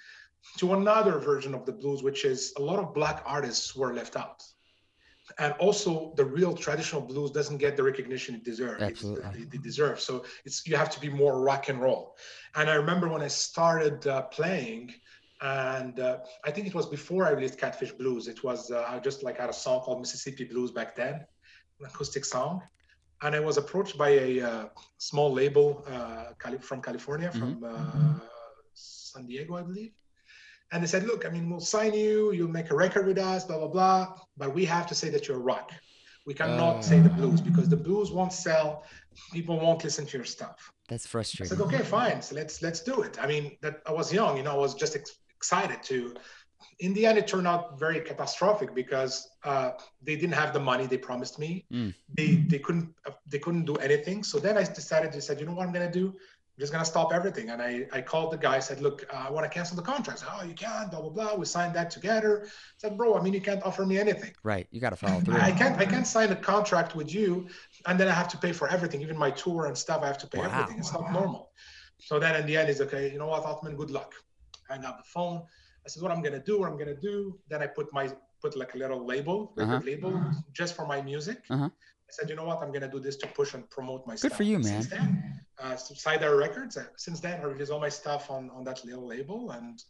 to 0.58 0.74
another 0.74 1.18
version 1.18 1.54
of 1.54 1.66
the 1.66 1.72
blues, 1.72 2.02
which 2.02 2.24
is 2.24 2.52
a 2.56 2.62
lot 2.62 2.78
of 2.78 2.94
black 2.94 3.22
artists 3.26 3.74
were 3.76 3.92
left 3.92 4.16
out. 4.16 4.42
And 5.38 5.52
also, 5.54 6.12
the 6.16 6.24
real 6.24 6.54
traditional 6.54 7.02
blues 7.02 7.30
doesn't 7.30 7.58
get 7.58 7.76
the 7.76 7.82
recognition 7.82 8.34
it 8.34 8.44
deserves. 8.44 8.80
It, 9.34 9.54
it 9.54 9.62
deserves. 9.62 10.04
So 10.04 10.24
it's 10.44 10.66
you 10.66 10.76
have 10.76 10.90
to 10.90 11.00
be 11.00 11.08
more 11.08 11.40
rock 11.40 11.68
and 11.68 11.80
roll. 11.80 12.16
And 12.54 12.70
I 12.70 12.74
remember 12.74 13.08
when 13.08 13.22
I 13.22 13.28
started 13.28 14.06
uh, 14.06 14.22
playing, 14.22 14.94
and 15.42 15.98
uh, 16.00 16.18
I 16.44 16.50
think 16.50 16.66
it 16.66 16.74
was 16.74 16.86
before 16.86 17.26
I 17.26 17.30
released 17.30 17.58
Catfish 17.58 17.92
Blues. 17.92 18.28
It 18.28 18.44
was 18.44 18.70
uh, 18.70 18.86
I 18.88 18.98
just 19.00 19.22
like 19.22 19.38
had 19.38 19.50
a 19.50 19.52
song 19.52 19.80
called 19.80 20.00
Mississippi 20.00 20.44
Blues 20.44 20.70
back 20.70 20.94
then, 20.96 21.14
an 21.80 21.86
acoustic 21.86 22.24
song. 22.24 22.62
And 23.22 23.34
I 23.34 23.40
was 23.40 23.56
approached 23.56 23.96
by 23.98 24.10
a 24.10 24.40
uh, 24.40 24.64
small 24.98 25.32
label 25.32 25.82
uh, 25.88 26.58
from 26.60 26.82
California, 26.82 27.30
from 27.32 27.64
uh, 27.64 28.20
San 28.74 29.26
Diego, 29.26 29.56
I 29.56 29.62
believe. 29.62 29.92
And 30.72 30.82
they 30.82 30.86
said, 30.86 31.04
look, 31.04 31.24
I 31.24 31.28
mean, 31.28 31.48
we'll 31.48 31.60
sign 31.60 31.94
you, 31.94 32.32
you'll 32.32 32.48
make 32.48 32.70
a 32.70 32.74
record 32.76 33.06
with 33.06 33.18
us, 33.18 33.44
blah, 33.44 33.58
blah, 33.58 33.68
blah. 33.68 34.14
But 34.36 34.52
we 34.54 34.64
have 34.64 34.86
to 34.88 34.94
say 34.94 35.08
that 35.10 35.28
you're 35.28 35.38
rock. 35.38 35.70
We 36.26 36.34
cannot 36.34 36.76
Oh. 36.78 36.80
say 36.80 36.98
the 36.98 37.08
blues 37.08 37.40
because 37.40 37.68
the 37.68 37.76
blues 37.76 38.10
won't 38.10 38.32
sell. 38.32 38.82
People 39.32 39.60
won't 39.60 39.84
listen 39.84 40.04
to 40.06 40.16
your 40.18 40.26
stuff. 40.26 40.72
That's 40.88 41.06
frustrating. 41.06 41.54
I 41.56 41.56
said, 41.56 41.66
okay, 41.66 41.84
fine. 41.84 42.20
So 42.20 42.34
let's 42.34 42.62
let's 42.62 42.80
do 42.80 43.02
it. 43.02 43.16
I 43.22 43.26
mean, 43.28 43.56
that 43.62 43.80
I 43.86 43.92
was 43.92 44.12
young, 44.12 44.36
you 44.36 44.42
know, 44.42 44.52
I 44.52 44.58
was 44.58 44.74
just 44.74 44.96
ex- 44.96 45.18
excited 45.36 45.82
to. 45.84 46.14
In 46.80 46.92
the 46.94 47.06
end, 47.06 47.16
it 47.18 47.26
turned 47.28 47.46
out 47.46 47.78
very 47.78 48.00
catastrophic 48.00 48.74
because 48.74 49.28
uh, 49.44 49.70
they 50.02 50.16
didn't 50.16 50.34
have 50.34 50.52
the 50.52 50.60
money 50.60 50.86
they 50.86 50.98
promised 50.98 51.38
me. 51.38 51.64
Mm. 51.72 51.94
They 52.16 52.36
they 52.52 52.58
couldn't 52.58 52.88
uh, 53.06 53.12
they 53.30 53.38
couldn't 53.38 53.64
do 53.66 53.76
anything. 53.76 54.24
So 54.24 54.38
then 54.38 54.58
I 54.58 54.64
decided 54.64 55.12
to 55.12 55.20
said, 55.20 55.38
you 55.38 55.46
know 55.46 55.52
what 55.54 55.66
I'm 55.66 55.72
gonna 55.72 55.90
do? 55.92 56.14
I'm 56.56 56.60
just 56.62 56.72
gonna 56.72 56.86
stop 56.86 57.12
everything. 57.12 57.50
And 57.50 57.60
I 57.60 57.86
I 57.92 58.00
called 58.00 58.32
the 58.32 58.38
guy. 58.38 58.58
said, 58.60 58.80
look, 58.80 59.04
uh, 59.12 59.26
I 59.28 59.30
want 59.30 59.44
to 59.44 59.50
cancel 59.50 59.76
the 59.76 59.82
contract. 59.82 60.20
Said, 60.20 60.28
oh, 60.32 60.42
you 60.44 60.54
can't. 60.54 60.90
Blah 60.90 61.00
blah 61.02 61.10
blah. 61.10 61.34
We 61.34 61.44
signed 61.44 61.74
that 61.74 61.90
together. 61.90 62.44
I 62.46 62.48
said, 62.78 62.96
bro, 62.96 63.14
I 63.18 63.22
mean, 63.22 63.34
you 63.34 63.42
can't 63.42 63.62
offer 63.62 63.84
me 63.84 63.98
anything. 63.98 64.32
Right. 64.42 64.66
You 64.70 64.80
got 64.80 64.90
to 64.90 64.96
follow 64.96 65.20
through. 65.20 65.36
I 65.38 65.52
can't 65.52 65.78
I 65.78 65.84
can't 65.84 66.06
sign 66.06 66.30
a 66.32 66.36
contract 66.36 66.96
with 66.96 67.12
you 67.14 67.46
and 67.86 68.00
then 68.00 68.08
I 68.08 68.12
have 68.12 68.28
to 68.28 68.38
pay 68.38 68.52
for 68.52 68.68
everything, 68.68 69.02
even 69.02 69.18
my 69.18 69.30
tour 69.32 69.66
and 69.66 69.76
stuff. 69.76 70.00
I 70.02 70.06
have 70.06 70.18
to 70.18 70.26
pay 70.26 70.38
Wow. 70.38 70.46
everything. 70.50 70.78
It's 70.78 70.92
not 70.94 71.12
normal. 71.12 71.50
So 71.98 72.18
then 72.18 72.34
in 72.40 72.46
the 72.46 72.56
end, 72.56 72.68
he's 72.68 72.80
okay. 72.80 73.12
You 73.12 73.18
know 73.18 73.26
what, 73.26 73.44
Othman? 73.44 73.76
Good 73.76 73.90
luck. 73.90 74.14
Hang 74.70 74.84
up 74.86 74.96
the 74.98 75.04
phone. 75.04 75.42
I 75.84 75.88
said, 75.90 76.02
what 76.02 76.10
I'm 76.10 76.22
gonna 76.22 76.42
do? 76.42 76.60
What 76.60 76.70
I'm 76.70 76.78
gonna 76.78 76.96
do? 77.12 77.38
Then 77.50 77.62
I 77.62 77.66
put 77.66 77.92
my 77.92 78.10
put 78.40 78.56
like 78.56 78.72
a 78.74 78.78
little 78.78 79.04
label, 79.04 79.52
record 79.56 79.74
Uh-huh. 79.74 79.82
label, 79.90 80.12
just 80.54 80.74
for 80.74 80.86
my 80.86 81.02
music. 81.02 81.38
Uh-huh. 81.50 81.68
I 82.08 82.10
said, 82.16 82.30
you 82.30 82.36
know 82.36 82.44
what? 82.44 82.62
I'm 82.62 82.72
gonna 82.72 82.90
do 82.96 82.98
this 82.98 83.16
to 83.18 83.26
push 83.28 83.52
and 83.54 83.68
promote 83.68 84.06
my 84.06 84.14
Good 84.14 84.18
stuff. 84.20 84.36
for 84.38 84.42
you, 84.44 84.62
Since 84.62 84.90
man. 84.90 84.98
then, 84.98 85.40
uh, 85.62 85.76
Cider 85.76 86.36
Records. 86.36 86.76
Since 86.96 87.20
then, 87.20 87.40
I 87.40 87.44
release 87.44 87.70
all 87.70 87.80
my 87.80 87.88
stuff 87.88 88.30
on 88.30 88.50
on 88.50 88.64
that 88.64 88.84
little 88.84 89.06
label 89.06 89.50
and. 89.52 89.82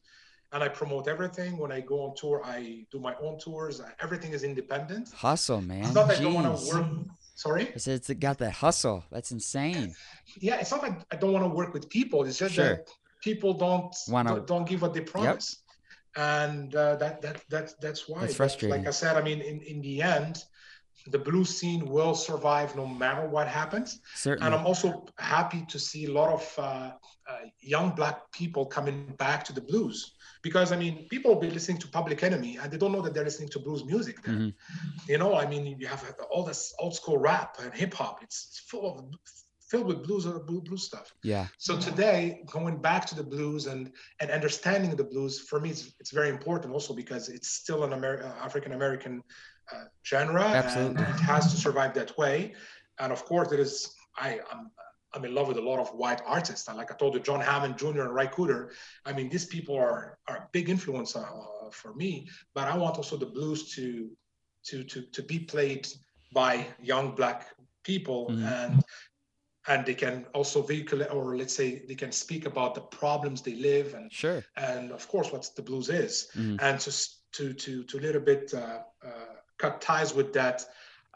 And 0.53 0.63
I 0.63 0.69
promote 0.69 1.09
everything. 1.09 1.59
When 1.59 1.73
I 1.73 1.81
go 1.81 2.05
on 2.05 2.15
tour, 2.15 2.41
I 2.45 2.87
do 2.93 3.01
my 3.01 3.17
own 3.21 3.37
tours. 3.37 3.81
Uh, 3.81 3.91
Everything 4.01 4.31
is 4.33 4.45
independent. 4.45 5.11
Hustle, 5.13 5.61
man. 5.61 5.83
It's 5.87 5.93
not 5.95 6.07
that 6.07 6.19
I 6.21 6.23
don't 6.23 6.35
want 6.35 6.47
to 6.59 6.67
work. 6.77 6.87
Sorry. 7.35 7.73
I 7.75 7.79
said 7.79 7.97
it's 7.97 8.09
got 8.15 8.39
that 8.39 8.53
hustle. 8.53 9.03
That's 9.11 9.33
insane. 9.33 9.93
Yeah, 10.39 10.61
it's 10.61 10.71
not 10.71 10.83
that 10.83 11.05
I 11.11 11.17
don't 11.17 11.33
want 11.33 11.45
to 11.45 11.49
work 11.49 11.75
with 11.75 11.89
people. 11.91 12.23
It's 12.25 12.39
just 12.39 12.55
Sure. 12.55 12.65
that 12.77 12.89
people 13.21 13.55
don't 13.55 13.93
Wanna- 14.09 14.37
don't, 14.37 14.47
don't 14.47 14.69
give 14.69 14.83
what 14.83 14.95
they 14.95 15.01
promise, 15.01 15.47
and 16.15 16.73
uh, 16.77 16.95
that 16.97 17.21
that 17.23 17.43
that 17.51 17.75
that's 17.81 18.09
why. 18.09 18.21
That's 18.21 18.37
frustrating. 18.37 18.79
Like 18.79 18.87
I 18.87 18.93
said, 18.93 19.17
I 19.17 19.23
mean, 19.23 19.41
in 19.41 19.61
in 19.63 19.81
the 19.83 20.01
end, 20.01 20.45
the 21.11 21.19
blues 21.19 21.51
scene 21.57 21.87
will 21.87 22.15
survive 22.15 22.75
no 22.77 22.87
matter 22.87 23.29
what 23.29 23.47
happens. 23.49 24.01
Certainly. 24.15 24.45
And 24.47 24.55
I'm 24.55 24.67
also 24.67 25.07
happy 25.19 25.65
to 25.69 25.79
see 25.79 26.07
a 26.07 26.13
lot 26.13 26.31
of 26.33 26.55
uh, 26.59 26.63
uh, 26.63 27.39
young 27.61 27.91
black 27.95 28.31
people 28.33 28.67
coming 28.67 29.15
back 29.19 29.45
to 29.45 29.53
the 29.53 29.61
blues 29.61 30.15
because 30.43 30.73
I 30.73 30.77
mean, 30.77 31.07
people 31.09 31.33
will 31.35 31.41
be 31.41 31.51
listening 31.51 31.79
to 31.79 31.89
Public 31.89 32.23
Enemy 32.23 32.59
and 32.61 32.71
they 32.73 32.79
don't 32.79 32.93
know 32.93 33.03
that 33.03 33.15
they're 33.15 33.25
listening 33.25 33.49
to 33.51 33.59
blues 33.59 33.85
music. 33.85 34.23
There, 34.23 34.35
Mhm. 34.35 34.55
you 35.09 35.19
know, 35.19 35.35
I 35.35 35.47
mean, 35.47 35.65
you 35.81 35.87
have 35.87 36.03
all 36.31 36.45
this 36.45 36.75
old 36.79 36.95
school 36.95 37.19
rap 37.19 37.57
and 37.63 37.73
hip 37.75 37.95
hop. 37.95 38.23
It's, 38.23 38.63
full 38.69 38.85
of 38.91 39.05
filled 39.69 39.87
with 39.87 40.05
blues 40.07 40.27
uh, 40.27 40.39
blue 40.39 40.61
blues 40.61 40.85
stuff. 40.85 41.13
yeah. 41.25 41.47
So 41.59 41.77
today, 41.77 42.45
going 42.57 42.77
back 42.81 43.05
to 43.07 43.15
the 43.21 43.25
blues 43.25 43.67
and 43.67 43.91
and 44.21 44.31
understanding 44.31 44.95
the 44.95 45.09
blues 45.13 45.41
for 45.49 45.59
me, 45.61 45.71
it's, 45.71 45.93
it's 46.01 46.13
very 46.13 46.31
important 46.37 46.73
also 46.73 46.95
because 46.95 47.29
it's 47.29 47.49
still 47.49 47.83
an 47.83 47.93
Amer- 47.93 48.23
uh, 48.23 48.45
African 48.45 48.73
American 48.73 49.23
genre 50.05 50.43
Absolutely. 50.45 51.05
and 51.05 51.15
it 51.15 51.21
has 51.21 51.51
to 51.53 51.57
survive 51.57 51.93
that 51.95 52.17
way. 52.19 52.55
And 52.99 53.13
of 53.13 53.25
course, 53.25 53.53
it 53.53 53.61
is. 53.61 53.95
I 54.17 54.41
I'm 54.53 54.71
I'm 55.15 55.25
in 55.25 55.35
love 55.35 55.49
with 55.49 55.57
a 55.59 55.63
lot 55.71 55.79
of 55.81 55.89
white 55.91 56.21
artists. 56.27 56.69
And 56.69 56.77
like 56.77 56.91
I 56.93 56.97
told 56.97 57.15
you, 57.15 57.21
John 57.21 57.41
Hammond 57.41 57.77
Jr. 57.79 58.03
and 58.03 58.15
Ry 58.15 58.27
Cooder. 58.27 58.71
I 59.05 59.13
mean, 59.13 59.29
these 59.29 59.47
people 59.47 59.75
are 59.77 60.19
are 60.29 60.37
a 60.37 60.49
big 60.53 60.69
influence 60.69 61.17
uh, 61.17 61.25
for 61.73 61.95
me. 61.95 62.29
But 62.55 62.69
I 62.69 62.77
want 62.77 62.97
also 62.97 63.17
the 63.17 63.27
blues 63.37 63.71
to 63.75 64.11
to 64.69 64.85
to 64.85 65.03
to 65.17 65.23
be 65.23 65.39
played 65.39 65.87
by 66.33 66.67
young 66.83 67.15
black 67.15 67.47
people 67.83 68.27
Mhm. 68.31 68.43
and 68.63 68.85
and 69.69 69.85
they 69.85 69.95
can 69.95 70.27
also 70.33 70.63
vehiculate 70.63 71.11
or 71.13 71.37
let's 71.37 71.55
say 71.55 71.85
they 71.89 71.95
can 71.95 72.13
speak 72.13 72.47
about 72.47 72.75
the 72.75 72.81
problems 72.81 73.43
they 73.43 73.55
live 73.55 73.95
and 73.95 74.13
Sure. 74.13 74.45
and 74.57 74.93
of 74.93 75.07
course 75.09 75.33
what 75.33 75.49
the 75.57 75.63
blues 75.63 75.89
is 75.89 76.29
Mhm. 76.35 76.57
and 76.63 76.81
just 76.81 77.31
to 77.33 77.53
to 77.55 77.85
to 77.85 77.99
a 77.99 78.03
little 78.07 78.21
bit 78.21 78.53
uh, 78.55 78.83
uh, 79.09 79.36
cut 79.59 79.81
ties 79.81 80.15
with 80.15 80.33
that 80.33 80.65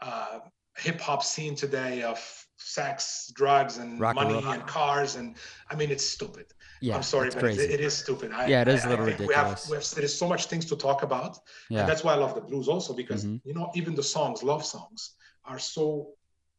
uh, 0.01 0.39
hip 0.77 0.99
hop 0.99 1.23
scene 1.23 1.55
today 1.55 2.01
of 2.03 2.19
sex 2.57 3.31
drugs 3.35 3.77
and 3.77 3.99
Rock 3.99 4.15
money 4.15 4.33
roll. 4.35 4.47
and 4.53 4.65
cars 4.67 5.15
and 5.15 5.35
i 5.71 5.75
mean 5.75 5.89
it's 5.89 6.05
stupid 6.05 6.45
Yeah. 6.79 6.95
i'm 6.95 7.01
sorry 7.03 7.29
but 7.31 7.43
it, 7.45 7.57
it 7.59 7.79
is 7.79 7.95
stupid 7.97 8.31
I, 8.31 8.45
Yeah, 8.47 8.61
it 8.61 8.67
is 8.67 8.83
a 8.83 8.87
I- 8.87 8.89
little 8.91 9.05
think 9.07 9.19
we 9.27 9.33
have, 9.33 9.47
ridiculous. 9.49 9.69
we 9.69 9.75
have 9.77 9.89
there 9.95 10.03
is 10.05 10.15
so 10.17 10.27
much 10.27 10.45
things 10.45 10.65
to 10.65 10.75
talk 10.75 11.01
about 11.01 11.39
yeah. 11.69 11.79
and 11.79 11.89
that's 11.89 12.03
why 12.03 12.13
I 12.13 12.17
love 12.17 12.35
the 12.35 12.41
blues 12.41 12.67
also 12.67 12.93
because 12.93 13.25
Mhm. 13.25 13.41
you 13.43 13.53
know 13.55 13.71
even 13.79 13.95
the 13.95 14.03
songs, 14.15 14.43
love 14.43 14.63
songs, 14.63 14.99
are 15.43 15.57
so 15.59 15.83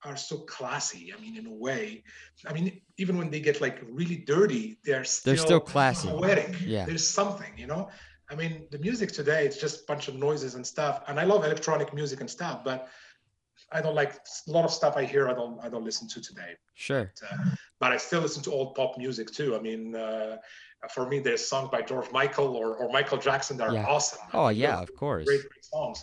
are 0.05 0.17
so 0.17 0.37
classy. 0.39 1.05
I 1.17 1.21
mean, 1.23 1.37
in 1.37 1.47
a 1.47 1.57
way, 1.67 2.03
I 2.49 2.53
mean, 2.53 2.67
even 3.03 3.15
when 3.21 3.31
they 3.31 3.39
get 3.49 3.61
like 3.61 3.77
really 4.01 4.17
dirty, 4.35 4.65
they're 4.85 5.05
still 5.05 5.29
They're 5.35 5.45
still 5.49 5.61
classy. 5.61 6.09
poetic. 6.09 6.51
Yeah. 6.75 6.85
There's 6.87 7.07
something, 7.21 7.53
you 7.57 7.69
know. 7.69 7.83
I 8.33 8.35
mean, 8.35 8.67
the 8.71 8.79
music 8.79 9.13
today 9.13 9.45
it's 9.47 9.59
just 9.59 9.83
a 9.83 9.85
bunch 9.87 10.09
of 10.09 10.15
noises 10.15 10.55
and 10.55 10.67
stuff, 10.67 11.03
and 11.07 11.21
I 11.21 11.25
love 11.25 11.45
electronic 11.45 11.93
music 11.93 12.21
and 12.21 12.31
stuff, 12.31 12.65
but 12.65 12.89
I 13.71 13.81
don't 13.83 13.95
like 13.95 14.13
a 14.49 14.51
lot 14.51 14.65
of 14.65 14.73
stuff 14.73 14.97
I 14.97 15.05
hear. 15.05 15.29
I 15.29 15.35
don't 15.35 15.57
I 15.65 15.69
don't 15.69 15.85
listen 15.85 16.09
to 16.09 16.21
today. 16.21 16.53
Sure. 16.75 17.13
Uh, 17.23 17.37
but 17.81 17.93
I 17.93 17.99
still 17.99 18.23
listen 18.23 18.43
to 18.45 18.51
old 18.51 18.75
pop 18.75 18.97
music 18.99 19.31
too. 19.31 19.55
I 19.57 19.61
mean. 19.61 19.95
Uh, 19.95 20.37
for 20.91 21.07
me, 21.09 21.21
there's 21.21 21.47
songs 21.47 21.69
by 21.71 21.81
George 21.81 22.11
Michael 22.11 22.57
or, 22.57 22.75
or 22.75 22.91
Michael 22.91 23.17
Jackson 23.17 23.57
that 23.59 23.69
are 23.69 23.75
Yeah. 23.75 23.87
awesome. 23.87 24.19
I 24.33 24.37
Oh 24.37 24.49
mean, 24.49 24.57
yeah, 24.59 24.81
of 24.81 24.93
course. 24.97 25.27
great, 25.27 25.43
great 25.49 25.65
songs. 25.65 26.03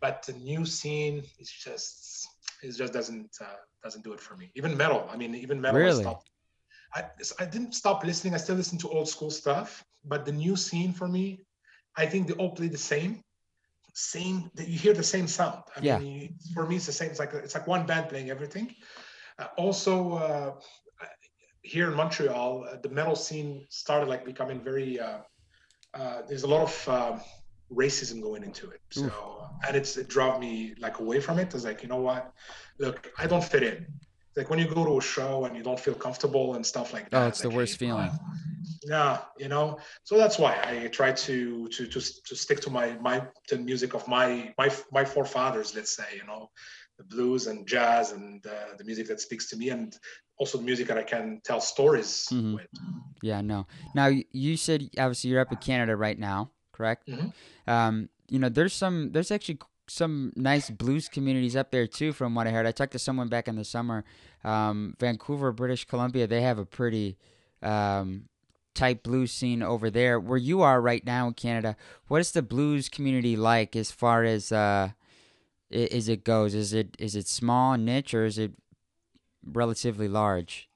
But 0.00 0.22
the 0.22 0.32
new 0.32 0.64
scene 0.64 1.22
is 1.38 1.50
just 1.50 2.26
it 2.62 2.72
just 2.82 2.94
doesn't 2.94 3.28
uh, 3.42 3.58
doesn't 3.84 4.02
do 4.04 4.14
it 4.14 4.20
for 4.20 4.34
me. 4.38 4.50
Even 4.54 4.74
metal. 4.74 5.06
I 5.12 5.18
mean, 5.18 5.34
even 5.34 5.60
metal. 5.60 5.78
Really? 5.78 5.98
I, 5.98 6.02
stopped. 6.08 6.30
I 6.94 7.00
I 7.42 7.44
didn't 7.44 7.74
stop 7.74 8.04
listening. 8.04 8.32
I 8.32 8.38
still 8.38 8.56
listen 8.56 8.78
to 8.78 8.88
old 8.88 9.06
school 9.06 9.30
stuff. 9.30 9.84
But 10.02 10.24
the 10.24 10.32
new 10.32 10.56
scene 10.56 10.92
for 10.94 11.08
me, 11.08 11.44
I 11.96 12.06
think 12.06 12.28
they 12.28 12.34
all 12.34 12.54
play 12.54 12.68
the 12.68 12.78
same. 12.78 13.22
Same. 13.94 14.50
that 14.54 14.68
You 14.68 14.78
hear 14.78 14.92
the 14.92 15.02
same 15.02 15.26
sound. 15.26 15.62
I 15.76 15.80
Yeah. 15.80 15.98
mean, 15.98 16.36
for 16.54 16.66
me, 16.66 16.76
it's 16.76 16.86
the 16.86 16.92
same. 16.92 17.10
It's 17.10 17.18
like 17.18 17.32
it's 17.32 17.54
like 17.54 17.66
one 17.66 17.86
band 17.86 18.08
playing 18.08 18.30
everything. 18.30 18.74
Uh, 19.38 19.48
also. 19.56 20.14
Uh, 20.14 20.52
here 21.66 21.90
in 21.90 21.96
Montreal, 21.96 22.64
uh, 22.64 22.76
the 22.80 22.88
metal 22.88 23.16
scene 23.16 23.66
started 23.70 24.08
like 24.08 24.24
becoming 24.24 24.60
very. 24.60 25.00
Uh, 25.00 25.18
uh, 25.94 26.22
there's 26.28 26.44
a 26.44 26.46
lot 26.46 26.62
of 26.62 26.88
um, 26.88 27.20
racism 27.72 28.22
going 28.22 28.44
into 28.44 28.70
it, 28.70 28.80
so 28.90 29.10
and 29.66 29.76
it's 29.76 29.96
it 29.96 30.08
drove 30.08 30.38
me 30.40 30.74
like 30.78 31.00
away 31.00 31.20
from 31.20 31.38
it. 31.38 31.52
It's 31.54 31.64
like 31.64 31.82
you 31.82 31.88
know 31.88 32.00
what, 32.00 32.32
look, 32.78 33.10
I 33.18 33.26
don't 33.26 33.42
fit 33.42 33.62
in. 33.62 33.86
Like 34.36 34.50
when 34.50 34.58
you 34.58 34.68
go 34.68 34.84
to 34.84 34.98
a 34.98 35.00
show 35.00 35.46
and 35.46 35.56
you 35.56 35.62
don't 35.62 35.80
feel 35.80 35.94
comfortable 35.94 36.54
and 36.54 36.64
stuff 36.64 36.92
like 36.92 37.08
that. 37.10 37.22
Oh, 37.22 37.26
it's 37.28 37.40
the 37.40 37.48
like, 37.48 37.56
worst 37.56 37.80
hey, 37.80 37.86
feeling. 37.86 38.12
Yeah, 38.88 39.22
you 39.36 39.48
know. 39.48 39.78
So 40.04 40.16
that's 40.16 40.38
why 40.38 40.60
I 40.62 40.86
try 40.88 41.10
to 41.10 41.66
to 41.68 41.86
to 41.86 42.00
to 42.28 42.36
stick 42.36 42.60
to 42.60 42.70
my 42.70 42.96
my 43.00 43.26
the 43.48 43.58
music 43.58 43.94
of 43.94 44.06
my 44.06 44.54
my 44.58 44.70
my 44.92 45.04
forefathers. 45.04 45.74
Let's 45.74 45.96
say 45.96 46.04
you 46.14 46.24
know, 46.24 46.50
the 46.98 47.04
blues 47.04 47.48
and 47.48 47.66
jazz 47.66 48.12
and 48.12 48.46
uh, 48.46 48.76
the 48.78 48.84
music 48.84 49.08
that 49.08 49.20
speaks 49.20 49.48
to 49.50 49.56
me 49.56 49.70
and 49.70 49.96
also 50.38 50.58
the 50.58 50.64
music 50.64 50.86
that 50.88 50.98
I 50.98 51.02
can 51.02 51.40
tell 51.42 51.60
stories 51.60 52.28
Mhm. 52.30 52.54
with. 52.54 52.68
Yeah, 53.22 53.40
no. 53.40 53.66
Now 53.94 54.06
you 54.30 54.56
said 54.56 54.88
obviously 54.98 55.30
you're 55.30 55.40
up 55.40 55.50
in 55.50 55.58
Canada 55.58 55.96
right 55.96 56.18
now, 56.18 56.50
correct? 56.70 57.08
Mhm. 57.08 57.32
Um, 57.66 58.08
you 58.28 58.38
know, 58.38 58.50
there's 58.50 58.74
some 58.74 59.10
there's 59.10 59.32
actually 59.32 59.58
some 59.88 60.32
nice 60.36 60.68
blues 60.70 61.08
communities 61.08 61.54
up 61.56 61.70
there 61.70 61.86
too, 61.86 62.12
from 62.12 62.34
what 62.34 62.46
I 62.46 62.50
heard. 62.50 62.66
I 62.66 62.72
talked 62.72 62.92
to 62.92 62.98
someone 62.98 63.28
back 63.28 63.48
in 63.48 63.56
the 63.56 63.64
summer, 63.64 64.04
um, 64.44 64.94
Vancouver, 64.98 65.52
British 65.52 65.84
Columbia. 65.84 66.26
They 66.26 66.42
have 66.42 66.58
a 66.58 66.64
pretty 66.66 67.16
um, 67.62 68.24
tight 68.74 69.02
blues 69.02 69.32
scene 69.32 69.62
over 69.62 69.88
there. 69.90 70.18
Where 70.18 70.38
you 70.38 70.62
are 70.62 70.80
right 70.80 71.04
now 71.04 71.28
in 71.28 71.34
Canada, 71.34 71.76
what 72.08 72.20
is 72.20 72.32
the 72.32 72.42
blues 72.42 72.88
community 72.88 73.36
like 73.36 73.76
as 73.76 73.90
far 73.90 74.24
as 74.24 74.50
uh, 74.52 74.90
i- 75.72 75.74
as 75.92 76.08
it 76.08 76.24
goes? 76.24 76.54
Is 76.54 76.72
it 76.72 76.96
is 76.98 77.14
it 77.14 77.28
small 77.28 77.76
niche 77.76 78.12
or 78.14 78.24
is 78.24 78.38
it 78.38 78.52
relatively 79.44 80.08
large? 80.08 80.68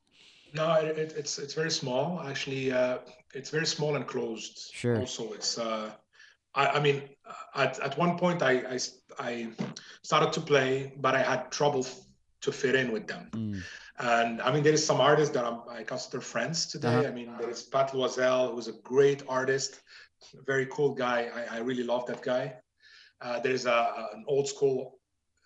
No, 0.53 0.73
it, 0.75 0.99
it, 0.99 1.15
it's 1.17 1.39
it's 1.39 1.55
very 1.55 1.71
small. 1.71 2.21
Actually, 2.27 2.73
uh, 2.73 2.99
it's 3.35 3.51
very 3.51 3.67
small 3.67 3.97
and 3.97 4.07
closed. 4.07 4.71
Sure. 4.73 4.99
Also, 5.01 5.33
it's. 5.33 5.59
Uh, 5.59 5.91
I, 6.55 6.67
I 6.67 6.81
mean, 6.81 7.03
at, 7.55 7.79
at 7.81 7.97
one 7.99 8.19
point, 8.19 8.43
I 8.43 8.79
I 9.19 9.49
started 10.03 10.33
to 10.33 10.41
play, 10.41 10.93
but 10.99 11.15
I 11.15 11.23
had 11.23 11.51
trouble 11.51 11.81
f- 11.81 12.01
to 12.43 12.53
fit 12.53 12.75
in 12.75 12.91
with 12.93 13.07
them. 13.07 13.29
Mm, 13.33 13.63
And 13.99 14.41
I 14.43 14.51
mean, 14.53 14.63
there 14.63 14.73
is 14.73 14.85
some 14.85 15.01
artists 15.01 15.35
that 15.35 15.45
I'm, 15.45 15.61
I 15.69 15.83
consider 15.85 16.21
friends 16.21 16.67
today. 16.67 16.89
Uh-huh. 16.89 17.09
I 17.09 17.13
mean, 17.13 17.29
there 17.39 17.51
is 17.51 17.63
Pat 17.65 17.91
Loisel, 17.93 18.55
who's 18.55 18.69
a 18.69 18.73
great 18.83 19.23
artist, 19.29 19.81
very 20.47 20.67
cool 20.67 20.95
guy. 20.95 21.29
I, 21.39 21.57
I 21.57 21.59
really 21.61 21.83
love 21.85 22.07
that 22.07 22.23
guy. 22.23 22.55
Uh, 23.21 23.39
there's 23.41 23.67
a, 23.67 23.71
a- 24.01 24.09
an 24.15 24.25
old 24.27 24.49
school 24.49 24.99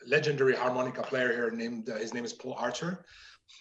legendary 0.07 0.55
harmonica 0.55 1.03
player 1.03 1.33
here 1.33 1.51
named, 1.51 1.89
uh, 1.89 1.97
his 1.97 2.13
name 2.15 2.25
is 2.25 2.33
Paul 2.33 2.55
Archer. 2.59 3.05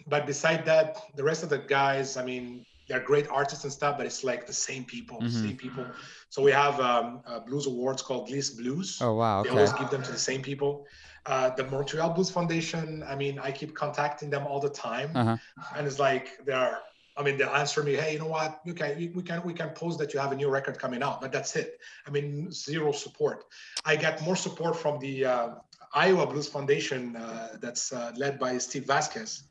But 0.07 0.25
beside 0.27 0.63
that, 0.65 0.97
the 1.15 1.23
rest 1.23 1.41
of 1.43 1.49
the 1.49 1.59
guys, 1.59 2.17
I 2.17 2.23
mean, 2.23 2.65
they're 2.87 2.99
great 2.99 3.27
artists 3.29 3.63
and 3.63 3.73
stuff, 3.73 3.97
but 3.97 4.05
it's 4.05 4.23
like 4.23 4.45
the 4.45 4.53
same 4.53 4.83
people, 4.83 5.19
Mhm. 5.21 5.31
same 5.31 5.57
people. 5.57 5.85
So 6.29 6.41
we 6.41 6.51
have 6.51 6.79
um, 6.79 7.21
uh, 7.25 7.39
blues 7.39 7.65
awards 7.67 8.01
called 8.01 8.29
Gliss 8.29 8.57
Blues. 8.57 8.99
Oh 9.01 9.13
wow, 9.13 9.43
They 9.43 9.49
always 9.49 9.73
give 9.73 9.89
them 9.89 10.03
to 10.03 10.11
the 10.11 10.19
same 10.19 10.41
people. 10.41 10.85
Uh, 11.25 11.49
the 11.51 11.63
Montreal 11.63 12.09
Blues 12.09 12.29
Foundation, 12.29 13.03
I 13.07 13.15
mean, 13.15 13.39
I 13.39 13.51
keep 13.51 13.73
contacting 13.73 14.29
them 14.29 14.45
all 14.45 14.59
the 14.59 14.69
time. 14.69 15.11
Uh-huh. 15.15 15.37
And 15.75 15.87
it's 15.87 15.97
like, 15.97 16.43
they're, 16.45 16.79
I 17.15 17.23
mean, 17.23 17.37
they'll 17.37 17.55
answer 17.55 17.81
me, 17.81 17.93
hey, 17.93 18.13
you 18.13 18.19
know 18.19 18.27
what? 18.27 18.59
Okay, 18.67 18.95
we, 18.97 19.07
we 19.09 19.23
can 19.23 19.41
we 19.43 19.53
can 19.53 19.69
post 19.69 19.99
that 19.99 20.13
you 20.13 20.19
have 20.19 20.31
a 20.31 20.35
new 20.35 20.49
record 20.49 20.77
coming 20.79 21.01
out, 21.01 21.21
but 21.21 21.31
that's 21.31 21.55
it. 21.55 21.79
I 22.07 22.09
mean, 22.09 22.51
zero 22.51 22.91
support. 22.91 23.45
I 23.85 23.95
get 23.95 24.21
more 24.23 24.35
support 24.35 24.75
from 24.75 24.99
the 24.99 25.25
uh, 25.25 25.49
Iowa 25.93 26.25
Blues 26.25 26.47
Foundation 26.49 27.15
uh, 27.15 27.49
that's 27.61 27.93
uh, 27.93 28.11
led 28.17 28.39
by 28.39 28.57
Steve 28.57 28.85
Vasquez 28.85 29.43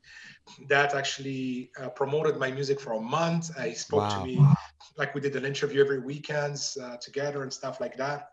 that 0.68 0.94
actually 0.94 1.70
uh, 1.80 1.88
promoted 1.90 2.36
my 2.36 2.50
music 2.50 2.80
for 2.80 2.92
a 2.94 3.00
month. 3.00 3.50
Uh, 3.58 3.62
he 3.62 3.74
spoke 3.74 4.08
Wow. 4.08 4.10
to 4.10 4.20
me 4.20 4.50
like 4.98 5.14
we 5.14 5.20
did 5.20 5.36
an 5.36 5.44
interview 5.44 5.80
every 5.82 6.00
weekends 6.00 6.76
uh, 6.82 6.96
together 7.00 7.42
and 7.42 7.52
stuff 7.52 7.80
like 7.80 7.96
that. 7.96 8.28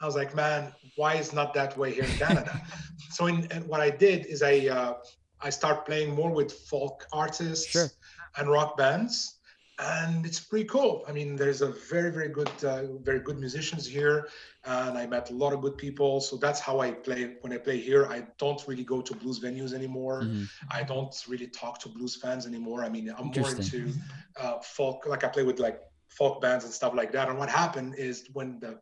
I 0.00 0.06
was 0.06 0.14
like, 0.16 0.34
man, 0.34 0.72
why 0.96 1.14
is 1.14 1.32
not 1.32 1.54
that 1.54 1.76
way 1.76 1.92
here 1.92 2.04
in 2.06 2.14
Canada? 2.16 2.60
so 3.08 3.26
in, 3.26 3.46
and 3.50 3.66
what 3.66 3.80
I 3.80 3.90
did 3.90 4.26
is 4.26 4.42
I 4.42 4.68
uh, 4.68 4.94
I 5.42 5.50
start 5.50 5.86
playing 5.86 6.14
more 6.14 6.32
with 6.32 6.52
folk 6.52 7.04
artists 7.12 7.70
Sure. 7.70 7.90
and 8.36 8.48
rock 8.48 8.76
bands, 8.76 9.38
and 9.78 10.24
it's 10.24 10.38
pretty 10.40 10.66
cool. 10.66 11.04
I 11.08 11.12
mean, 11.12 11.36
there's 11.36 11.62
a 11.62 11.68
very 11.90 12.10
very 12.10 12.28
good 12.28 12.50
uh, 12.64 12.82
very 13.02 13.20
good 13.20 13.38
musicians 13.38 13.86
here, 13.86 14.28
and 14.64 14.96
I 14.96 15.06
met 15.06 15.30
a 15.30 15.34
lot 15.34 15.52
of 15.52 15.60
good 15.60 15.76
people. 15.76 16.20
So 16.20 16.36
that's 16.36 16.60
how 16.60 16.80
I 16.80 16.92
play 16.92 17.36
when 17.40 17.52
I 17.52 17.58
play 17.58 17.78
here. 17.78 18.06
I 18.06 18.26
don't 18.38 18.62
really 18.68 18.84
go 18.84 19.00
to 19.00 19.14
blues 19.14 19.40
venues 19.40 19.72
anymore. 19.72 20.22
Mhm. 20.22 20.48
I 20.70 20.82
don't 20.84 21.14
really 21.28 21.48
talk 21.48 21.78
to 21.80 21.88
blues 21.88 22.14
fans 22.16 22.46
anymore. 22.46 22.84
I 22.84 22.88
mean, 22.88 23.08
I'm 23.18 23.26
more 23.26 23.50
into 23.50 23.92
uh, 24.40 24.58
folk, 24.60 25.06
like 25.06 25.24
I 25.24 25.28
play 25.28 25.42
with 25.42 25.58
like 25.58 25.80
folk 26.08 26.40
bands 26.40 26.64
and 26.64 26.72
stuff 26.72 26.94
like 26.94 27.10
that. 27.12 27.28
And 27.28 27.38
what 27.38 27.48
happened 27.48 27.94
is 27.96 28.28
when 28.32 28.60
the 28.60 28.78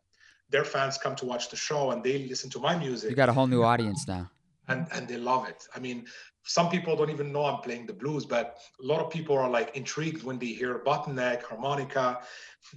their 0.49 0.65
fans 0.65 0.99
come 0.99 1.15
to 1.15 1.25
watch 1.25 1.49
the 1.49 1.55
show 1.55 1.91
and 1.91 2.03
they 2.03 2.27
listen 2.27 2.49
to 2.51 2.59
my 2.59 2.75
music. 2.75 3.09
You 3.09 3.15
got 3.15 3.29
a 3.29 3.33
whole 3.33 3.47
new 3.47 3.63
audience 3.63 4.07
now. 4.07 4.29
and 4.67 4.87
and 4.95 5.07
they 5.09 5.17
love 5.17 5.43
it. 5.49 5.61
I 5.75 5.79
mean, 5.79 6.05
some 6.43 6.69
people 6.69 6.95
don't 6.95 7.09
even 7.09 7.31
know 7.31 7.45
I'm 7.45 7.61
playing 7.61 7.85
the 7.85 7.93
blues, 7.93 8.25
but 8.25 8.59
a 8.81 8.85
lot 8.85 8.99
of 8.99 9.09
people 9.09 9.37
are 9.37 9.49
like 9.49 9.75
intrigued 9.75 10.23
when 10.23 10.37
they 10.37 10.47
hear 10.47 10.79
bottleneck, 10.79 11.43
harmonica, 11.43 12.19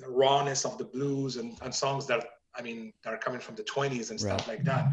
rawness 0.06 0.64
of 0.64 0.78
the 0.78 0.84
blues, 0.84 1.36
and, 1.36 1.56
and 1.62 1.74
songs 1.74 2.06
that 2.06 2.24
I 2.54 2.62
mean 2.62 2.92
that 3.02 3.12
are 3.12 3.18
coming 3.18 3.40
from 3.40 3.56
the 3.56 3.64
20s 3.64 4.10
and 4.10 4.20
stuff 4.20 4.46
right. 4.46 4.58
like 4.58 4.64
that. 4.64 4.90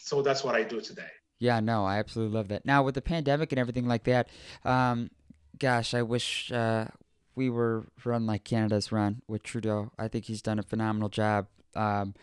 So 0.00 0.20
that's 0.20 0.44
what 0.44 0.54
I 0.54 0.62
do 0.62 0.80
today. 0.80 1.08
Yeah, 1.38 1.60
no, 1.60 1.84
I 1.84 1.98
absolutely 1.98 2.36
love 2.36 2.48
that. 2.48 2.64
Now 2.64 2.82
with 2.82 2.94
the 2.94 3.02
pandemic 3.02 3.50
and 3.50 3.58
everything 3.58 3.86
like 3.86 4.04
that, 4.04 4.28
um, 4.64 5.10
gosh, 5.58 5.94
I 5.94 6.02
wish 6.02 6.52
uh, 6.52 6.86
we 7.34 7.50
were 7.50 7.86
run 8.04 8.26
like 8.26 8.44
Canada's 8.44 8.92
run 8.92 9.22
with 9.26 9.42
Trudeau. 9.42 9.90
I 9.98 10.08
think 10.08 10.26
he's 10.26 10.42
done 10.42 10.58
a 10.58 10.62
phenomenal 10.62 11.08
job. 11.08 11.46
Um, 11.74 12.14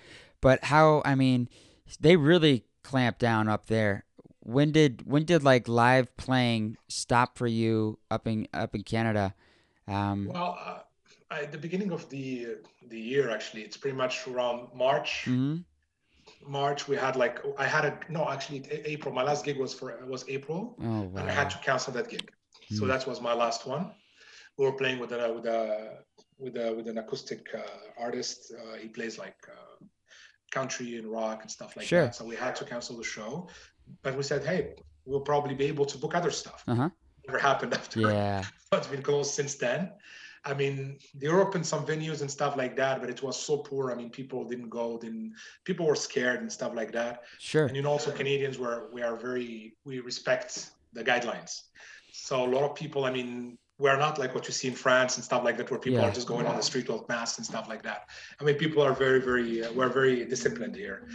but 0.41 0.65
how? 0.65 1.01
I 1.03 1.15
mean, 1.15 1.49
they 1.99 2.15
really 2.15 2.65
clamped 2.83 3.19
down 3.19 3.47
up 3.47 3.65
there. 3.65 4.05
When 4.49 4.71
did 4.71 5.03
when 5.05 5.25
did 5.25 5.43
like 5.43 5.67
live 5.67 6.15
playing 6.17 6.77
stop 6.87 7.37
for 7.37 7.47
you 7.47 7.99
up 8.09 8.27
in 8.27 8.47
up 8.53 8.73
in 8.75 8.83
Canada? 8.83 9.35
Um, 9.87 10.29
well, 10.33 10.57
uh, 10.65 10.79
at 11.31 11.51
the 11.51 11.57
beginning 11.57 11.91
of 11.91 12.09
the 12.09 12.57
the 12.87 12.99
year, 12.99 13.29
actually, 13.29 13.61
it's 13.61 13.77
pretty 13.77 13.97
much 13.97 14.27
around 14.27 14.69
March. 14.73 15.25
Mm-hmm. 15.25 15.57
March 16.47 16.87
we 16.87 16.95
had 16.95 17.15
like 17.15 17.39
I 17.57 17.65
had 17.65 17.85
a 17.85 17.99
no 18.09 18.27
actually 18.29 18.63
April. 18.85 19.13
My 19.13 19.23
last 19.23 19.45
gig 19.45 19.57
was 19.57 19.73
for 19.73 20.03
was 20.07 20.25
April, 20.27 20.75
oh, 20.81 21.01
wow. 21.01 21.19
and 21.19 21.29
I 21.29 21.33
had 21.33 21.49
to 21.51 21.57
cancel 21.59 21.93
that 21.93 22.09
gig. 22.09 22.31
Mm. 22.71 22.77
So 22.77 22.85
that 22.87 23.05
was 23.07 23.21
my 23.21 23.33
last 23.33 23.67
one. 23.67 23.91
We 24.57 24.65
were 24.65 24.77
playing 24.81 24.99
with 24.99 25.11
a 25.11 25.31
with 25.33 25.45
a 25.45 25.99
with 26.37 26.55
a 26.57 26.73
with 26.73 26.87
an 26.87 26.97
acoustic 26.97 27.47
uh, 27.53 28.01
artist. 28.05 28.51
Uh, 28.57 28.77
he 28.77 28.87
plays 28.87 29.17
like 29.19 29.37
uh, 29.47 29.85
country 30.51 30.97
and 30.97 31.07
rock 31.07 31.41
and 31.41 31.51
stuff 31.51 31.75
like 31.75 31.85
sure. 31.85 32.05
that. 32.05 32.15
So 32.15 32.25
we 32.25 32.35
had 32.35 32.55
to 32.57 32.65
cancel 32.65 32.97
the 32.97 33.03
show, 33.03 33.47
but 34.01 34.15
we 34.15 34.23
said, 34.23 34.43
hey, 34.43 34.75
we'll 35.05 35.21
probably 35.21 35.55
be 35.55 35.65
able 35.65 35.85
to 35.85 35.97
book 35.97 36.15
other 36.15 36.31
stuff. 36.31 36.63
Uh-huh. 36.67 36.89
Never 37.27 37.39
happened 37.39 37.73
after. 37.79 38.01
Yeah, 38.01 38.43
it's 38.71 38.87
been 38.87 39.01
closed 39.01 39.33
since 39.33 39.55
then. 39.55 39.91
I 40.45 40.53
mean, 40.53 40.97
they 41.15 41.27
opened 41.27 41.65
some 41.65 41.85
venues 41.85 42.21
and 42.21 42.31
stuff 42.31 42.55
like 42.55 42.75
that, 42.77 43.01
but 43.01 43.09
it 43.09 43.21
was 43.21 43.37
so 43.37 43.57
poor. 43.57 43.91
I 43.91 43.95
mean, 43.95 44.09
people 44.09 44.45
didn't 44.45 44.69
go. 44.69 44.97
Didn't 44.97 45.33
people 45.65 45.85
were 45.85 45.95
scared 45.95 46.39
and 46.39 46.51
stuff 46.51 46.73
like 46.73 46.93
that. 46.93 47.23
Sure. 47.39 47.65
And 47.65 47.75
you 47.75 47.81
know, 47.81 47.89
also 47.89 48.11
Canadians 48.11 48.57
were 48.57 48.89
we 48.93 49.01
are 49.01 49.17
very 49.17 49.75
we 49.83 49.99
respect 49.99 50.71
the 50.93 51.03
guidelines. 51.03 51.63
So 52.13 52.45
a 52.45 52.47
lot 52.47 52.63
of 52.63 52.73
people, 52.75 53.05
I 53.05 53.11
mean, 53.11 53.57
we're 53.79 53.97
not 53.97 54.17
like 54.17 54.35
what 54.35 54.45
you 54.47 54.53
see 54.53 54.67
in 54.67 54.75
France 54.75 55.15
and 55.15 55.23
stuff 55.23 55.43
like 55.43 55.57
that, 55.57 55.71
where 55.71 55.79
people 55.79 55.99
yeah. 55.99 56.09
are 56.09 56.11
just 56.11 56.27
going 56.27 56.45
on 56.45 56.55
the 56.55 56.61
street 56.61 56.89
with 56.89 57.07
masks 57.07 57.37
and 57.37 57.45
stuff 57.45 57.69
like 57.69 57.81
that. 57.83 58.09
I 58.39 58.43
mean, 58.43 58.55
people 58.55 58.81
are 58.81 58.93
very, 58.93 59.21
very, 59.21 59.63
uh, 59.63 59.71
we're 59.71 59.89
very 59.89 60.25
disciplined 60.25 60.75
here, 60.75 61.07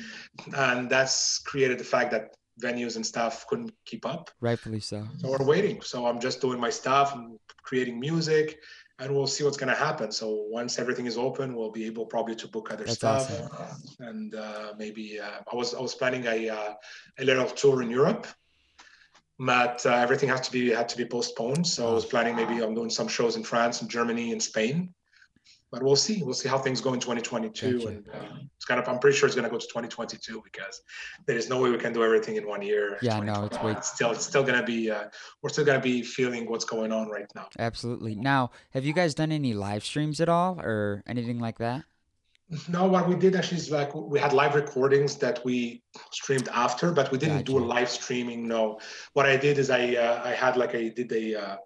and 0.57 0.89
that's 0.89 1.39
created 1.41 1.79
the 1.79 1.85
fact 1.85 2.11
that 2.13 2.35
venues 2.61 2.97
and 2.97 3.05
stuff 3.05 3.47
couldn't 3.49 3.73
keep 3.85 4.07
up. 4.07 4.31
Rightfully 4.41 4.81
so. 4.81 5.07
So 5.19 5.31
we're 5.31 5.47
waiting. 5.47 5.81
So 5.83 6.07
I'm 6.07 6.21
just 6.21 6.41
doing 6.41 6.61
my 6.61 6.71
stuff 6.71 7.15
and 7.15 7.39
creating 7.63 7.99
music, 7.99 8.61
and 8.99 9.15
we'll 9.15 9.27
see 9.27 9.45
what's 9.45 9.57
going 9.57 9.71
to 9.71 9.79
happen. 9.79 10.13
So 10.13 10.47
once 10.49 10.79
everything 10.79 11.07
is 11.07 11.19
open, 11.19 11.55
we'll 11.55 11.73
be 11.73 11.87
able 11.87 12.07
probably 12.07 12.37
to 12.37 12.49
book 12.49 12.73
other 12.73 12.85
That's 12.85 12.97
stuff, 12.97 13.31
awesome. 13.31 14.07
and 14.07 14.35
uh, 14.35 14.73
maybe 14.79 15.21
uh, 15.21 15.41
I 15.53 15.57
was 15.57 15.75
I 15.75 15.81
was 15.81 15.95
planning 15.95 16.27
a 16.27 16.49
uh, 16.49 16.75
a 17.19 17.25
little 17.25 17.47
tour 17.47 17.83
in 17.83 17.91
Europe 17.91 18.27
but 19.39 19.85
uh, 19.85 19.91
everything 19.91 20.29
has 20.29 20.41
to 20.43 20.53
be 20.53 20.71
had 20.71 20.89
to 20.89 20.97
be 20.97 21.05
postponed. 21.05 21.67
So 21.67 21.91
I 21.91 21.93
was 21.93 22.05
planning 22.05 22.37
maybe 22.37 22.63
I'm 22.63 22.75
doing 22.75 22.91
some 22.91 23.09
shows 23.09 23.37
in 23.37 23.43
France 23.43 23.81
and 23.83 23.91
Germany 23.91 24.33
and 24.33 24.43
Spain, 24.43 24.95
but 25.75 25.83
we'll 25.83 25.97
see. 25.97 26.23
We'll 26.23 26.35
see 26.35 26.49
how 26.49 26.59
things 26.59 26.81
go 26.81 26.95
in 26.95 27.01
2022, 27.01 27.79
gotcha. 27.79 27.89
and 27.89 28.09
uh, 28.09 28.37
it's 28.57 28.65
kind 28.65 28.81
of 28.81 28.89
I'm 28.89 28.99
pretty 29.01 29.17
sure 29.17 29.27
it's 29.27 29.35
going 29.35 29.45
to 29.45 29.51
go 29.51 29.59
to 29.59 29.67
2022 29.67 30.41
because 30.45 30.81
there 31.27 31.37
is 31.37 31.49
no 31.49 31.61
way 31.61 31.71
we 31.71 31.79
can 31.79 31.93
do 31.93 32.05
everything 32.05 32.37
in 32.37 32.47
one 32.47 32.63
year. 32.63 32.99
Yeah, 33.03 33.19
no, 33.21 33.45
it's 33.45 33.59
wait. 33.61 33.85
still 33.85 34.13
it's 34.13 34.25
still 34.25 34.43
going 34.43 34.59
to 34.59 34.65
be 34.65 34.91
uh, 34.91 35.05
we're 35.43 35.51
still 35.51 35.65
going 35.65 35.79
to 35.79 35.83
be 35.83 36.03
feeling 36.03 36.49
what's 36.49 36.65
going 36.65 36.93
on 36.93 37.09
right 37.09 37.27
now. 37.35 37.49
Absolutely. 37.59 38.15
Now, 38.15 38.53
have 38.71 38.85
you 38.85 38.93
guys 38.93 39.15
done 39.15 39.33
any 39.33 39.53
live 39.53 39.85
streams 39.85 40.21
at 40.21 40.29
all 40.29 40.61
or 40.61 41.03
anything 41.07 41.41
like 41.41 41.59
that? 41.59 41.85
No, 42.69 42.87
what 42.87 43.09
we 43.09 43.17
did 43.17 43.35
actually 43.35 43.57
is 43.57 43.71
like 43.71 43.95
we 43.95 44.21
had 44.21 44.33
live 44.33 44.55
recordings 44.55 45.17
that 45.17 45.45
we 45.45 45.83
streamed 46.13 46.49
after, 46.53 46.93
but 46.93 47.11
we 47.11 47.19
didn't 47.19 47.39
gotcha. 47.39 47.53
do 47.53 47.59
a 47.59 47.65
live 47.65 47.89
streaming. 47.89 48.47
No, 48.47 48.79
what 49.15 49.27
I 49.27 49.37
did 49.37 49.59
is 49.59 49.71
I 49.71 49.95
uh, 49.97 50.23
I 50.25 50.31
had 50.31 50.57
like 50.57 50.75
I 50.75 50.89
did 50.89 51.11
a 51.13 51.35
uh, 51.35 51.57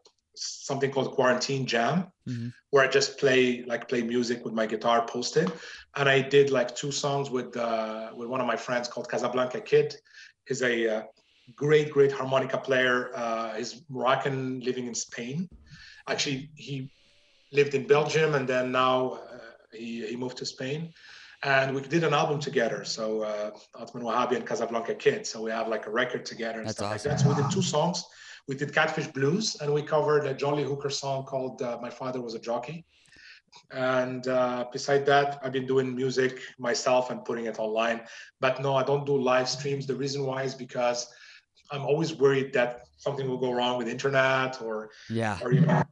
something 0.40 0.90
called 0.90 1.12
quarantine 1.12 1.66
jam, 1.66 2.06
mm-hmm. 2.28 2.48
where 2.70 2.84
I 2.84 2.88
just 2.88 3.18
play 3.18 3.64
like 3.64 3.88
play 3.88 4.02
music 4.02 4.44
with 4.44 4.54
my 4.54 4.66
guitar 4.66 5.06
posted, 5.06 5.52
and 5.96 6.08
I 6.08 6.20
did 6.20 6.50
like 6.50 6.74
two 6.74 6.92
songs 6.92 7.30
with 7.30 7.56
uh, 7.56 8.10
with 8.14 8.28
one 8.28 8.40
of 8.40 8.46
my 8.46 8.56
friends 8.56 8.88
called 8.88 9.08
Casablanca 9.10 9.60
Kid. 9.60 9.96
He's 10.46 10.62
a 10.62 10.96
uh, 10.96 11.02
great 11.54 11.90
great 11.90 12.12
harmonica 12.12 12.58
player. 12.58 13.10
Uh, 13.14 13.54
he's 13.54 13.82
Moroccan, 13.88 14.60
living 14.60 14.86
in 14.86 14.94
Spain. 14.94 15.48
Actually, 16.08 16.50
he 16.54 16.90
lived 17.52 17.74
in 17.74 17.86
Belgium 17.86 18.34
and 18.34 18.48
then 18.48 18.72
now 18.72 19.20
he, 19.72 20.06
he 20.06 20.16
moved 20.16 20.36
to 20.38 20.46
Spain 20.46 20.92
and 21.42 21.74
we 21.74 21.80
did 21.82 22.04
an 22.04 22.14
album 22.14 22.40
together. 22.40 22.84
So 22.84 23.22
uh, 23.22 23.50
Othman 23.74 24.04
Wahabi 24.04 24.36
and 24.36 24.46
Casablanca 24.46 24.94
Kid. 24.94 25.26
So 25.26 25.42
we 25.42 25.50
have 25.50 25.68
like 25.68 25.86
a 25.86 25.90
record 25.90 26.24
together 26.24 26.58
and 26.58 26.68
That's 26.68 26.78
stuff 26.78 26.94
awesome. 26.94 27.10
like 27.10 27.18
that. 27.18 27.24
So 27.24 27.34
we 27.34 27.42
did 27.42 27.50
two 27.50 27.62
songs. 27.62 28.04
We 28.48 28.54
did 28.54 28.74
Catfish 28.74 29.08
Blues 29.08 29.56
and 29.60 29.72
we 29.72 29.82
covered 29.82 30.26
a 30.26 30.32
John 30.32 30.56
Lee 30.56 30.64
Hooker 30.64 30.88
song 30.88 31.24
called 31.24 31.60
uh, 31.60 31.78
My 31.82 31.90
Father 31.90 32.20
Was 32.22 32.34
a 32.34 32.38
Jockey. 32.38 32.86
And 33.70 34.26
uh, 34.26 34.66
beside 34.72 35.04
that, 35.06 35.38
I've 35.42 35.52
been 35.52 35.66
doing 35.66 35.94
music 35.94 36.40
myself 36.58 37.10
and 37.10 37.24
putting 37.24 37.44
it 37.44 37.58
online. 37.58 38.00
But 38.40 38.60
no, 38.62 38.74
I 38.74 38.82
don't 38.82 39.04
do 39.04 39.16
live 39.16 39.48
streams. 39.48 39.86
The 39.86 39.94
reason 39.94 40.24
why 40.24 40.44
is 40.44 40.54
because 40.54 41.12
I'm 41.70 41.82
always 41.82 42.14
worried 42.14 42.52
that 42.54 42.88
something 42.96 43.28
will 43.28 43.38
go 43.38 43.52
wrong 43.52 43.76
with 43.76 43.88
internet 43.88 44.62
or 44.62 44.90
yeah, 45.10 45.38
or 45.42 45.52
you 45.52 45.60
know 45.60 45.82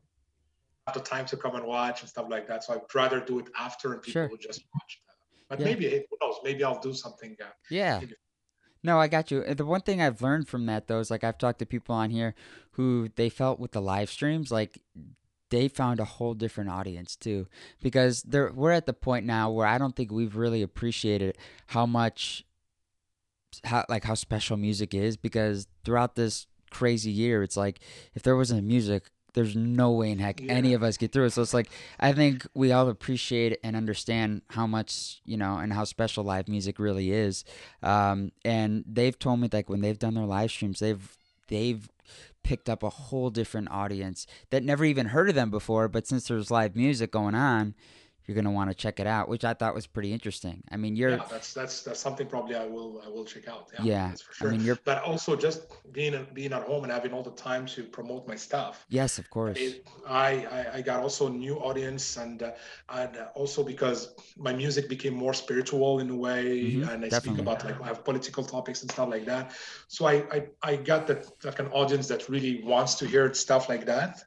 have 0.86 0.94
the 0.94 1.00
time 1.00 1.26
to 1.26 1.36
come 1.36 1.54
and 1.54 1.66
watch 1.66 2.00
and 2.00 2.08
stuff 2.08 2.26
like 2.28 2.46
that. 2.48 2.64
So 2.64 2.74
I'd 2.74 2.94
rather 2.94 3.20
do 3.20 3.38
it 3.38 3.48
after 3.58 3.92
and 3.92 4.02
people 4.02 4.22
sure. 4.22 4.28
will 4.28 4.38
just 4.38 4.64
watch. 4.74 5.00
That. 5.06 5.48
But 5.48 5.60
yeah. 5.60 5.64
maybe 5.66 6.04
who 6.10 6.16
knows? 6.22 6.36
Maybe 6.44 6.64
I'll 6.64 6.80
do 6.80 6.94
something. 6.94 7.36
Uh, 7.40 7.48
yeah. 7.70 8.00
No, 8.86 9.00
I 9.00 9.08
got 9.08 9.32
you. 9.32 9.42
The 9.42 9.66
one 9.66 9.80
thing 9.80 10.00
I've 10.00 10.22
learned 10.22 10.46
from 10.46 10.66
that 10.66 10.86
though 10.86 11.00
is 11.00 11.10
like 11.10 11.24
I've 11.24 11.38
talked 11.38 11.58
to 11.58 11.66
people 11.66 11.96
on 11.96 12.10
here 12.10 12.36
who 12.72 13.08
they 13.16 13.28
felt 13.28 13.58
with 13.58 13.72
the 13.72 13.82
live 13.82 14.08
streams 14.08 14.52
like 14.52 14.78
they 15.50 15.66
found 15.66 15.98
a 15.98 16.04
whole 16.04 16.34
different 16.34 16.70
audience 16.70 17.16
too 17.16 17.48
because 17.82 18.22
they're 18.22 18.52
we're 18.52 18.70
at 18.70 18.86
the 18.86 18.92
point 18.92 19.26
now 19.26 19.50
where 19.50 19.66
I 19.66 19.76
don't 19.76 19.96
think 19.96 20.12
we've 20.12 20.36
really 20.36 20.62
appreciated 20.62 21.36
how 21.66 21.84
much 21.84 22.44
how 23.64 23.84
like 23.88 24.04
how 24.04 24.14
special 24.14 24.56
music 24.56 24.94
is 24.94 25.16
because 25.16 25.66
throughout 25.84 26.14
this 26.14 26.46
crazy 26.70 27.10
year 27.10 27.42
it's 27.42 27.56
like 27.56 27.80
if 28.14 28.22
there 28.22 28.36
wasn't 28.36 28.62
music 28.64 29.10
there's 29.36 29.54
no 29.54 29.92
way 29.92 30.10
in 30.10 30.18
heck 30.18 30.40
yeah. 30.40 30.50
any 30.50 30.72
of 30.72 30.82
us 30.82 30.96
get 30.96 31.12
through 31.12 31.26
it. 31.26 31.30
So 31.30 31.42
it's 31.42 31.54
like 31.54 31.68
I 32.00 32.12
think 32.12 32.46
we 32.54 32.72
all 32.72 32.88
appreciate 32.88 33.58
and 33.62 33.76
understand 33.76 34.40
how 34.48 34.66
much 34.66 35.20
you 35.26 35.36
know 35.36 35.58
and 35.58 35.72
how 35.72 35.84
special 35.84 36.24
live 36.24 36.48
music 36.48 36.78
really 36.78 37.12
is. 37.12 37.44
Um, 37.82 38.32
and 38.44 38.82
they've 38.88 39.16
told 39.16 39.40
me 39.40 39.48
like 39.52 39.68
when 39.68 39.82
they've 39.82 39.98
done 39.98 40.14
their 40.14 40.24
live 40.24 40.50
streams, 40.50 40.80
they've 40.80 41.16
they've 41.48 41.86
picked 42.42 42.70
up 42.70 42.82
a 42.82 42.88
whole 42.88 43.28
different 43.28 43.70
audience 43.70 44.26
that 44.50 44.62
never 44.62 44.84
even 44.84 45.06
heard 45.06 45.28
of 45.28 45.34
them 45.34 45.50
before. 45.50 45.86
But 45.86 46.06
since 46.06 46.28
there's 46.28 46.50
live 46.50 46.74
music 46.74 47.10
going 47.10 47.34
on, 47.34 47.74
you're 48.26 48.34
going 48.34 48.44
to 48.44 48.50
want 48.50 48.70
to 48.70 48.74
check 48.74 48.98
it 48.98 49.06
out, 49.06 49.28
which 49.28 49.44
I 49.44 49.54
thought 49.54 49.74
was 49.74 49.86
pretty 49.86 50.12
interesting. 50.12 50.62
I 50.70 50.76
mean, 50.76 50.96
you're 50.96 51.10
yeah, 51.10 51.26
that's 51.30 51.54
that's 51.54 51.82
that's 51.82 52.00
something 52.00 52.26
probably 52.26 52.56
I 52.56 52.66
will 52.66 53.02
I 53.04 53.08
will 53.08 53.24
check 53.24 53.48
out. 53.48 53.68
Yeah, 53.74 53.84
yeah 53.84 54.10
for 54.12 54.34
sure. 54.34 54.48
I 54.48 54.52
mean, 54.52 54.62
you're 54.62 54.78
but 54.84 55.02
also 55.04 55.36
just 55.36 55.60
being 55.92 56.26
being 56.34 56.52
at 56.52 56.62
home 56.62 56.82
and 56.82 56.92
having 56.92 57.12
all 57.12 57.22
the 57.22 57.30
time 57.30 57.66
to 57.66 57.84
promote 57.84 58.26
my 58.26 58.34
stuff. 58.34 58.84
Yes, 58.88 59.18
of 59.18 59.30
course. 59.30 59.58
I 60.06 60.46
I, 60.50 60.66
I 60.78 60.82
got 60.82 61.00
also 61.00 61.28
a 61.28 61.30
new 61.30 61.56
audience 61.56 62.16
and 62.16 62.42
uh, 62.42 62.52
and 62.88 63.16
also 63.34 63.62
because 63.62 64.14
my 64.36 64.52
music 64.52 64.88
became 64.88 65.14
more 65.14 65.34
spiritual 65.34 66.00
in 66.00 66.10
a 66.10 66.16
way, 66.16 66.44
mm-hmm, 66.44 66.88
and 66.88 67.04
I 67.04 67.08
definitely. 67.08 67.18
speak 67.18 67.38
about 67.38 67.64
like 67.64 67.80
I 67.80 67.86
have 67.86 68.04
political 68.04 68.44
topics 68.44 68.82
and 68.82 68.90
stuff 68.90 69.08
like 69.08 69.24
that. 69.26 69.52
So 69.86 70.06
I 70.06 70.14
I, 70.32 70.46
I 70.62 70.76
got 70.76 71.06
that 71.06 71.26
like 71.44 71.58
an 71.60 71.68
audience 71.68 72.08
that 72.08 72.28
really 72.28 72.62
wants 72.64 72.96
to 72.96 73.06
hear 73.06 73.32
stuff 73.34 73.68
like 73.68 73.86
that 73.86 74.24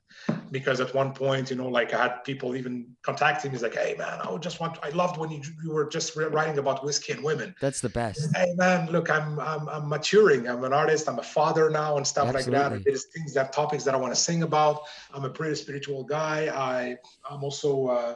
because 0.51 0.79
at 0.81 0.93
one 0.93 1.13
point, 1.13 1.49
you 1.49 1.55
know, 1.55 1.67
like 1.67 1.93
I 1.93 2.03
had 2.03 2.23
people 2.23 2.55
even 2.55 2.95
contacting 3.01 3.51
me, 3.51 3.57
like, 3.59 3.75
"Hey, 3.75 3.95
man, 3.97 4.19
I 4.23 4.31
would 4.31 4.41
just 4.41 4.59
want. 4.59 4.77
I 4.83 4.89
loved 4.89 5.17
when 5.17 5.29
you, 5.29 5.41
you 5.63 5.71
were 5.71 5.87
just 5.87 6.15
writing 6.15 6.57
about 6.57 6.83
whiskey 6.83 7.13
and 7.13 7.23
women. 7.23 7.55
That's 7.61 7.81
the 7.81 7.89
best. 7.89 8.35
Hey, 8.35 8.53
man, 8.55 8.89
look, 8.91 9.09
I'm 9.09 9.39
I'm, 9.39 9.67
I'm 9.69 9.89
maturing. 9.89 10.47
I'm 10.47 10.63
an 10.63 10.73
artist. 10.73 11.07
I'm 11.07 11.19
a 11.19 11.23
father 11.23 11.69
now, 11.69 11.97
and 11.97 12.05
stuff 12.05 12.27
Absolutely. 12.27 12.59
like 12.59 12.71
that. 12.71 12.83
There's 12.85 13.05
things 13.15 13.33
that 13.33 13.53
topics 13.53 13.83
that 13.83 13.93
I 13.93 13.97
want 13.97 14.13
to 14.13 14.19
sing 14.19 14.43
about. 14.43 14.81
I'm 15.13 15.25
a 15.25 15.29
pretty 15.29 15.55
spiritual 15.55 16.03
guy. 16.03 16.49
I 16.53 16.97
I'm 17.29 17.43
also 17.43 17.87
uh, 17.87 18.15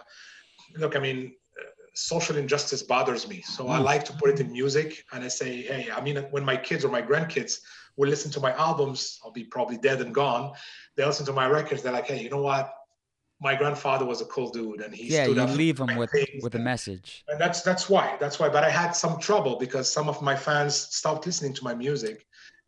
look. 0.78 0.96
I 0.96 1.00
mean, 1.00 1.34
social 1.94 2.38
injustice 2.38 2.84
bothers 2.84 3.28
me. 3.28 3.42
So. 3.42 3.68
I 3.68 3.78
like 3.78 4.04
to 4.06 4.14
put 4.14 4.30
it 4.30 4.40
in 4.40 4.52
music 4.52 5.06
and 5.14 5.24
I 5.24 5.28
say, 5.28 5.62
hey, 5.62 5.90
I 5.94 6.02
mean, 6.02 6.18
when 6.32 6.44
my 6.44 6.58
kids 6.58 6.84
or 6.84 6.90
my 6.90 7.02
grandkids 7.02 7.60
will 7.96 8.10
listen 8.10 8.32
to 8.32 8.40
my 8.40 8.52
albums, 8.54 9.20
I'll 9.24 9.32
be 9.32 9.44
probably 9.44 9.78
dead 9.78 10.02
and 10.02 10.14
gone. 10.14 10.54
They 10.96 11.06
listen 11.06 11.26
to 11.26 11.34
my 11.34 11.48
records, 11.48 11.82
they're 11.82 11.92
like, 11.92 12.08
hey, 12.08 12.22
you 12.22 12.30
know 12.30 12.42
what? 12.42 12.74
My 13.42 13.56
grandfather 13.56 14.06
was 14.06 14.22
a 14.22 14.26
cool 14.26 14.50
dude, 14.52 14.80
and 14.82 14.94
he 14.96 15.08
yeah, 15.08 15.26
you 15.26 15.34
leave 15.34 15.78
them 15.78 15.96
with 15.98 16.12
with 16.42 16.56
a 16.56 16.60
message. 16.60 17.26
And 17.28 17.42
that's 17.42 17.62
that's 17.62 17.90
why 17.90 18.16
that's 18.20 18.40
why. 18.40 18.48
But 18.48 18.64
I 18.64 18.70
had 18.70 18.92
some 18.92 19.20
trouble 19.20 19.58
because 19.60 19.92
some 19.92 20.08
of 20.08 20.22
my 20.22 20.36
fans 20.36 20.76
stopped 20.76 21.26
listening 21.26 21.54
to 21.56 21.64
my 21.64 21.74
music, 21.74 22.26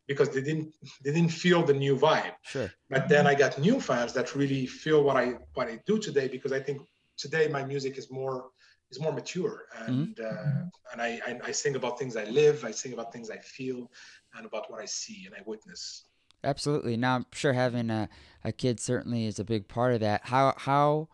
because 0.07 0.29
they 0.29 0.41
didn't 0.41 0.73
they 1.03 1.11
didn't 1.11 1.31
feel 1.31 1.63
the 1.63 1.73
new 1.73 1.95
vibe. 1.97 2.33
Sure. 2.43 2.71
But 2.89 3.09
then 3.09 3.27
I 3.27 3.35
got 3.35 3.57
new 3.59 3.79
fans 3.79 4.13
that 4.13 4.35
really 4.35 4.65
feel 4.65 5.03
what 5.03 5.17
I 5.17 5.35
what 5.53 5.67
I 5.67 5.79
do 5.85 5.97
today 5.99 6.27
because 6.27 6.51
I 6.51 6.59
think 6.59 6.81
today 7.17 7.47
my 7.47 7.63
music 7.63 7.97
is 7.97 8.11
more 8.11 8.49
is 8.91 8.99
more 8.99 9.11
mature 9.11 9.63
and 9.87 10.19
uh, 10.19 10.61
and 10.91 11.01
I, 11.01 11.19
I 11.25 11.39
I 11.45 11.51
sing 11.51 11.75
about 11.75 11.97
things 11.97 12.15
I 12.15 12.25
live, 12.25 12.63
I 12.65 12.71
sing 12.71 12.93
about 12.93 13.11
things 13.11 13.29
I 13.29 13.37
feel, 13.37 13.89
and 14.35 14.45
about 14.45 14.69
what 14.69 14.81
I 14.81 14.85
see 14.85 15.23
and 15.25 15.33
I 15.35 15.41
witness. 15.45 16.05
Absolutely. 16.45 16.95
Now, 16.95 17.15
I'm 17.15 17.25
sure 17.33 17.53
having 17.53 17.89
a, 17.89 18.07
a 18.43 18.51
kid 18.51 18.79
certainly 18.79 19.25
is 19.25 19.39
a 19.39 19.43
big 19.43 19.67
part 19.67 19.93
of 19.93 19.99
that. 20.01 20.21
How 20.25 20.53
how 20.57 21.09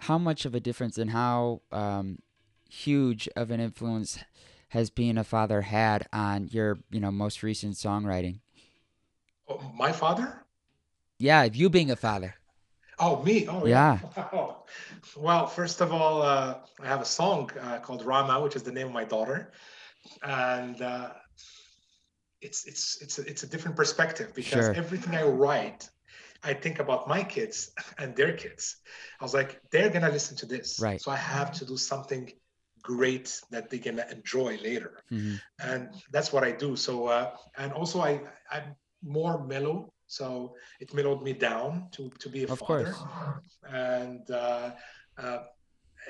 how 0.00 0.18
much 0.18 0.44
of 0.46 0.54
a 0.54 0.60
difference 0.60 0.98
and 0.98 1.10
how 1.10 1.60
um, 1.70 2.18
huge 2.68 3.28
of 3.36 3.50
an 3.50 3.60
influence 3.60 4.18
has 4.70 4.90
being 4.90 5.18
a 5.18 5.24
father 5.24 5.62
had 5.62 6.08
on 6.12 6.48
your 6.50 6.78
you 6.90 6.98
know 6.98 7.10
most 7.10 7.42
recent 7.42 7.74
songwriting? 7.74 8.40
Oh, 9.46 9.60
my 9.76 9.92
father? 9.92 10.44
Yeah, 11.18 11.44
you 11.44 11.68
being 11.68 11.90
a 11.90 11.96
father. 11.96 12.34
Oh, 12.98 13.22
me? 13.22 13.46
Oh, 13.46 13.66
Yeah. 13.66 13.98
Wow. 14.16 14.64
Well, 15.16 15.46
first 15.46 15.80
of 15.80 15.92
all, 15.92 16.22
uh, 16.22 16.58
I 16.80 16.86
have 16.86 17.00
a 17.00 17.04
song 17.04 17.50
uh, 17.60 17.78
called 17.78 18.04
Rama, 18.04 18.40
which 18.40 18.56
is 18.56 18.62
the 18.62 18.72
name 18.72 18.88
of 18.88 18.92
my 18.92 19.04
daughter, 19.04 19.52
and 20.22 20.80
uh, 20.80 21.10
it's 22.44 22.66
it's 22.66 23.02
it's 23.02 23.18
a, 23.18 23.22
it's 23.30 23.42
a 23.42 23.46
different 23.46 23.76
perspective 23.76 24.28
because 24.34 24.66
Sure. 24.66 24.74
everything 24.74 25.14
I 25.14 25.24
write, 25.24 25.88
I 26.42 26.52
think 26.54 26.78
about 26.78 27.08
my 27.08 27.22
kids 27.24 27.72
and 27.98 28.14
their 28.14 28.34
kids. 28.36 28.76
I 29.20 29.24
was 29.24 29.34
like, 29.34 29.60
they're 29.70 29.90
gonna 29.90 30.10
listen 30.10 30.36
to 30.38 30.46
this, 30.46 30.78
Right. 30.80 31.00
so 31.00 31.10
I 31.10 31.16
have 31.16 31.50
to 31.58 31.64
do 31.64 31.76
something 31.76 32.32
great 32.82 33.40
that 33.50 33.70
they 33.70 33.78
can 33.78 33.98
enjoy 34.16 34.58
later 34.62 34.92
hmm 35.08 35.36
and 35.60 35.88
that's 36.12 36.32
what 36.34 36.44
I 36.44 36.52
do. 36.52 36.76
So 36.76 37.06
uh, 37.06 37.26
and 37.56 37.72
also 37.72 38.00
I 38.00 38.20
I'm 38.50 38.74
more 39.02 39.44
mellow, 39.46 39.92
so 40.06 40.54
it 40.80 40.92
mellowed 40.94 41.22
me 41.22 41.32
down 41.32 41.88
to 41.92 42.10
to 42.22 42.28
be 42.28 42.44
a 42.44 42.48
Of 42.48 42.58
father, 42.58 42.84
course. 42.84 43.04
and 43.72 44.30
uh, 44.30 44.70
uh, 45.22 45.38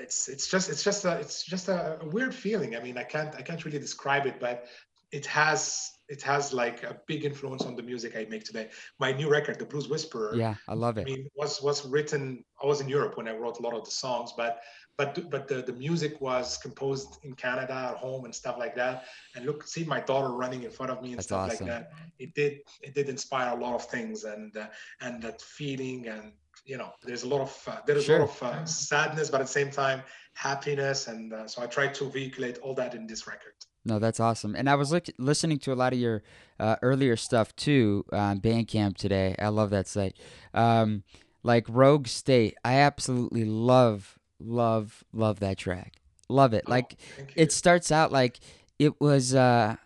it's 0.01 0.28
it's 0.28 0.47
just 0.49 0.70
it's 0.70 0.82
just 0.82 1.05
a 1.05 1.12
it's 1.20 1.45
just 1.45 1.68
a 1.68 1.99
weird 2.16 2.35
feeling. 2.35 2.74
I 2.76 2.80
mean, 2.80 2.99
I 2.99 3.05
can't 3.05 3.35
I 3.37 3.43
can't 3.43 3.64
really 3.64 3.78
describe 3.78 4.26
it, 4.26 4.41
but 4.41 4.66
it 5.12 5.26
has 5.26 5.91
it 6.09 6.22
has 6.22 6.52
like 6.52 6.82
a 6.82 6.98
big 7.07 7.24
influence 7.24 7.62
on 7.62 7.76
the 7.76 7.82
music 7.82 8.16
I 8.16 8.26
make 8.28 8.44
today. 8.44 8.68
My 8.98 9.12
new 9.12 9.30
record, 9.30 9.59
The 9.59 9.64
Blues 9.64 9.88
Whisperer. 9.88 10.34
Yeah, 10.36 10.55
I 10.68 10.74
love 10.74 10.98
it. 10.98 11.02
I 11.02 11.05
mean, 11.05 11.28
was 11.34 11.62
was 11.62 11.86
written. 11.86 12.44
I 12.62 12.66
was 12.66 12.80
in 12.80 12.88
Europe 12.88 13.16
when 13.16 13.28
I 13.28 13.32
wrote 13.36 13.59
a 13.59 13.62
lot 13.62 13.74
of 13.74 13.84
the 13.84 13.90
songs, 13.90 14.32
but 14.36 14.61
but 14.98 15.30
but 15.30 15.48
the, 15.48 15.62
the 15.62 15.72
music 15.72 16.20
was 16.20 16.59
composed 16.59 17.18
in 17.22 17.32
Canada 17.34 17.90
at 17.92 17.96
home 17.96 18.26
and 18.26 18.34
stuff 18.34 18.57
like 18.59 18.74
that. 18.76 19.05
And 19.34 19.46
look, 19.46 19.66
see 19.66 19.84
my 19.84 20.00
daughter 20.00 20.28
running 20.28 20.62
in 20.64 20.70
front 20.70 20.92
of 20.92 21.02
me 21.02 21.09
and 21.11 21.18
That's 21.18 21.28
stuff 21.28 21.50
awesome. 21.52 21.66
like 21.68 21.76
that. 21.88 21.92
It 22.18 22.34
did 22.34 22.59
it 22.82 22.94
did 22.94 23.09
inspire 23.09 23.57
a 23.57 23.61
lot 23.61 23.74
of 23.74 23.84
things 23.86 24.24
and 24.24 24.57
uh, 24.57 24.66
and 25.00 25.22
that 25.22 25.40
feeling 25.40 26.09
and 26.09 26.32
you 26.64 26.78
know 26.78 26.92
there's 27.02 27.24
a 27.24 27.28
lot 27.28 27.40
of 27.40 27.62
uh, 27.66 27.78
there's 27.86 28.05
Sure. 28.05 28.18
a 28.18 28.20
lot 28.20 28.30
of 28.30 28.42
uh, 28.42 28.64
sadness, 28.66 29.30
but 29.30 29.40
at 29.40 29.46
the 29.46 29.52
same 29.52 29.70
time 29.70 30.02
happiness. 30.34 31.07
And 31.07 31.32
uh, 31.32 31.46
so 31.48 31.62
I 31.62 31.66
tried 31.66 31.94
to 31.94 32.11
vehiculate 32.11 32.59
all 32.59 32.74
that 32.74 32.94
in 32.94 33.07
this 33.07 33.26
record. 33.26 33.53
No, 33.85 33.99
that's 33.99 34.18
awesome. 34.20 34.55
And 34.57 34.68
I 34.68 34.74
was 34.76 34.91
look, 34.93 35.07
listening 35.18 35.59
to 35.61 35.72
a 35.72 35.74
lot 35.74 35.93
of 35.93 35.99
your 35.99 36.22
uh, 36.59 36.76
earlier 36.82 37.16
stuff 37.16 37.55
too 37.57 38.05
on 38.12 38.41
Bandcamp 38.41 38.97
today. 38.97 39.35
I 39.39 39.49
love 39.49 39.70
that 39.70 39.87
site. 39.87 40.16
Um, 40.55 41.03
like 41.43 41.66
Rogue 41.68 42.07
State, 42.07 42.57
I 42.64 42.76
absolutely 42.76 43.45
love, 43.45 44.18
love, 44.41 45.05
love 45.12 45.41
that 45.41 45.59
track. 45.59 45.95
Love 46.30 46.55
it. 46.55 46.64
Oh, 46.66 46.70
Like 46.70 46.97
you. 47.18 47.26
it 47.37 47.53
starts 47.53 47.93
out 47.93 48.11
like 48.11 48.41
it 48.78 48.99
was 49.01 49.35
uh 49.35 49.76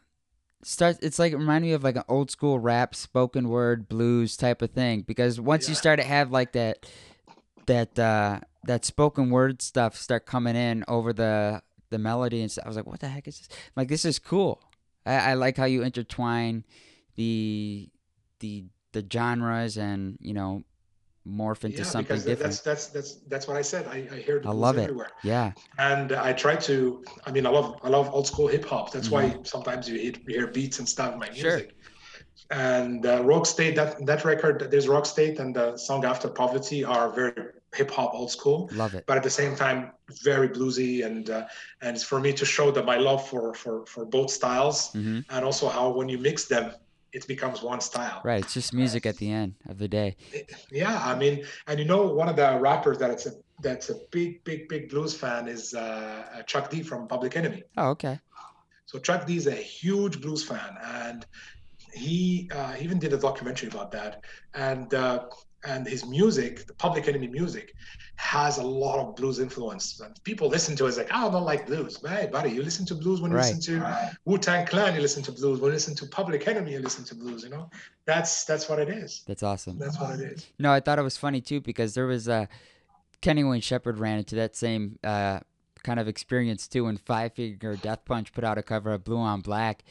starts 0.63 0.99
it's 1.03 1.19
like 1.19 1.33
it 1.33 1.37
reminded 1.37 1.67
me 1.69 1.73
of 1.73 1.83
like 1.83 1.97
an 1.97 2.05
old 2.09 2.31
school 2.31 2.59
rap 2.59 2.95
spoken 2.95 3.49
word 3.49 3.89
blues 3.89 4.37
type 4.37 4.63
of 4.63 4.71
thing 4.71 5.01
because 5.03 5.41
once 5.41 5.69
you 5.69 5.75
start 5.75 5.99
to 5.99 6.05
have 6.07 6.31
like 6.31 6.53
that 6.53 6.87
that 7.67 7.99
uh 7.99 8.39
that 8.65 8.85
spoken 8.85 9.31
word 9.31 9.61
stuff 9.63 9.97
start 9.97 10.27
coming 10.27 10.57
in 10.57 10.85
over 10.89 11.13
the 11.13 11.61
the 11.91 11.99
melody 11.99 12.41
and 12.43 12.51
stuff 12.51 12.65
i 12.65 12.69
was 12.69 12.77
like 12.77 12.87
what 12.87 13.01
the 13.01 13.09
heck 13.09 13.27
is 13.29 13.39
this 13.39 13.49
I'm 13.53 13.73
like 13.77 13.89
this 13.89 14.05
is 14.05 14.19
cool 14.19 14.63
i, 15.07 15.15
I 15.31 15.35
like 15.35 15.57
how 15.57 15.65
you 15.65 15.83
intertwine 15.83 16.65
the 17.17 17.89
the 18.41 18.65
the 18.93 19.05
genres 19.13 19.77
and 19.77 20.17
you 20.21 20.35
know 20.35 20.63
morph 21.27 21.63
into 21.65 21.79
yeah, 21.79 21.85
something 21.85 22.17
because 22.17 22.25
different 22.25 22.53
that's 22.53 22.61
that's 22.61 22.87
that's 22.89 23.15
that's 23.29 23.47
what 23.47 23.57
I 23.59 23.61
said. 23.63 23.87
I, 23.87 24.09
I 24.11 24.19
hear 24.21 24.41
the 24.41 24.49
I 24.49 24.53
love 24.53 24.79
it. 24.79 24.85
everywhere. 24.85 25.11
yeah 25.23 25.53
and 25.79 26.13
I 26.13 26.33
try 26.33 26.57
to. 26.57 27.05
I 27.27 27.31
mean, 27.33 27.45
I 27.45 27.51
love 27.51 27.79
I 27.83 27.89
love 27.91 28.09
old 28.15 28.27
school 28.27 28.49
hip 28.49 28.65
hop. 28.65 28.93
That's 28.93 29.11
why 29.11 29.25
Mm-hmm. 29.25 29.45
sometimes 29.45 29.91
you, 29.91 29.99
hear- 29.99 30.15
you 30.27 30.35
hear 30.39 30.47
beats 30.47 30.79
and 30.79 30.89
stuff 30.89 31.13
in 31.13 31.19
my 31.19 31.29
music. 31.29 31.43
Sure. 31.43 31.63
And 32.51 33.05
uh, 33.05 33.23
Rogue 33.25 33.45
State, 33.45 33.77
that 33.77 34.07
that 34.07 34.25
record, 34.25 34.69
there's 34.71 34.89
Rogue 34.89 35.05
State 35.05 35.39
and 35.39 35.55
the 35.55 35.77
song 35.77 36.07
After 36.07 36.29
Poverty 36.29 36.83
are 36.83 37.11
very 37.13 37.35
hip 37.75 37.91
hop, 37.91 38.13
old 38.15 38.31
school, 38.31 38.69
love 38.73 38.95
it 38.95 39.05
but 39.07 39.17
at 39.17 39.23
the 39.23 39.31
same 39.31 39.55
time 39.55 39.93
very 40.25 40.49
bluesy. 40.49 41.05
And 41.05 41.29
uh, 41.31 41.47
and 41.83 41.97
it's 41.97 42.05
for 42.05 42.21
me 42.21 42.33
to 42.33 42.45
show 42.45 42.71
that 42.71 42.85
my 42.85 42.97
love 42.97 43.29
for 43.29 43.55
for 43.55 43.85
for 43.87 44.05
both 44.07 44.31
styles, 44.31 44.91
hmm 44.93 45.21
and 45.31 45.45
also 45.45 45.69
how 45.69 45.91
when 45.91 46.09
you 46.09 46.19
mix 46.19 46.47
them, 46.47 46.73
it 47.13 47.27
becomes 47.27 47.63
one 47.63 47.81
style. 47.81 48.21
right 48.25 48.45
it's 48.45 48.55
just 48.55 48.73
music 48.73 49.07
at 49.07 49.17
the 49.19 49.31
end 49.31 49.55
of 49.69 49.79
the 49.79 49.89
day 49.89 50.17
Yeah, 50.71 51.01
I 51.05 51.15
mean, 51.17 51.45
and 51.67 51.79
you 51.79 51.85
know, 51.85 52.03
one 52.13 52.29
of 52.29 52.37
the 52.37 52.59
rappers 52.61 52.99
that 52.99 53.11
it's 53.11 53.27
a 53.27 53.33
that's 53.63 53.91
a 53.91 53.97
big, 54.13 54.45
big, 54.45 54.69
big 54.69 54.89
blues 54.89 55.15
fan 55.15 55.49
is 55.49 55.75
uh, 55.75 56.43
Chuck 56.47 56.71
D 56.71 56.83
from 56.83 57.09
Public 57.09 57.37
Enemy. 57.37 57.63
oh 57.77 57.89
okay 57.91 58.19
So 58.87 58.99
Chuck 58.99 59.27
D 59.27 59.37
is 59.37 59.47
a 59.47 59.53
huge 59.55 60.21
blues 60.21 60.45
fan, 60.45 60.77
and 61.03 61.27
he 61.93 62.51
uh, 62.55 62.75
even 62.81 62.99
did 62.99 63.13
a 63.13 63.19
documentary 63.19 63.69
about 63.69 63.91
that. 63.93 64.23
And 64.55 64.93
uh, 64.95 65.25
and 65.67 65.87
his 65.87 66.07
music, 66.07 66.67
the 66.67 66.75
Public 66.75 67.09
Enemy 67.09 67.29
music, 67.29 67.75
has 68.17 68.59
a 68.59 68.63
lot 68.63 68.99
of 68.99 69.15
blues 69.17 69.39
influence. 69.39 70.01
And 70.01 70.23
people 70.25 70.49
listen 70.49 70.75
to 70.77 70.85
it, 70.87 70.89
it's 70.89 70.99
like, 70.99 71.09
oh, 71.13 71.29
I 71.29 71.31
don't 71.33 71.45
like 71.45 71.67
blues. 71.67 71.99
But 71.99 72.11
hey, 72.13 72.27
buddy, 72.27 72.51
you 72.51 72.63
listen 72.63 72.85
to 72.87 72.95
blues 72.95 73.21
when 73.21 73.31
you 73.31 73.37
Right. 73.37 73.55
listen 73.55 73.61
to 73.81 74.17
Wu 74.25 74.39
Tang 74.39 74.67
Clan, 74.67 74.95
you 74.95 75.01
listen 75.01 75.23
to 75.25 75.33
blues. 75.33 75.61
When 75.61 75.69
you 75.71 75.75
listen 75.75 75.95
to 75.97 76.07
Public 76.07 76.47
Enemy, 76.49 76.73
you 76.73 76.79
listen 76.81 77.05
to 77.05 77.15
blues. 77.15 77.45
You 77.45 77.51
know, 77.51 77.71
that's 78.05 78.45
that's 78.45 78.69
what 78.69 78.79
it 78.79 78.89
is. 78.89 79.23
that's 79.27 79.43
awesome 79.43 79.79
That's 79.79 79.99
what 80.01 80.19
it 80.19 80.33
is. 80.33 80.47
No, 80.59 80.73
I 80.73 80.81
thought 80.81 80.99
it 80.99 81.03
was 81.03 81.17
funny 81.17 81.41
too 81.41 81.61
because 81.61 81.95
there 81.95 82.07
was 82.07 82.29
uh, 82.29 82.47
Kenny 83.21 83.45
Wayne 83.45 83.61
Shepherd 83.61 83.99
ran 83.99 84.19
into 84.19 84.35
that 84.37 84.57
same 84.57 84.99
uh, 85.05 85.41
kind 85.83 86.01
of 86.01 86.09
experience 86.09 86.67
too 86.69 86.85
when 86.85 86.97
Five 86.97 87.35
Finger 87.35 87.77
Death 87.77 88.05
Punch 88.05 88.33
put 88.33 88.45
out 88.45 88.59
a 88.59 88.63
cover 88.63 88.93
of 88.93 89.05
Blue 89.05 89.19
on 89.19 89.41
Black. 89.41 89.85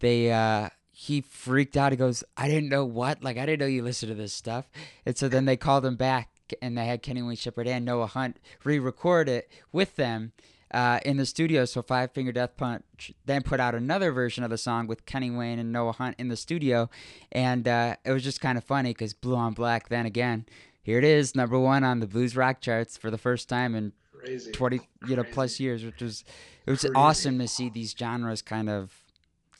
They 0.00 0.32
uh, 0.32 0.68
he 0.96 1.20
freaked 1.20 1.76
out. 1.76 1.92
He 1.92 1.96
goes, 1.96 2.22
"I 2.36 2.46
didn't 2.48 2.68
know 2.68 2.84
what. 2.84 3.22
Like 3.22 3.36
I 3.36 3.44
didn't 3.46 3.60
know 3.60 3.66
you 3.66 3.82
listened 3.82 4.10
to 4.10 4.14
this 4.14 4.32
stuff." 4.32 4.70
And 5.04 5.18
so 5.18 5.28
then 5.28 5.44
they 5.44 5.56
called 5.56 5.84
him 5.84 5.96
back 5.96 6.30
and 6.62 6.78
they 6.78 6.86
had 6.86 7.02
Kenny 7.02 7.20
Wayne 7.20 7.36
Shepherd 7.36 7.66
and 7.66 7.84
Noah 7.84 8.06
Hunt 8.06 8.38
re-record 8.64 9.28
it 9.28 9.50
with 9.72 9.96
them. 9.96 10.32
Uh, 10.70 10.98
in 11.04 11.18
the 11.18 11.26
studio, 11.26 11.64
so 11.64 11.82
Five 11.82 12.10
Finger 12.10 12.32
Death 12.32 12.56
Punch 12.56 13.12
then 13.26 13.42
put 13.42 13.60
out 13.60 13.76
another 13.76 14.10
version 14.10 14.42
of 14.42 14.50
the 14.50 14.58
song 14.58 14.88
with 14.88 15.06
Kenny 15.06 15.30
Wayne 15.30 15.60
and 15.60 15.70
Noah 15.70 15.92
Hunt 15.92 16.16
in 16.18 16.26
the 16.26 16.36
studio, 16.36 16.90
and 17.30 17.68
uh, 17.68 17.94
it 18.04 18.10
was 18.10 18.24
just 18.24 18.40
kind 18.40 18.58
of 18.58 18.64
funny 18.64 18.90
because 18.90 19.14
Blue 19.14 19.36
on 19.36 19.52
Black. 19.52 19.88
Then 19.88 20.04
again, 20.04 20.46
here 20.82 20.98
it 20.98 21.04
is, 21.04 21.36
number 21.36 21.60
one 21.60 21.84
on 21.84 22.00
the 22.00 22.08
blues 22.08 22.34
rock 22.36 22.60
charts 22.60 22.96
for 22.96 23.08
the 23.12 23.18
first 23.18 23.48
time 23.48 23.76
in 23.76 23.92
Crazy. 24.18 24.50
20 24.50 24.80
you 25.06 25.14
know 25.14 25.22
Crazy. 25.22 25.34
plus 25.34 25.60
years 25.60 25.84
which 25.84 26.02
was 26.02 26.24
it 26.66 26.70
was 26.72 26.80
Crazy. 26.80 26.94
awesome 26.96 27.38
to 27.38 27.46
see 27.46 27.68
these 27.68 27.94
genres 27.96 28.42
kind 28.42 28.68
of 28.68 28.92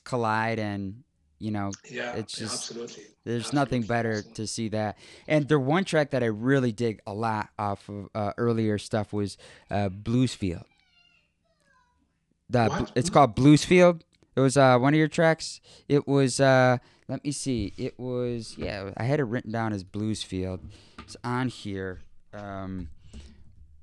collide 0.02 0.58
and 0.58 1.03
you 1.38 1.50
know 1.50 1.70
Yeah, 1.90 2.14
It's 2.14 2.36
just- 2.36 2.70
absolutely. 2.70 3.04
there's 3.24 3.52
nothing 3.52 3.82
better 3.82 4.22
to 4.22 4.46
see 4.46 4.68
that. 4.68 4.96
And 5.26 5.48
the 5.48 5.58
one 5.58 5.84
track 5.84 6.10
that 6.10 6.22
i 6.22 6.26
really 6.26 6.72
dig 6.72 7.00
a 7.06 7.12
lot 7.14 7.48
off 7.58 7.88
of 7.88 8.08
uh, 8.14 8.32
earlier 8.36 8.78
stuff 8.78 9.12
was 9.12 9.36
uh, 9.70 9.88
bluesfield. 9.88 10.64
The 12.50 12.68
What? 12.68 12.92
it's 12.94 13.10
called 13.10 13.34
bluesfield. 13.34 14.04
It 14.36 14.40
was 14.40 14.56
uh, 14.56 14.78
one 14.78 14.94
of 14.94 14.98
your 14.98 15.08
tracks. 15.08 15.60
It 15.88 16.06
was 16.06 16.40
uh, 16.40 16.78
let 17.08 17.24
me 17.24 17.32
see. 17.32 17.72
It 17.76 17.98
was 17.98 18.54
yeah 18.58 18.90
i 18.96 19.04
had 19.04 19.20
it 19.20 19.24
written 19.24 19.52
down 19.52 19.72
as 19.72 19.84
bluesfield. 19.84 20.60
It's 20.98 21.16
on 21.24 21.48
here. 21.48 22.00
Um, 22.32 22.88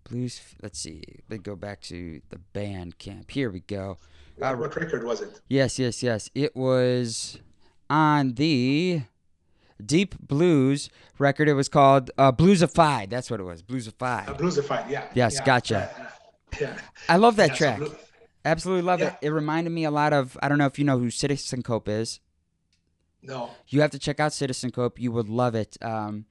blues 0.03 0.41
let's 0.61 0.79
see. 0.79 1.03
Let 1.29 1.39
me 1.39 1.43
go 1.43 1.55
back 1.55 1.81
to 1.83 2.21
the 2.29 2.37
band 2.53 2.97
camp 2.97 3.31
here 3.31 3.49
we 3.49 3.61
go 3.61 3.97
What, 4.41 4.57
what 4.57 4.75
record 4.75 5.03
was 5.03 5.21
it? 5.21 5.39
Yes, 5.49 5.77
yes, 5.77 6.01
yes. 6.01 6.29
It 6.33 6.55
was 6.55 7.37
on 7.91 8.33
the 8.33 9.03
Deep 9.85 10.15
Blues 10.19 10.89
record. 11.19 11.47
It 11.47 11.53
was 11.53 11.69
called 11.69 12.09
uh, 12.17 12.31
Bluesified. 12.31 13.11
That's 13.11 13.29
what 13.29 13.39
it 13.39 13.43
was. 13.43 13.61
Uh, 13.61 13.71
Bluesified. 13.71 14.37
Bluesified, 14.39 14.89
yeah. 14.89 15.05
Yes, 15.13 15.35
yeah, 15.35 15.45
gotcha. 15.45 15.89
Yeah. 16.59 16.59
yeah. 16.59 16.77
I 17.07 17.17
love 17.17 17.35
that 17.35 17.49
Yeah, 17.49 17.53
so 17.53 17.57
track. 17.57 17.77
Blue- 17.79 17.95
Absolutely 18.43 18.81
love 18.81 19.01
it. 19.01 19.13
It 19.21 19.29
reminded 19.29 19.69
me 19.69 19.83
a 19.83 19.91
lot 19.91 20.11
of. 20.13 20.35
I 20.41 20.49
don't 20.49 20.57
know 20.57 20.65
if 20.65 20.79
you 20.79 20.85
know 20.85 20.97
who 20.97 21.11
Citizen 21.11 21.61
Cope 21.61 21.87
is. 21.87 22.19
no, 23.21 23.51
You 23.67 23.81
have 23.81 23.91
to 23.91 23.99
check 23.99 24.19
out 24.19 24.33
Citizen 24.33 24.71
Cope. 24.71 24.99
You 24.99 25.11
would 25.11 25.29
love 25.29 25.53
it. 25.53 25.77
Um, 25.83 26.25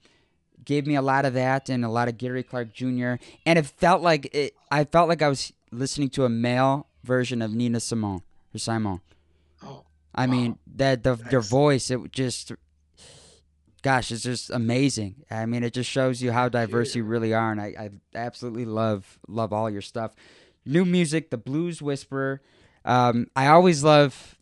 gave 0.64 0.84
me 0.88 0.96
a 0.96 1.02
lot 1.02 1.24
of 1.24 1.34
that 1.34 1.68
and 1.68 1.84
a 1.84 1.88
lot 1.88 2.08
of 2.08 2.18
Gary 2.18 2.42
Clark 2.42 2.72
Jr. 2.72 3.14
And 3.46 3.56
it 3.60 3.66
felt 3.66 4.02
like 4.02 4.28
it. 4.34 4.54
I 4.72 4.82
felt 4.82 5.08
like 5.08 5.22
I 5.22 5.28
was 5.28 5.52
listening 5.70 6.10
to 6.10 6.24
a 6.24 6.28
male 6.28 6.88
version 7.02 7.42
of 7.42 7.52
Nina 7.54 7.80
Simone 7.80 8.22
or 8.54 8.58
Simon. 8.58 9.00
oh, 9.62 9.84
I 10.14 10.26
Wow. 10.26 10.30
mean, 10.32 10.58
that 10.76 11.02
the 11.02 11.16
your 11.30 11.40
voice, 11.40 11.90
it 11.90 12.00
just, 12.12 12.52
gosh, 13.82 14.10
it's 14.10 14.22
just 14.22 14.50
amazing. 14.50 15.24
I 15.30 15.46
mean, 15.46 15.62
it 15.62 15.72
just 15.72 15.88
shows 15.90 16.22
you 16.22 16.32
how 16.32 16.48
diverse 16.48 16.94
you 16.94 17.02
you. 17.02 17.08
really 17.08 17.32
are, 17.32 17.50
and 17.52 17.60
I, 17.60 17.74
I 17.78 17.90
absolutely 18.14 18.64
love 18.64 19.18
love 19.28 19.52
all 19.52 19.70
your 19.70 19.82
stuff. 19.82 20.14
New 20.66 20.84
music, 20.84 21.30
the 21.30 21.38
Blues 21.38 21.80
Whisperer. 21.80 22.42
Um, 22.84 23.26
I 23.36 23.46
always 23.48 23.82
love 23.84 24.36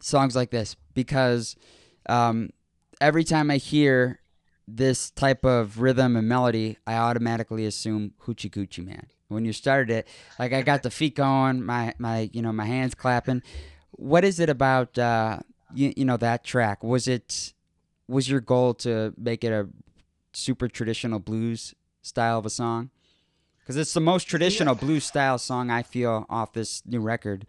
songs 0.00 0.34
like 0.34 0.50
this 0.50 0.76
because 0.94 1.56
um, 2.08 2.50
every 3.00 3.24
time 3.24 3.50
I 3.50 3.56
hear 3.58 4.20
this 4.66 5.10
type 5.10 5.44
of 5.44 5.80
rhythm 5.80 6.16
and 6.16 6.28
melody, 6.28 6.78
I 6.86 6.94
automatically 6.94 7.66
assume 7.66 8.12
Hoochie 8.26 8.50
Coochie 8.50 8.84
Man. 8.84 9.06
When 9.28 9.44
you 9.44 9.52
started 9.52 9.90
it, 9.90 10.08
like 10.38 10.52
I 10.52 10.62
got 10.62 10.82
the 10.82 10.90
feet 10.90 11.16
going, 11.16 11.64
my 11.64 11.94
my 11.98 12.30
you 12.32 12.42
know 12.42 12.52
my 12.52 12.66
hands 12.66 12.94
clapping. 12.94 13.42
What 13.92 14.24
is 14.24 14.40
it 14.40 14.50
about 14.50 14.98
uh, 14.98 15.40
you, 15.74 15.92
you 15.96 16.04
know 16.04 16.16
that 16.18 16.44
track? 16.44 16.84
Was 16.84 17.08
it 17.08 17.54
was 18.08 18.28
your 18.28 18.40
goal 18.40 18.74
to 18.74 19.14
make 19.16 19.42
it 19.42 19.52
a 19.52 19.68
super 20.32 20.68
traditional 20.68 21.18
blues 21.18 21.74
style 22.02 22.38
of 22.38 22.46
a 22.46 22.50
song? 22.50 22.90
Because 23.60 23.76
it's 23.76 23.94
the 23.94 24.00
most 24.00 24.24
traditional 24.24 24.74
blues 24.74 25.04
style 25.04 25.38
song 25.38 25.70
I 25.70 25.82
feel 25.82 26.26
off 26.28 26.52
this 26.52 26.82
new 26.84 27.00
record. 27.00 27.46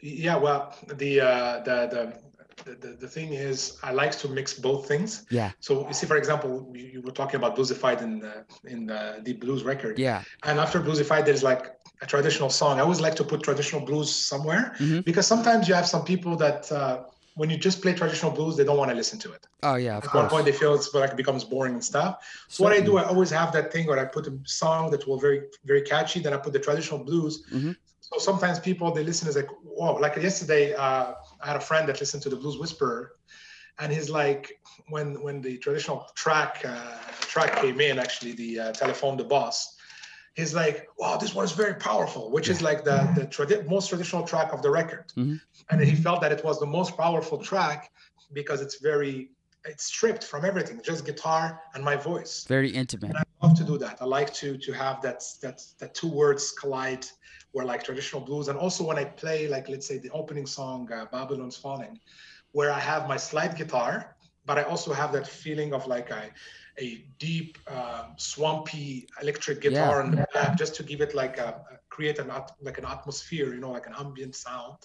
Yeah, 0.00 0.36
well, 0.36 0.76
the 0.86 1.20
uh, 1.20 1.58
the, 1.60 1.86
the 1.86 2.18
the 2.64 2.96
the 3.00 3.08
thing 3.08 3.32
is, 3.32 3.78
I 3.82 3.92
like 3.92 4.12
to 4.18 4.28
mix 4.28 4.54
both 4.54 4.86
things. 4.88 5.24
Yeah, 5.30 5.50
So 5.60 5.86
you 5.88 5.94
see, 5.94 6.06
for 6.06 6.16
example, 6.16 6.50
you, 6.74 6.86
you 6.94 7.00
were 7.02 7.12
talking 7.12 7.36
about 7.36 7.56
Bluesified 7.56 8.00
in 8.02 8.20
the 8.20 8.44
in 8.64 8.86
the 8.86 9.20
Deep 9.22 9.40
Blues 9.40 9.62
record, 9.64 9.98
yeah, 9.98 10.22
and 10.44 10.58
after 10.58 10.80
Bluesified, 10.80 11.24
there's 11.24 11.42
like 11.42 11.64
a 12.02 12.06
traditional 12.06 12.50
song. 12.50 12.78
I 12.78 12.82
always 12.82 13.00
like 13.00 13.14
to 13.16 13.24
put 13.24 13.42
traditional 13.42 13.82
blues 13.84 14.10
somewhere 14.14 14.74
Mhm. 14.78 15.04
because 15.04 15.26
sometimes 15.26 15.68
you 15.68 15.74
have 15.74 15.86
some 15.86 16.04
people 16.04 16.36
that 16.36 16.70
uh, 16.72 17.02
when 17.34 17.50
you 17.50 17.56
just 17.56 17.82
play 17.82 17.92
traditional 17.94 18.32
blues, 18.32 18.56
they 18.56 18.64
don't 18.64 18.78
want 18.78 18.90
to 18.90 18.96
listen 18.96 19.18
to 19.20 19.32
it. 19.32 19.42
oh 19.62 19.76
yeah, 19.76 19.96
of 19.98 20.04
At 20.04 20.14
one 20.14 20.28
point, 20.28 20.44
they 20.44 20.52
feel 20.52 20.74
it's 20.74 20.92
like 20.94 21.10
it 21.10 21.16
becomes 21.16 21.42
boring 21.44 21.74
and 21.74 21.84
stuff. 21.84 22.12
So 22.48 22.62
what 22.64 22.72
I 22.72 22.80
do, 22.80 22.92
I 23.02 23.04
always 23.12 23.30
have 23.30 23.50
that 23.52 23.72
thing 23.72 23.86
where 23.88 23.98
I 23.98 24.06
put 24.16 24.24
a 24.26 24.34
song 24.62 24.90
that 24.92 25.06
will 25.06 25.18
very 25.26 25.40
very 25.70 25.82
catchy. 25.92 26.18
Then 26.20 26.32
I 26.36 26.38
put 26.46 26.52
the 26.52 26.62
traditional 26.68 27.00
blues. 27.08 27.34
Mhm. 27.52 27.74
So 28.08 28.14
sometimes 28.28 28.56
people 28.60 28.86
they 28.96 29.04
listen 29.10 29.26
is 29.28 29.36
like, 29.40 29.50
whoa! 29.76 29.94
Like 30.04 30.14
yesterday, 30.16 30.64
uh, 30.74 31.14
I 31.44 31.48
had 31.48 31.56
a 31.56 31.60
friend 31.60 31.86
that 31.88 32.00
listened 32.00 32.22
to 32.22 32.30
the 32.30 32.36
Blues 32.36 32.58
Whisperer, 32.58 33.12
and 33.78 33.92
he's 33.92 34.08
like, 34.08 34.58
when 34.88 35.20
when 35.22 35.42
the 35.42 35.58
traditional 35.58 36.06
track 36.14 36.62
uh, 36.66 36.96
track 37.20 37.60
came 37.60 37.80
in, 37.80 37.98
actually 37.98 38.32
the 38.32 38.50
uh, 38.60 38.72
telephone 38.72 39.18
the 39.18 39.24
boss, 39.24 39.76
he's 40.34 40.54
like, 40.54 40.88
wow, 40.98 41.16
this 41.18 41.34
one 41.34 41.44
is 41.44 41.52
very 41.52 41.74
powerful, 41.74 42.30
which 42.30 42.48
is 42.48 42.62
like 42.62 42.82
the 42.82 42.98
the 43.14 43.26
tradi- 43.26 43.68
most 43.68 43.90
traditional 43.90 44.24
track 44.24 44.52
of 44.54 44.62
the 44.62 44.70
record, 44.70 45.12
Mhm. 45.16 45.38
and 45.70 45.80
he 45.82 45.94
felt 45.94 46.22
that 46.22 46.32
it 46.32 46.42
was 46.42 46.58
the 46.58 46.70
most 46.78 46.96
powerful 46.96 47.38
track 47.50 47.90
because 48.32 48.62
it's 48.62 48.78
very 48.80 49.30
it's 49.66 49.84
stripped 49.84 50.24
from 50.24 50.44
everything, 50.44 50.80
just 50.82 51.04
guitar 51.06 51.44
and 51.74 51.82
my 51.82 51.96
voice. 51.96 52.44
Very 52.48 52.70
intimate. 52.70 53.08
And 53.10 53.18
I 53.18 53.24
love 53.42 53.56
to 53.56 53.64
do 53.64 53.76
that. 53.78 53.96
I 54.00 54.06
like 54.18 54.32
to 54.40 54.56
to 54.66 54.72
have 54.72 54.96
that 55.02 55.20
that 55.42 55.60
that 55.80 55.94
two 55.94 56.08
words 56.22 56.52
collide, 56.52 57.04
where 57.54 57.66
like 57.72 57.82
traditional 57.84 58.22
blues, 58.28 58.48
and 58.48 58.58
also 58.58 58.84
when 58.84 58.98
I 58.98 59.04
play 59.04 59.48
like 59.48 59.68
let's 59.72 59.86
say 59.86 59.98
the 59.98 60.10
opening 60.20 60.46
song 60.46 60.90
uh, 60.92 61.06
Babylon's 61.12 61.56
Falling, 61.56 61.98
where 62.52 62.72
I 62.72 62.80
have 62.80 63.08
my 63.08 63.16
slide 63.16 63.56
guitar, 63.56 64.16
but 64.46 64.58
I 64.58 64.62
also 64.72 64.92
have 64.92 65.12
that 65.12 65.26
feeling 65.26 65.72
of 65.74 65.86
like 65.86 66.10
a 66.10 66.22
a 66.78 67.06
deep 67.18 67.58
um, 67.70 68.14
swampy 68.16 69.06
electric 69.22 69.60
guitar 69.62 69.96
Yeah. 70.00 70.04
in 70.04 70.10
the 70.16 70.26
back, 70.34 70.56
just 70.58 70.74
to 70.76 70.82
give 70.82 71.00
it 71.00 71.14
like 71.14 71.38
a 71.38 71.62
create 71.88 72.18
an 72.18 72.30
at- 72.30 72.56
like 72.60 72.78
an 72.78 72.86
atmosphere, 72.86 73.54
you 73.54 73.60
know, 73.60 73.70
like 73.70 73.86
an 73.86 73.94
ambient 73.98 74.34
sound. 74.34 74.78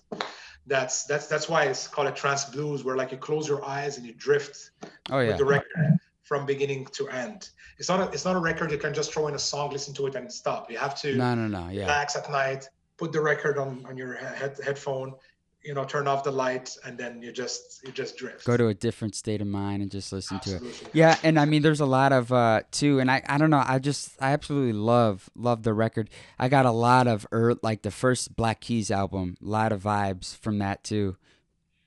That's 0.68 1.06
that's 1.06 1.28
that's 1.28 1.50
why 1.50 1.64
it's 1.66 1.88
called 1.88 2.08
a 2.08 2.12
trance 2.12 2.46
blues, 2.46 2.84
where 2.84 2.96
like 2.96 3.12
you 3.12 3.18
close 3.18 3.48
your 3.48 3.64
eyes 3.66 3.98
and 3.98 4.06
you 4.06 4.14
drift 4.14 4.72
Oh 5.10 5.20
yeah. 5.20 5.28
with 5.30 5.38
the 5.38 5.46
record 5.46 6.00
from 6.30 6.46
beginning 6.46 6.86
to 6.94 7.10
end. 7.10 7.50
It's 7.80 7.90
not 7.90 8.00
a, 8.00 8.12
it's 8.14 8.24
not 8.24 8.36
a 8.36 8.40
record 8.40 8.72
you 8.72 8.78
can 8.78 8.94
just 8.94 9.12
throw 9.12 9.28
in 9.28 9.34
a 9.34 9.40
song, 9.40 9.72
listen 9.72 9.96
to 9.96 10.06
it, 10.06 10.14
and 10.16 10.32
stop. 10.32 10.70
You 10.70 10.78
have 10.78 10.94
to 11.02 11.18
No, 11.18 11.34
no, 11.34 11.48
no. 11.48 11.70
Yeah. 11.70 11.82
relax 11.82 12.16
at 12.16 12.30
night, 12.30 12.70
put 12.98 13.12
the 13.12 13.20
record 13.20 13.58
on 13.58 13.84
on 13.88 13.98
your 13.98 14.14
head, 14.14 14.60
headphone, 14.64 15.16
you 15.64 15.74
know, 15.74 15.84
turn 15.86 16.08
off 16.08 16.24
the 16.24 16.32
light, 16.32 16.78
and 16.86 17.00
then 17.00 17.24
you 17.24 17.32
just 17.32 17.82
you 17.84 17.92
just 17.92 18.16
drift. 18.16 18.46
Go 18.46 18.58
to 18.58 18.68
a 18.68 18.76
different 18.76 19.16
state 19.16 19.42
of 19.42 19.48
mind 19.48 19.82
and 19.82 19.90
just 19.90 20.14
listen 20.14 20.40
to 20.42 20.58
it. 20.58 20.90
Yeah, 20.94 21.18
and 21.24 21.40
I 21.40 21.46
mean, 21.46 21.64
there's 21.64 21.82
a 21.82 21.88
lot 21.88 22.14
of 22.14 22.32
uh 22.32 22.62
too, 22.70 23.00
and 23.00 23.10
I 23.10 23.24
I 23.28 23.40
don't 23.40 23.50
know, 23.50 23.64
I 23.66 23.80
just 23.80 24.12
I 24.22 24.32
absolutely 24.34 24.74
love 24.74 25.32
love 25.36 25.64
the 25.64 25.74
record. 25.74 26.12
I 26.38 26.48
got 26.48 26.68
a 26.68 26.72
lot 26.72 27.08
of 27.08 27.26
er, 27.34 27.56
like 27.64 27.82
the 27.82 27.92
first 27.92 28.36
Black 28.36 28.62
Keys 28.62 28.92
album, 28.92 29.36
a 29.44 29.50
lot 29.50 29.72
of 29.72 29.82
vibes 29.82 30.38
from 30.38 30.60
that 30.60 30.84
too 30.84 31.18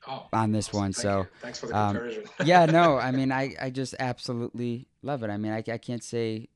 Oh, 0.08 0.26
on 0.32 0.50
this 0.52 0.68
awesome. 0.68 0.78
one. 0.80 0.92
Thank 0.92 1.02
So 1.02 1.18
you. 1.20 1.28
thanks 1.40 1.58
for 1.60 1.66
the 1.68 1.76
um, 1.76 2.00
yeah, 2.44 2.66
no, 2.66 2.96
I 2.98 3.12
mean, 3.12 3.30
I 3.30 3.54
I 3.60 3.70
just 3.70 3.94
absolutely 4.00 4.86
love 5.02 5.22
it. 5.22 5.30
I 5.30 5.36
mean, 5.36 5.52
I 5.52 5.62
I 5.72 5.78
can't 5.78 6.02
say 6.02 6.48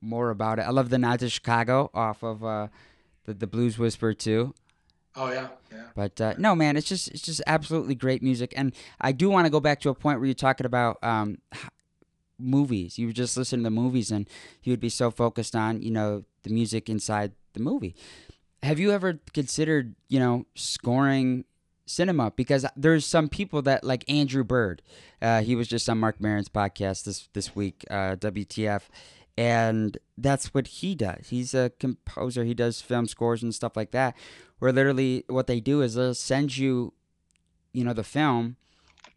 more 0.00 0.30
about 0.30 0.58
it. 0.58 0.62
I 0.62 0.70
love 0.70 0.88
the 0.90 0.98
Nod 0.98 1.20
to 1.20 1.28
Chicago 1.28 1.90
off 1.92 2.22
of 2.22 2.42
uh 2.44 2.68
the 3.24 3.34
the 3.34 3.46
Blues 3.46 3.78
Whisper 3.78 4.14
too. 4.14 4.54
oh 5.16 5.30
yeah, 5.30 5.48
yeah. 5.72 5.86
But 5.94 6.20
uh, 6.20 6.34
no, 6.38 6.54
man, 6.54 6.76
it's 6.76 6.88
just 6.88 7.08
it's 7.08 7.22
just 7.22 7.42
absolutely 7.46 7.94
great 7.94 8.22
music, 8.22 8.54
and 8.56 8.72
I 9.00 9.12
do 9.12 9.28
want 9.28 9.46
to 9.46 9.50
go 9.50 9.60
back 9.60 9.80
to 9.80 9.90
a 9.90 9.94
point 9.94 10.18
where 10.20 10.26
you're 10.26 10.34
talking 10.34 10.64
about 10.66 10.96
um, 11.02 11.38
movies. 12.38 12.98
You 12.98 13.06
were 13.08 13.12
just 13.12 13.36
listening 13.36 13.64
to 13.64 13.70
movies, 13.70 14.10
and 14.10 14.28
you 14.62 14.72
would 14.72 14.80
be 14.80 14.88
so 14.88 15.10
focused 15.10 15.54
on 15.56 15.82
you 15.82 15.90
know 15.90 16.24
the 16.42 16.50
music 16.50 16.88
inside 16.88 17.32
the 17.52 17.60
movie. 17.60 17.94
Have 18.62 18.78
you 18.78 18.92
ever 18.92 19.18
considered 19.34 19.94
you 20.08 20.18
know 20.20 20.46
scoring 20.54 21.44
cinema? 21.88 22.32
Because 22.34 22.66
there's 22.76 23.06
some 23.06 23.28
people 23.28 23.62
that 23.62 23.84
like 23.84 24.04
Andrew 24.08 24.44
Bird. 24.44 24.82
Uh, 25.20 25.42
he 25.42 25.56
was 25.56 25.68
just 25.68 25.88
on 25.88 25.98
Marc 25.98 26.20
Maron's 26.20 26.48
podcast 26.48 27.04
this 27.04 27.28
this 27.32 27.54
week, 27.56 27.84
uh, 27.90 28.16
WTF. 28.16 28.82
And 29.36 29.96
that's 30.16 30.52
what 30.52 30.66
he 30.66 30.96
does. 30.96 31.28
He's 31.28 31.54
a 31.54 31.70
composer. 31.78 32.42
He 32.42 32.54
does 32.54 32.80
film 32.80 33.06
scores 33.06 33.40
and 33.40 33.54
stuff 33.54 33.76
like 33.76 33.92
that 33.92 34.16
where 34.58 34.72
literally 34.72 35.24
what 35.28 35.46
they 35.46 35.60
do 35.60 35.82
is 35.82 35.94
they'll 35.94 36.14
send 36.14 36.56
you, 36.56 36.92
you 37.72 37.84
know, 37.84 37.92
the 37.92 38.04
film 38.04 38.56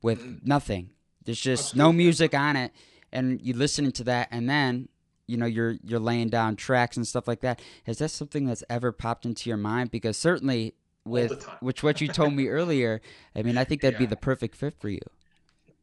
with 0.01 0.41
nothing. 0.43 0.91
There's 1.23 1.41
just 1.41 1.75
no 1.75 1.91
music 1.93 2.33
on 2.33 2.55
it, 2.55 2.71
and 3.11 3.41
you 3.41 3.53
listen 3.53 3.91
to 3.91 4.03
that, 4.05 4.27
and 4.31 4.49
then 4.49 4.89
you 5.27 5.37
know 5.37 5.45
you're 5.45 5.75
you're 5.83 5.99
laying 5.99 6.29
down 6.29 6.55
tracks 6.55 6.97
and 6.97 7.07
stuff 7.07 7.27
like 7.27 7.41
that. 7.41 7.61
Is 7.85 7.99
that 7.99 8.09
something 8.09 8.45
that's 8.45 8.63
ever 8.69 8.91
popped 8.91 9.25
into 9.25 9.49
your 9.49 9.57
mind? 9.57 9.91
Because 9.91 10.17
certainly 10.17 10.73
with 11.05 11.43
which 11.61 11.83
what 11.83 12.01
you 12.01 12.07
told 12.07 12.33
me 12.33 12.47
earlier, 12.47 13.01
I 13.35 13.41
mean, 13.41 13.57
I 13.57 13.63
think 13.63 13.81
that'd 13.81 13.99
be 13.99 14.05
the 14.05 14.15
perfect 14.15 14.55
fit 14.55 14.73
for 14.79 14.89
you. 14.89 14.99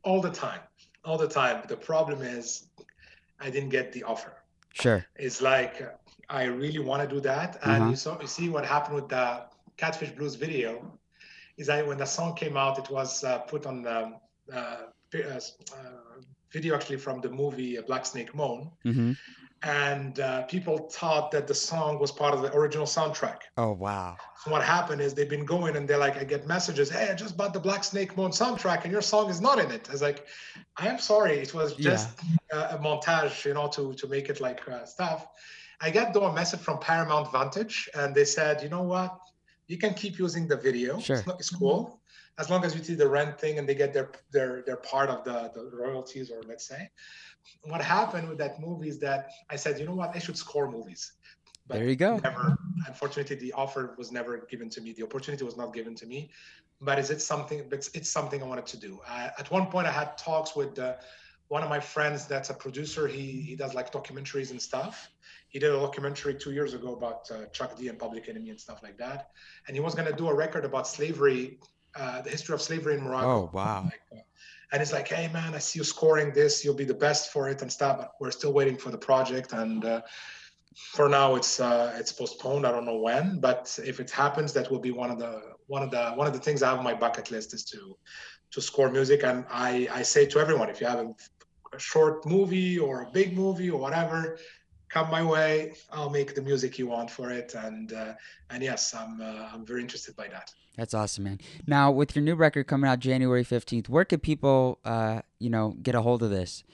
All 0.02 0.20
the 0.20 0.30
time, 0.30 0.60
all 1.04 1.18
the 1.18 1.28
time. 1.28 1.62
The 1.68 1.76
problem 1.76 2.22
is, 2.22 2.66
I 3.40 3.50
didn't 3.50 3.70
get 3.70 3.92
the 3.92 4.04
offer. 4.04 4.32
Sure. 4.72 5.04
It's 5.16 5.40
like 5.42 5.82
I 6.28 6.44
really 6.44 6.78
want 6.78 7.08
to 7.08 7.14
do 7.14 7.20
that, 7.20 7.58
and 7.62 7.82
Uh-huh. 7.82 7.90
you 7.90 7.96
saw 7.96 8.20
you 8.20 8.26
see 8.26 8.48
what 8.48 8.64
happened 8.64 8.96
with 8.96 9.08
the 9.08 9.44
Catfish 9.76 10.10
Blues 10.10 10.34
video. 10.34 10.98
Is 11.56 11.66
that 11.66 11.84
when 11.86 11.98
the 11.98 12.06
song 12.06 12.36
came 12.36 12.56
out, 12.56 12.78
it 12.78 12.88
was 12.90 13.24
uh, 13.24 13.38
put 13.38 13.66
on 13.66 13.82
the 13.82 14.12
uh, 14.52 14.56
uh, 14.56 15.40
video 16.52 16.74
actually 16.76 16.98
from 16.98 17.20
the 17.20 17.28
movie 17.28 17.76
uh, 17.78 17.82
Black 17.82 18.06
Snake 18.06 18.34
Moan, 18.34 18.70
hmm 18.84 19.12
and 19.62 20.20
uh, 20.20 20.42
people 20.42 20.88
thought 20.90 21.30
that 21.32 21.46
the 21.46 21.54
song 21.54 21.98
was 21.98 22.12
part 22.12 22.32
of 22.32 22.42
the 22.42 22.54
original 22.54 22.86
soundtrack. 22.86 23.38
Oh 23.56 23.72
wow. 23.72 24.16
So 24.44 24.50
what 24.52 24.62
happened 24.62 25.00
is 25.00 25.14
they've 25.14 25.28
been 25.28 25.44
going 25.44 25.76
and 25.76 25.88
they're 25.88 25.98
like, 25.98 26.16
I 26.16 26.24
get 26.24 26.46
messages, 26.46 26.88
hey, 26.88 27.08
I 27.10 27.14
just 27.14 27.36
bought 27.36 27.52
the 27.52 27.60
Black 27.60 27.82
Snake 27.82 28.16
Moan 28.16 28.30
soundtrack 28.30 28.84
and 28.84 28.92
your 28.92 29.02
song 29.02 29.28
is 29.30 29.40
not 29.40 29.58
in 29.58 29.70
it. 29.70 29.88
I 29.88 29.92
was 29.92 30.02
like, 30.02 30.26
I 30.76 30.86
am 30.86 30.98
sorry, 30.98 31.38
it 31.38 31.54
was 31.54 31.74
just 31.74 32.20
a, 32.52 32.76
a 32.76 32.78
montage, 32.78 33.44
you 33.44 33.54
know, 33.54 33.68
to 33.68 33.94
to 33.94 34.06
make 34.06 34.28
it 34.28 34.40
like 34.40 34.66
uh, 34.68 34.84
stuff. 34.84 35.26
I 35.80 35.90
got 35.90 36.12
though 36.12 36.26
a 36.26 36.32
message 36.32 36.60
from 36.60 36.78
Paramount 36.78 37.32
Vantage 37.32 37.88
and 37.94 38.14
they 38.14 38.24
said, 38.24 38.62
you 38.62 38.68
know 38.68 38.82
what, 38.82 39.18
you 39.66 39.76
can 39.76 39.94
keep 39.94 40.18
using 40.18 40.46
the 40.46 40.56
video. 40.56 41.00
Sure. 41.00 41.16
It's, 41.16 41.26
not, 41.26 41.40
it's 41.40 41.50
cool 41.50 42.00
as 42.38 42.48
long 42.48 42.64
as 42.64 42.74
you 42.74 42.82
see 42.82 42.94
the 42.94 43.08
rent 43.08 43.38
thing 43.38 43.58
and 43.58 43.68
they 43.68 43.74
get 43.74 43.92
their 43.92 44.10
their 44.30 44.62
their 44.64 44.76
part 44.76 45.10
of 45.10 45.24
the 45.24 45.50
the 45.54 45.76
royalties 45.76 46.30
or 46.30 46.42
let's 46.46 46.66
say. 46.66 46.88
What 47.64 47.80
happened 47.80 48.28
with 48.28 48.38
that 48.38 48.60
movie 48.60 48.88
is 48.88 48.98
that 49.00 49.30
I 49.50 49.56
said, 49.56 49.78
you 49.78 49.86
know 49.86 49.94
what, 49.94 50.14
I 50.14 50.18
should 50.18 50.36
score 50.36 50.70
movies. 50.70 51.12
But 51.66 51.78
There 51.78 51.88
you 51.88 51.96
go. 51.96 52.16
never 52.18 52.56
unfortunately 52.86 53.36
the 53.36 53.52
offer 53.52 53.94
was 53.98 54.10
never 54.10 54.38
given 54.50 54.70
to 54.70 54.80
me. 54.80 54.92
The 54.92 55.02
opportunity 55.02 55.44
was 55.44 55.56
not 55.56 55.74
given 55.74 55.94
to 55.96 56.06
me. 56.06 56.30
But 56.80 56.98
is 56.98 57.10
it 57.10 57.20
something 57.20 57.64
but 57.68 57.88
it's, 57.94 58.08
something 58.08 58.42
i 58.42 58.46
wanted 58.46 58.66
to 58.66 58.78
do. 58.78 59.00
I, 59.06 59.30
at 59.38 59.50
one 59.50 59.66
point 59.66 59.86
i 59.86 59.90
had 59.90 60.16
talks 60.16 60.54
with 60.56 60.78
uh, 60.78 60.94
one 61.48 61.62
of 61.62 61.68
my 61.68 61.80
friends 61.80 62.26
that's 62.26 62.50
a 62.50 62.54
producer. 62.54 63.06
He 63.06 63.26
he 63.48 63.56
does 63.56 63.74
like 63.74 63.92
documentaries 63.92 64.50
and 64.50 64.60
stuff. 64.60 65.10
He 65.48 65.58
did 65.58 65.70
a 65.70 65.80
documentary 65.80 66.34
two 66.34 66.52
years 66.52 66.72
ago 66.74 66.94
about 66.94 67.30
uh, 67.30 67.46
chuck 67.46 67.76
d 67.76 67.88
and 67.88 67.98
public 67.98 68.28
enemy 68.28 68.50
and 68.50 68.60
stuff 68.60 68.80
like 68.82 68.96
that. 68.98 69.30
And 69.66 69.76
he 69.76 69.80
was 69.80 69.94
going 69.94 70.08
to 70.10 70.16
do 70.16 70.28
a 70.28 70.34
record 70.34 70.64
about 70.64 70.86
slavery 70.86 71.58
uh, 71.98 72.20
the 72.22 72.30
history 72.30 72.54
of 72.54 72.62
slavery 72.62 72.94
in 72.94 73.02
morocco. 73.02 73.26
Oh 73.26 73.50
wow. 73.52 73.84
like, 73.84 74.00
uh, 74.12 74.22
and 74.72 74.82
it's 74.82 74.92
like, 74.92 75.08
hey 75.08 75.28
man, 75.32 75.54
I 75.54 75.58
see 75.58 75.78
you 75.78 75.84
scoring 75.84 76.32
this. 76.32 76.64
You'll 76.64 76.74
be 76.74 76.84
the 76.84 76.94
best 76.94 77.32
for 77.32 77.48
it 77.48 77.62
and 77.62 77.72
stuff. 77.72 77.98
But 77.98 78.12
we're 78.20 78.30
still 78.30 78.52
waiting 78.52 78.76
for 78.76 78.90
the 78.90 78.98
project. 78.98 79.52
And 79.52 79.84
uh, 79.84 80.02
for 80.74 81.08
now 81.08 81.34
it's 81.36 81.58
uh, 81.58 81.94
it's 81.98 82.12
postponed. 82.12 82.66
I 82.66 82.70
don't 82.70 82.84
know 82.84 82.98
when, 82.98 83.40
but 83.40 83.78
if 83.84 83.98
it 84.00 84.10
happens, 84.10 84.52
that 84.52 84.70
will 84.70 84.78
be 84.78 84.90
one 84.90 85.10
of 85.10 85.18
the 85.18 85.42
one 85.66 85.82
of 85.82 85.90
the 85.90 86.10
one 86.10 86.26
of 86.26 86.32
the 86.32 86.38
things 86.38 86.62
I 86.62 86.70
have 86.70 86.78
on 86.78 86.84
my 86.84 86.94
bucket 86.94 87.30
list 87.30 87.54
is 87.54 87.64
to 87.66 87.96
to 88.52 88.60
score 88.60 88.90
music. 88.90 89.24
And 89.24 89.44
I 89.50 89.88
I 89.90 90.02
say 90.02 90.26
to 90.26 90.38
everyone, 90.38 90.68
if 90.68 90.80
you 90.80 90.86
have 90.86 91.00
a, 91.00 91.14
a 91.74 91.78
short 91.78 92.26
movie 92.26 92.78
or 92.78 93.02
a 93.02 93.10
big 93.10 93.36
movie 93.36 93.70
or 93.70 93.80
whatever, 93.80 94.38
come 94.88 95.10
my 95.10 95.22
way. 95.22 95.74
I'll 95.92 96.10
make 96.10 96.34
the 96.34 96.42
music 96.42 96.78
you 96.78 96.86
want 96.86 97.10
for 97.10 97.30
it. 97.30 97.54
And 97.54 97.92
uh, 97.92 98.14
and 98.50 98.62
yes, 98.62 98.94
I'm 98.94 99.20
uh, 99.20 99.48
I'm 99.52 99.64
very 99.64 99.80
interested 99.80 100.16
by 100.16 100.28
that. 100.28 100.52
That's 100.76 100.94
awesome, 100.94 101.24
man. 101.24 101.40
Now 101.66 101.90
with 101.90 102.14
your 102.14 102.24
new 102.24 102.34
record 102.34 102.66
coming 102.66 102.88
out 102.88 103.00
January 103.00 103.44
fifteenth, 103.44 103.88
where 103.88 104.04
can 104.04 104.20
people 104.20 104.78
uh, 104.84 105.22
you 105.38 105.50
know 105.50 105.74
get 105.82 105.94
a 105.94 106.02
hold 106.02 106.22
of 106.22 106.30
this? 106.30 106.64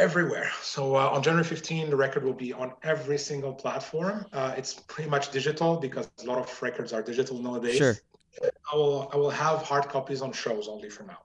everywhere. 0.00 0.50
So 0.62 0.96
uh, 0.96 1.10
on 1.10 1.22
January 1.22 1.44
15, 1.44 1.90
the 1.90 1.96
record 1.96 2.24
will 2.24 2.32
be 2.32 2.52
on 2.52 2.72
every 2.82 3.18
single 3.18 3.52
platform. 3.52 4.24
Uh, 4.32 4.54
it's 4.56 4.72
pretty 4.72 5.10
much 5.10 5.30
digital 5.30 5.76
because 5.76 6.10
a 6.22 6.24
lot 6.24 6.38
of 6.38 6.62
records 6.62 6.92
are 6.92 7.02
digital 7.02 7.38
nowadays. 7.38 7.76
Sure. 7.76 7.96
I 8.72 8.76
will 8.76 9.10
I 9.12 9.16
will 9.16 9.30
have 9.30 9.62
hard 9.62 9.88
copies 9.88 10.22
on 10.22 10.32
shows 10.32 10.68
only 10.68 10.88
for 10.88 11.02
now. 11.02 11.18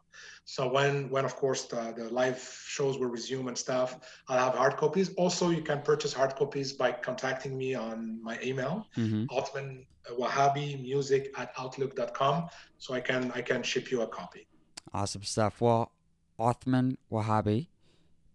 So 0.46 0.68
when 0.72 1.10
when 1.10 1.26
of 1.26 1.36
course 1.36 1.66
the, 1.66 1.94
the 1.98 2.10
live 2.10 2.40
shows 2.68 2.98
will 3.00 3.08
resume 3.08 3.48
and 3.48 3.58
stuff, 3.58 4.00
I'll 4.28 4.46
have 4.46 4.56
hard 4.56 4.78
copies. 4.78 5.14
Also, 5.16 5.50
you 5.50 5.62
can 5.62 5.82
purchase 5.82 6.14
hard 6.14 6.36
copies 6.36 6.72
by 6.74 6.92
contacting 6.92 7.58
me 7.58 7.74
on 7.74 8.22
my 8.24 8.40
email, 8.44 8.88
mm-hmm. 8.96 9.26
Othman 9.36 9.86
Wahabi 10.20 10.82
Music 10.82 11.34
at 11.38 11.52
outlook.com. 11.58 12.48
So 12.78 12.94
I 12.94 13.02
can 13.02 13.32
I 13.34 13.42
can 13.42 13.64
ship 13.64 13.92
you 13.92 14.02
a 14.02 14.08
copy. 14.08 14.48
Awesome 14.94 15.24
stuff. 15.24 15.62
Well, 15.62 15.92
Othman 16.40 16.98
Wahabi, 17.12 17.68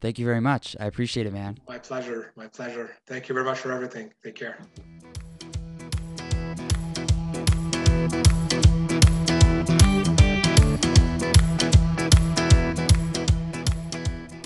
Thank 0.01 0.19
you 0.19 0.25
very 0.25 0.41
much. 0.41 0.77
I 0.81 0.87
appreciate 0.87 1.27
it, 1.27 1.33
man. 1.33 1.59
My 1.69 1.79
pleasure. 1.79 2.33
My 2.35 2.47
pleasure. 2.47 2.97
Thank 3.07 3.29
you 3.29 3.35
very 3.35 3.45
much 3.45 3.59
for 3.59 3.71
everything. 3.71 4.13
Take 4.25 4.35
care. 4.35 4.59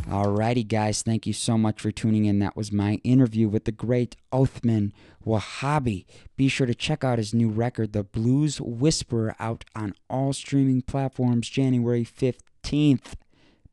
Alrighty, 0.08 0.68
guys, 0.68 1.00
thank 1.00 1.26
you 1.26 1.32
so 1.32 1.56
much 1.56 1.80
for 1.80 1.90
tuning 1.90 2.26
in. 2.26 2.38
That 2.38 2.56
was 2.56 2.70
my 2.70 3.00
interview 3.04 3.48
with 3.48 3.64
the 3.64 3.72
great 3.72 4.16
Othman 4.30 4.92
Wahabi. 5.24 6.04
Be 6.36 6.46
sure 6.48 6.66
to 6.66 6.74
check 6.74 7.02
out 7.02 7.16
his 7.16 7.32
new 7.32 7.48
record, 7.48 7.94
The 7.94 8.04
Blues 8.04 8.60
Whisperer, 8.60 9.34
out 9.38 9.64
on 9.74 9.94
all 10.10 10.34
streaming 10.34 10.82
platforms 10.82 11.48
January 11.48 12.04
15th. 12.04 13.14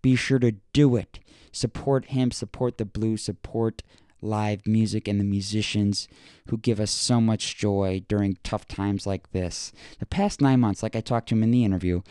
Be 0.01 0.15
sure 0.15 0.39
to 0.39 0.53
do 0.71 0.95
it. 0.95 1.19
Support 1.51 2.05
him, 2.05 2.32
support 2.32 2.77
the 2.77 2.86
blues, 2.86 3.23
support 3.23 3.84
live 4.21 4.65
music 4.65 5.09
and 5.09 5.19
the 5.19 5.25
musicians 5.25 6.07
who 6.47 6.57
give 6.57 6.79
us 6.79 6.91
so 6.91 7.19
much 7.19 7.57
joy 7.57 8.03
during 8.07 8.38
tough 8.41 8.67
times 8.69 9.05
like 9.05 9.32
this. 9.32 9.73
The 9.99 10.05
past 10.05 10.39
nine 10.39 10.61
months, 10.61 10.82
like 10.82 10.95
I 10.95 11.01
talked 11.01 11.27
to 11.29 11.36
him 11.36 11.43
in 11.43 11.51
the 11.51 11.65
interview, 11.65 12.03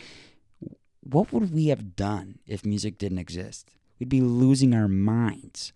what 0.99 1.33
would 1.33 1.51
we 1.51 1.67
have 1.67 1.95
done 1.95 2.37
if 2.45 2.63
music 2.63 2.99
didn't 2.99 3.17
exist? 3.17 3.71
We'd 4.01 4.09
be 4.09 4.21
losing 4.21 4.73
our 4.73 4.87
minds. 4.87 5.71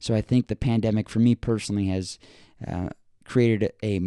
So 0.00 0.12
I 0.12 0.22
think 0.22 0.48
the 0.48 0.56
pandemic, 0.56 1.08
for 1.08 1.20
me 1.20 1.36
personally, 1.36 1.86
has 1.86 2.18
uh, 2.66 2.88
created 3.24 3.72
a 3.80 4.00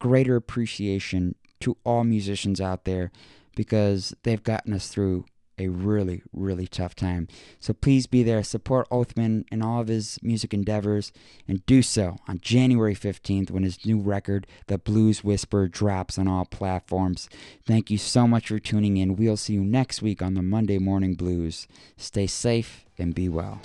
greater 0.00 0.34
appreciation 0.34 1.36
to 1.60 1.76
all 1.84 2.02
musicians 2.02 2.60
out 2.60 2.86
there 2.86 3.12
because 3.54 4.12
they've 4.24 4.42
gotten 4.42 4.72
us 4.72 4.88
through 4.88 5.24
a 5.60 5.68
really, 5.68 6.22
really 6.32 6.66
tough 6.66 6.96
time. 6.96 7.28
So 7.60 7.72
please 7.72 8.06
be 8.06 8.22
there, 8.22 8.42
support 8.42 8.88
Othman 8.90 9.44
in 9.52 9.62
all 9.62 9.80
of 9.80 9.88
his 9.88 10.18
music 10.22 10.54
endeavors, 10.54 11.12
and 11.46 11.64
do 11.66 11.82
so 11.82 12.16
on 12.26 12.40
January 12.40 12.94
15th 12.94 13.50
when 13.50 13.62
his 13.62 13.84
new 13.84 14.00
record, 14.00 14.46
The 14.66 14.78
Blues 14.78 15.22
Whisper, 15.22 15.68
drops 15.68 16.18
on 16.18 16.26
all 16.26 16.46
platforms. 16.46 17.28
Thank 17.66 17.90
you 17.90 17.98
so 17.98 18.26
much 18.26 18.48
for 18.48 18.58
tuning 18.58 18.96
in. 18.96 19.16
We'll 19.16 19.36
see 19.36 19.52
you 19.54 19.64
next 19.64 20.00
week 20.00 20.22
on 20.22 20.34
the 20.34 20.42
Monday 20.42 20.78
Morning 20.78 21.14
Blues. 21.14 21.68
Stay 21.96 22.26
safe 22.26 22.86
and 22.98 23.14
be 23.14 23.28
well. 23.28 23.60